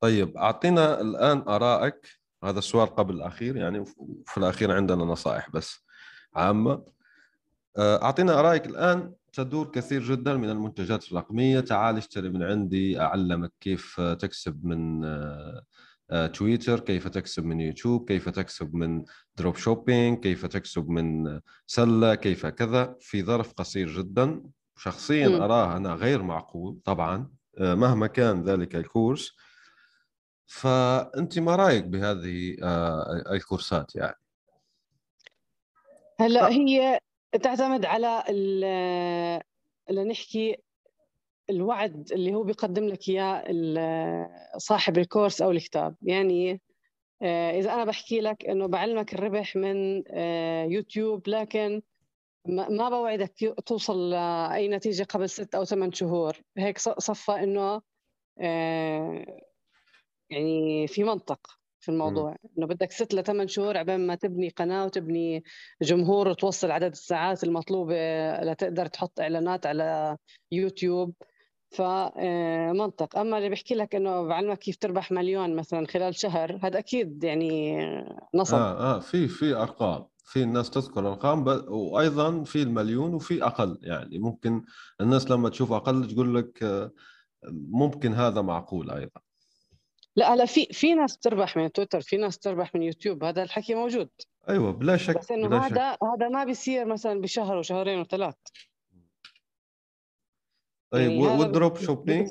طيب 0.00 0.36
أعطينا 0.36 1.00
الآن 1.00 1.38
آرائك. 1.48 2.15
هذا 2.44 2.58
السؤال 2.58 2.86
قبل 2.86 3.14
الأخير 3.14 3.56
يعني 3.56 3.78
وفي 3.78 4.38
الأخير 4.38 4.72
عندنا 4.72 5.04
نصائح 5.04 5.50
بس 5.50 5.86
عامة. 6.34 6.84
آه، 7.78 8.02
أعطينا 8.02 8.40
ارائك 8.40 8.66
الآن 8.66 9.12
تدور 9.32 9.70
كثير 9.70 10.02
جدا 10.02 10.34
من 10.36 10.50
المنتجات 10.50 11.12
الرقمية. 11.12 11.60
تعال 11.60 11.96
اشتري 11.96 12.28
من 12.28 12.42
عندي 12.42 13.00
أعلمك 13.00 13.52
كيف 13.60 14.00
تكسب 14.00 14.64
من 14.64 15.04
آه، 15.04 15.62
آه، 16.10 16.26
تويتر 16.26 16.80
كيف 16.80 17.08
تكسب 17.08 17.44
من 17.44 17.60
يوتيوب 17.60 18.08
كيف 18.08 18.28
تكسب 18.28 18.74
من 18.74 19.04
dropshipping 19.36 20.18
كيف 20.18 20.46
تكسب 20.46 20.88
من 20.88 21.40
سلة 21.66 22.14
كيف 22.14 22.46
كذا. 22.46 22.96
في 23.00 23.22
ظرف 23.22 23.52
قصير 23.52 23.88
جدا. 23.88 24.42
شخصيا 24.76 25.26
أراه 25.44 25.76
أنا 25.76 25.94
غير 25.94 26.22
معقول 26.22 26.78
طبعا 26.84 27.28
مهما 27.60 28.06
كان 28.06 28.42
ذلك 28.42 28.76
ال 28.76 28.84
course. 28.84 29.36
فأنت 30.46 31.38
ما 31.38 31.56
رأيك 31.56 31.84
بهذه 31.84 32.56
آه، 32.62 33.24
ال 33.32 33.40
course 33.40 33.88
ات 33.88 33.96
يعني؟ 33.96 34.16
هلا 36.20 36.48
هي 36.48 37.00
تعتمد 37.42 37.84
على 37.84 38.24
اللي 38.28 40.04
نحكي 40.04 40.56
الوعد 41.50 42.12
اللي 42.12 42.34
هو 42.34 42.42
بيقدم 42.42 42.84
لك 42.84 43.08
إياه 43.08 43.48
صاحب 44.56 44.98
الكورس 44.98 45.42
أو 45.42 45.50
الكتاب. 45.50 45.96
يعني 46.02 46.60
آه، 47.22 47.50
إذا 47.50 47.74
أنا 47.74 47.84
بحكي 47.84 48.20
لك 48.20 48.46
إنه 48.46 48.66
بعلمك 48.66 49.14
الربح 49.14 49.56
من 49.56 50.02
آه، 50.10 50.64
يوتيوب 50.64 51.28
لكن 51.28 51.82
ما 52.48 52.88
بوعدك 52.88 53.54
توصل 53.66 54.10
لأي 54.10 54.68
نتيجة 54.68 55.02
قبل 55.02 55.30
ست 55.30 55.54
أو 55.54 55.64
ثمان 55.64 55.92
شهور. 55.92 56.36
هيك 56.58 56.78
صفى 56.78 57.32
إنه 57.32 57.82
يعني 60.30 60.86
في 60.86 61.04
منطق 61.04 61.40
في 61.80 61.92
الموضوع 61.92 62.36
إنه 62.58 62.66
بدك 62.66 62.92
ست 62.92 63.14
لثمان 63.14 63.48
شهور 63.48 63.76
عبين 63.76 64.06
ما 64.06 64.14
تبني 64.14 64.48
قناة 64.48 64.84
وتبني 64.84 65.44
جمهور 65.82 66.28
وتوصل 66.28 66.70
عدد 66.70 66.90
الساعات 66.90 67.44
المطلوبة 67.44 67.94
لتقدر 68.40 68.86
تحط 68.86 69.20
إعلانات 69.20 69.66
على 69.66 70.16
يوتيوب. 70.52 71.14
فمنطق 71.70 73.18
أما 73.18 73.38
اللي 73.38 73.48
بيحكي 73.48 73.74
لك 73.74 73.94
إنه 73.94 74.22
بعلمك 74.22 74.58
كيف 74.58 74.76
تربح 74.76 75.12
مليون 75.12 75.56
مثلا 75.56 75.86
خلال 75.86 76.14
شهر 76.14 76.58
هذا 76.62 76.78
أكيد 76.78 77.24
يعني 77.24 77.76
نصب. 78.34 78.56
آه 78.56 78.96
آه 78.96 79.00
في 79.00 79.28
في 79.28 79.54
أرقام. 79.54 80.06
في 80.24 80.42
الناس 80.42 80.70
تذكر 80.70 81.08
أرقام 81.08 81.44
وأيضا 81.68 82.44
في 82.44 82.62
المليون 82.62 83.14
وفي 83.14 83.44
أقل. 83.44 83.78
يعني 83.82 84.18
ممكن 84.18 84.64
الناس 85.00 85.30
لما 85.30 85.48
تشوف 85.48 85.72
أقل 85.72 86.14
تقول 86.14 86.34
لك 86.34 86.62
آه، 86.62 86.92
ممكن 87.52 88.14
هذا 88.14 88.42
معقول 88.42 88.90
أيضا. 88.90 89.20
لا 90.16 90.34
هلا 90.34 90.46
في 90.46 90.66
في 90.66 90.94
ناس 90.94 91.18
تربح 91.18 91.56
من 91.56 91.72
تويتر 91.72 92.00
في 92.00 92.16
ناس 92.16 92.38
تربح 92.38 92.74
من 92.74 92.82
يوتيوب 92.82 93.24
هذا 93.24 93.42
الحكي 93.42 93.74
موجود. 93.74 94.08
أيوه 94.48 94.72
بلا 94.72 94.96
شك 94.96 95.18
بس 95.18 95.30
إنه 95.30 95.58
هذا 95.58 95.92
شك. 95.92 95.98
هذا 96.02 96.28
ما 96.28 96.44
بيصير 96.44 96.84
مثلا 96.84 97.20
بشهر 97.20 97.56
وشهرين 97.56 98.00
وثلاث. 98.00 98.34
طيب 100.90 101.10
يعني 101.10 101.26
وال 101.26 101.76
dropshipping؟ 101.76 102.28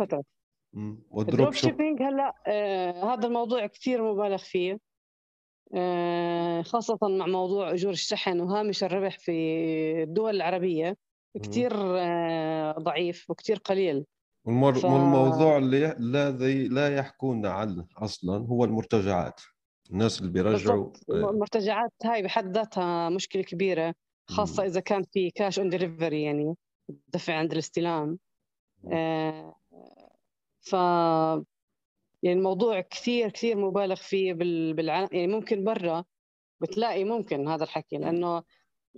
وال 1.09 1.53
dropshipping 1.53 2.01
هلا 2.01 2.33
آه 2.47 3.13
هذا 3.13 3.27
الموضوع 3.27 3.67
كثير 3.67 4.13
مبالغ 4.13 4.37
فيه. 4.37 4.79
آه 5.75 6.61
خاصة 6.61 6.97
مع 7.01 7.25
موضوع 7.27 7.71
أجور 7.71 7.91
الشحن 7.91 8.39
وهامش 8.39 8.83
الربح 8.83 9.19
في 9.19 9.31
الدول 10.03 10.35
العربية. 10.35 10.97
كثير 11.43 11.71
آه 11.75 12.71
ضعيف 12.71 13.29
وكثير 13.29 13.57
قليل. 13.57 14.05
والمر... 14.45 14.73
ف... 14.73 14.85
والموضوع 14.85 15.57
اللي 15.57 15.91
الذي 15.91 16.67
لا 16.67 16.95
يحكون 16.95 17.45
عنه 17.45 17.87
أصلا 17.97 18.47
هو 18.47 18.65
المرتجعات 18.65 19.41
الناس 19.91 20.19
اللي 20.19 20.31
بيرجعوا 20.31 20.83
بالضبط. 20.83 21.11
المرتجعات 21.11 21.91
هاي 22.03 22.21
بحد 22.21 22.57
ذاتها 22.57 23.09
مشكلة 23.09 23.43
كبيرة 23.43 23.95
خاصة 24.29 24.63
مم. 24.63 24.69
إذا 24.69 24.79
كان 24.79 25.03
في 25.03 25.31
cash 25.31 25.59
on 25.59 25.69
delivery 25.69 26.23
يعني 26.23 26.55
دفع 27.07 27.33
عند 27.33 27.51
الاستلام 27.51 28.19
آه، 28.91 29.55
ف 30.61 30.73
يعني 32.23 32.37
الموضوع 32.39 32.81
كثير 32.81 33.29
كثير 33.29 33.57
مبالغ 33.57 33.95
فيه 33.95 34.33
بال... 34.33 34.73
بالع... 34.73 34.99
يعني 35.11 35.27
ممكن 35.27 35.63
برا 35.63 36.03
بتلاقي 36.61 37.03
ممكن 37.03 37.47
هذا 37.47 37.63
الحكي 37.63 37.97
لأنه 37.97 38.43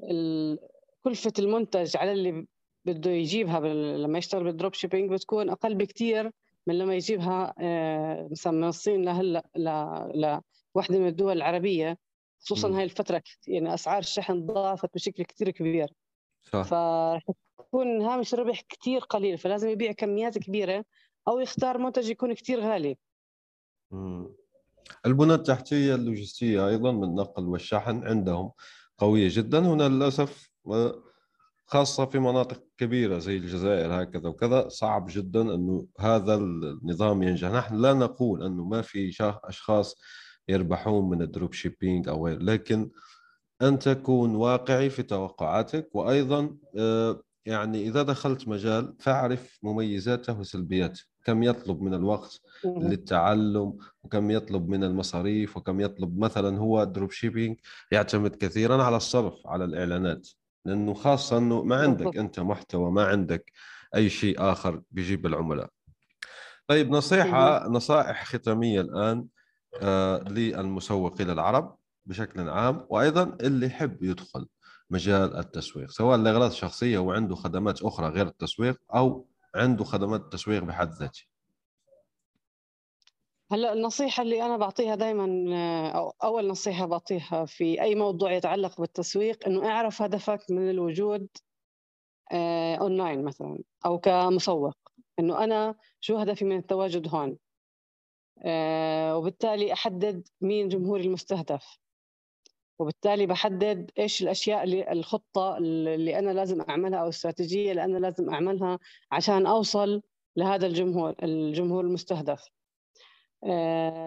ال... 0.04 0.60
كلفة 1.04 1.34
المنتج 1.39 1.98
على 1.98 2.12
اللي 2.12 2.48
بده 2.93 3.11
يجيبها 3.11 3.59
بال... 3.59 4.03
لما 4.03 4.17
يشتغل 4.17 4.43
بال 4.43 4.74
dropshipping 4.74 5.11
بتكون 5.11 5.49
أقل 5.49 5.75
بكثير 5.75 6.31
من 6.67 6.77
لما 6.77 6.95
يجيبها 6.95 7.53
آه، 7.59 8.27
مثلا 8.31 8.53
من 8.53 8.63
الصين 8.63 9.05
لهلأ 9.05 9.43
ل... 9.55 10.39
لوحدة 10.75 10.99
من 10.99 11.07
الدول 11.07 11.38
العربية. 11.38 11.97
خصوصا. 12.39 12.77
هاي 12.77 12.83
الفترة 12.83 13.21
يعني 13.47 13.73
أسعار 13.73 13.99
الشحن 13.99 14.45
ضاعفت 14.45 14.89
بشكل 14.93 15.23
كثير 15.23 15.49
كبير. 15.49 15.93
صح. 16.43 16.61
فرح 16.61 17.23
يكون 17.59 18.01
هامش 18.01 18.33
الربح 18.33 18.61
كثير 18.69 19.01
قليل 19.01 19.38
فلازم 19.38 19.69
يبيع 19.69 19.91
كميات 19.91 20.38
كبيرة 20.38 20.85
أو 21.27 21.39
يختار 21.39 21.77
منتج 21.77 22.09
يكون 22.09 22.33
كثير 22.33 22.59
غالي. 22.59 22.97
مم. 23.91 24.35
البنى 25.05 25.33
التحتية 25.33 25.95
اللوجستية 25.95 26.67
أيضا 26.67 26.91
من 26.91 27.03
النقل 27.03 27.43
والشحن 27.43 28.07
عندهم 28.07 28.51
قوية 28.97 29.29
جدا. 29.31 29.59
هنا 29.59 29.89
للأسف 29.89 30.51
خاصة 31.68 32.05
في 32.05 32.20
مناطق 32.20 32.63
كبيرة 32.78 33.18
زي 33.20 33.38
الجزائر 33.38 34.03
هكذا 34.03 34.30
وكذا 34.30 34.70
صعب 34.70 35.05
جدا 35.09 35.41
أنه 35.41 35.88
هذا 35.99 36.36
النظام 36.36 37.24
ينجح. 37.24 37.51
نحن 37.51 37.76
لا 37.76 37.93
نقول 37.93 38.43
أنه 38.43 38.63
ما 38.63 38.82
في 38.82 39.11
أشخاص 39.22 39.95
يربحون 40.47 41.09
من 41.09 41.22
ال 41.22 41.53
dropshipping 41.53 42.09
أو 42.09 42.28
غير 42.28 42.41
لكن 42.41 42.89
أن 43.61 43.80
تكون 43.80 44.36
واقعي 44.36 44.89
في 44.89 45.03
توقعاتك 45.03 45.89
وأيضا 45.93 46.57
آه، 46.78 47.22
يعني 47.45 47.88
إذا 47.88 48.03
دخلت 48.03 48.47
مجال 48.47 48.95
فاعرف 48.99 49.59
مميزاته 49.63 50.39
وسلبياته. 50.39 51.03
كم 51.24 51.43
يطلب 51.43 51.82
من 51.82 51.93
الوقت 51.93 52.41
للتعلم 52.65 53.78
وكم 54.03 54.32
يطلب 54.32 54.70
من 54.70 54.84
المصاريف 54.84 55.57
وكم 55.57 55.82
يطلب 55.82 56.20
مثلا 56.20 56.57
هو 56.57 56.84
dropshipping 56.84 57.57
يعتمد 57.91 58.36
كثيرا 58.36 58.84
على 58.84 58.97
الصرف 58.97 59.47
على 59.47 59.65
الإعلانات. 59.65 60.28
لأنه 60.68 60.93
خاصة 60.93 61.38
أنه 61.38 61.63
ما 61.63 61.76
عندك. 61.82 62.18
أنت 62.18 62.39
محتوى 62.39 62.91
ما 62.91 63.05
عندك 63.05 63.51
أي 63.95 64.09
شيء 64.09 64.51
آخر 64.51 64.82
بيجيب 64.91 65.26
العملاء. 65.26 65.70
طيب 66.68 66.89
نصيحة 66.91 67.68
نصائح 67.68 68.26
ختامية 68.26 68.82
الآن 68.82 69.26
آه، 69.82 70.18
للمسوقين 70.20 71.30
العرب 71.30 71.78
بشكل 72.05 72.49
عام 72.49 72.86
وأيضا 72.89 73.24
اللي 73.41 73.65
يحب 73.65 74.03
يدخل 74.03 74.47
مجال 74.89 75.38
التسويق 75.38 75.89
سواء 75.89 76.18
لأغراض 76.18 76.51
شخصية 76.51 76.97
وعنده 76.97 77.36
خدمات 77.36 77.82
أخرى 77.82 78.07
غير 78.09 78.28
التسويق 78.28 78.78
أو 78.95 79.28
عنده 79.55 79.84
خدمات 79.84 80.34
تسويق 80.34 80.63
بحد 80.63 80.93
ذاته 80.93 81.24
هلأ 83.52 83.74
النصيحة 83.74 84.24
اللي 84.24 84.45
أنا 84.45 84.58
بعطيها 84.58 84.95
دائما 84.95 85.26
أو 85.95 86.10
أول 86.24 86.48
نصيحة 86.48 86.86
بعطيها 86.86 87.45
في 87.45 87.82
أي 87.82 87.95
موضوع 87.95 88.32
يتعلق 88.32 88.82
بالتسويق 88.82 89.48
إنه 89.48 89.70
أعرف 89.70 90.02
هدفك 90.02 90.39
من 90.50 90.70
الوجود 90.70 91.28
آه، 92.32 92.76
أونلاين 92.76 93.24
مثلا 93.24 93.60
أو 93.86 94.00
كمسوق. 94.00 94.74
إنه 95.20 95.43
أنا 95.43 95.76
شو 96.00 96.18
هدفي 96.18 96.45
من 96.45 96.58
التواجد 96.58 97.08
هون؟ 97.16 97.38
آه، 98.45 99.18
وبالتالي 99.18 99.74
أحدد 99.74 100.28
مين 100.41 100.68
جمهوري 100.70 101.04
المستهدف. 101.06 101.78
وبالتالي 102.80 103.26
بحدد 103.26 103.91
إيش 104.00 104.22
الأشياء 104.24 104.64
اللي 104.64 104.91
الخطة 104.91 105.58
اللي 105.58 106.20
أنا 106.20 106.32
لازم 106.32 106.62
أعملها 106.62 107.00
أو 107.00 107.04
الاستراتيجية 107.04 107.72
اللي 107.72 107.84
أنا 107.84 107.98
لازم 107.98 108.30
أعملها 108.30 108.80
عشان 109.12 109.45
أوصل 109.48 110.02
لهذا 110.38 110.68
الجمهور 110.68 111.16
الجمهور 111.24 111.86
المستهدف. 111.86 112.43
آه، 112.43 112.57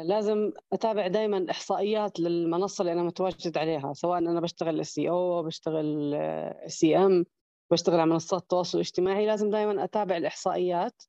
لازم 0.05 0.53
أتابع 0.73 1.07
دائما 1.07 1.47
إحصائيات 1.51 2.21
للمنصة 2.21 2.83
اللي 2.83 2.93
أنا 2.93 3.03
متواجد 3.03 3.59
عليها 3.59 3.93
سواء 3.93 4.19
أنا 4.19 4.41
بشتغل 4.41 4.81
SEO 4.81 5.43
بشتغل 5.43 6.19
SEM 6.67 7.25
بشتغل 7.71 8.01
على 8.01 8.11
منصات 8.11 8.43
التواصل 8.43 8.79
الاجتماعي 8.79 9.27
لازم 9.27 9.51
دائما 9.51 9.85
أتابع 9.85 10.17
الإحصائيات 10.17 11.03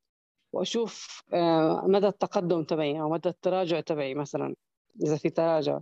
وأشوف 0.54 1.24
آه، 1.34 1.84
مدى 1.88 2.08
التقدم 2.08 2.64
تبعي 2.64 3.02
أو 3.02 3.10
مدى 3.10 3.30
التراجع 3.30 3.80
تبعي 3.80 4.14
مثلا 4.14 4.56
إذا 5.04 5.16
في 5.18 5.30
تراجع. 5.30 5.80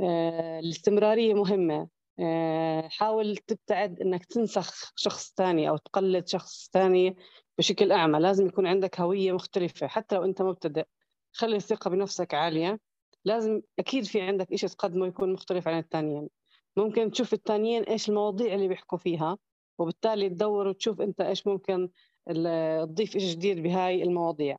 آه، 0.00 0.58
الاستمرارية 0.60 1.34
مهمة. 1.34 1.88
آه، 2.20 2.88
حاول 2.88 3.36
تبتعد 3.36 4.00
إنك 4.00 4.24
تنسخ 4.24 4.92
شخص 4.96 5.34
ثاني 5.36 5.68
أو 5.68 5.76
تقلد 5.76 6.28
شخص 6.28 6.70
ثاني 6.72 7.16
بشكل 7.58 7.92
أعمى 7.92 8.18
لازم 8.18 8.46
يكون 8.46 8.66
عندك 8.66 9.00
هوية 9.00 9.32
مختلفة 9.32 9.86
حتى 9.86 10.14
لو 10.14 10.24
أنت 10.24 10.42
مبتدئ. 10.42 10.84
خلي 11.32 11.56
الثقة 11.56 11.90
بنفسك 11.90 12.34
عالية. 12.34 12.80
لازم 13.24 13.60
أكيد 13.78 14.04
في 14.04 14.20
عندك 14.20 14.52
إشي 14.52 14.68
تقدمه 14.68 15.06
يكون 15.06 15.32
مختلف 15.32 15.68
عن 15.68 15.78
الثانيين 15.78 16.28
ممكن 16.76 17.10
تشوف 17.10 17.32
الثانيين 17.32 17.82
إيش 17.82 18.08
المواضيع 18.08 18.54
اللي 18.54 18.68
بيحكوا 18.68 18.98
فيها 18.98 19.38
وبالتالي 19.78 20.28
تدور 20.28 20.68
وتشوف 20.68 21.00
أنت 21.00 21.20
إيش 21.20 21.46
ممكن 21.46 21.88
تضيف 22.82 23.16
إشي 23.16 23.32
جديد 23.32 23.62
بهاي 23.62 24.02
المواضيع. 24.02 24.56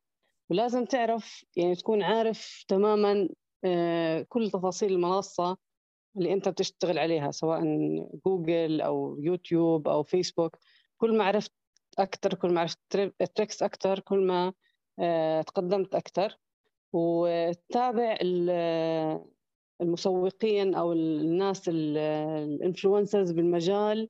ولازم 0.50 0.86
تعرف 0.86 1.46
يعني 1.56 1.76
تكون 1.76 2.04
عارف 2.04 2.66
تماما 2.68 3.30
آه، 3.66 4.26
كل 4.30 4.52
تفاصيل 4.52 4.92
المنصة 4.94 5.58
اللي 6.18 6.34
أنت 6.34 6.50
بتشتغل 6.50 7.00
عليها 7.00 7.32
سواء 7.32 7.62
جوجل 8.26 8.82
أو 8.82 9.18
يوتيوب 9.20 9.88
أو 9.88 10.04
فيسبوك. 10.04 10.58
كل 10.98 11.18
ما 11.18 11.24
عرفت 11.24 11.54
أكثر 12.00 12.34
كل 12.34 12.54
ما 12.54 12.62
عرفت 12.62 12.80
tricks 13.36 13.64
أكثر 13.64 14.00
كل 14.00 14.28
ما 14.28 14.54
آه، 15.00 15.42
تقدمت 15.42 15.96
أكثر 15.96 16.38
وتابع 16.94 18.18
ال- 18.22 19.24
المسوقين 19.82 20.76
أو 20.76 20.94
الناس 20.94 21.70
ال 21.70 21.83
influencers 21.83 23.32
بالمجال 23.32 24.10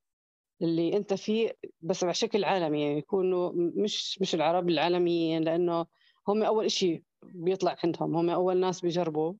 اللي 0.62 0.98
أنت 0.98 1.14
فيه 1.14 1.58
بس 1.82 2.04
بشكل 2.04 2.44
عالمي 2.44 2.82
يعني 2.82 2.98
يكونوا 2.98 3.52
مش 3.56 4.22
مش 4.22 4.36
العرب 4.36 4.70
العالميين 4.70 5.44
لأنه 5.44 5.86
هم 6.28 6.44
أول 6.44 6.72
شيء 6.72 7.04
بيطلع 7.24 7.76
عندهم 7.84 8.16
هم 8.16 8.30
أول 8.30 8.58
ناس 8.60 8.82
بيجربوا. 8.82 9.34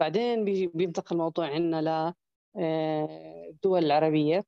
بعدين 0.00 0.44
بينتقل 0.74 1.16
الموضوع 1.16 1.46
عندنا 1.46 2.14
للدول 2.56 3.84
العربية. 3.84 4.44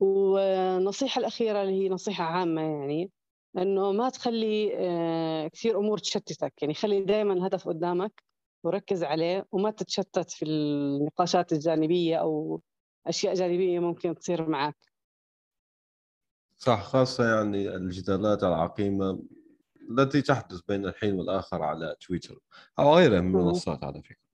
والنصيحة 0.00 1.18
الأخيرة 1.18 1.62
اللي 1.62 1.72
هي 1.84 1.88
نصيحة 1.88 2.24
عامة 2.24 2.62
يعني 2.62 3.10
إنه 3.58 3.92
ما 3.92 4.08
تخلي 4.08 4.72
آه، 4.76 5.48
كثير 5.48 5.78
أمور 5.78 5.98
تشتتك 5.98 6.62
يعني 6.62 6.74
خلي 6.74 7.04
دائما 7.04 7.32
الهدف 7.32 7.68
قدامك 7.68 8.22
وركز 8.64 9.04
عليه 9.04 9.46
وما 9.52 9.70
تتشتت 9.70 10.30
في 10.30 10.44
النقاشات 10.44 11.52
الجانبية 11.52 12.16
أو 12.16 12.60
أشياء 13.06 13.34
جانبية 13.34 13.78
ممكن 13.78 14.14
تصير 14.14 14.48
معك 14.48 14.76
صح 16.58 16.82
خاصة 16.82 17.24
يعني 17.34 17.76
الجدالات 17.76 18.44
العقيمة 18.44 19.22
التي 19.90 20.22
تحدث 20.22 20.60
بين 20.60 20.86
الحين 20.86 21.14
والآخر 21.14 21.62
على 21.62 21.96
تويتر 22.00 22.38
أو 22.78 22.94
غيرها 22.94 23.20
من. 23.20 23.26
المنصات 23.26 23.84
على 23.84 24.02
فكرة 24.02 24.26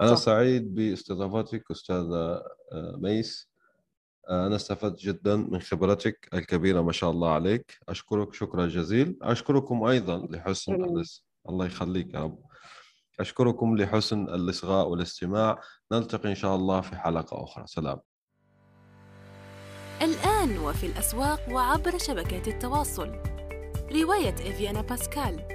أنا 0.00 0.14
صح. 0.14 0.24
سعيد 0.24 0.74
باستضافتك 0.74 1.70
أستاذة 1.70 2.42
آه، 2.72 2.96
ميس 2.96 3.53
أنا 4.30 4.56
استفدت 4.56 5.00
جدا 5.00 5.36
من 5.36 5.60
خبرتك 5.60 6.28
الكبيرة 6.34 6.80
ما 6.80 6.92
شاء 6.92 7.10
الله 7.10 7.30
عليك. 7.30 7.78
أشكرك 7.88 8.34
شكرا 8.34 8.66
جزيل 8.66 9.18
أشكركم 9.22 9.84
أيضا 9.84 10.26
لحسن. 10.30 11.02
الله 11.48 11.66
يخليك 11.66 12.14
يا 12.14 12.20
رب. 12.20 12.38
أشكركم 13.20 13.76
لحسن 13.76 14.22
الإصغاء 14.22 14.88
والاستماع. 14.88 15.60
نلتقي 15.92 16.28
إن 16.28 16.34
شاء 16.34 16.56
الله 16.56 16.80
في 16.80 16.96
حلقة 16.96 17.44
أخرى. 17.44 17.66
سلام. 17.66 18.00
الآن 20.02 20.58
وفي 20.58 20.86
الأسواق 20.86 21.40
وعبر 21.50 21.98
شبكات 21.98 22.48
التواصل. 22.48 23.08
رواية 23.92 24.34
إفيانا 24.34 24.82
باسكال. 24.82 25.48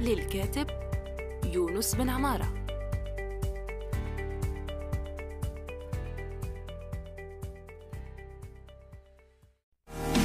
للكاتب 0.00 0.66
يونس 1.44 1.94
بن 1.94 2.08
عمارة. 2.08 2.61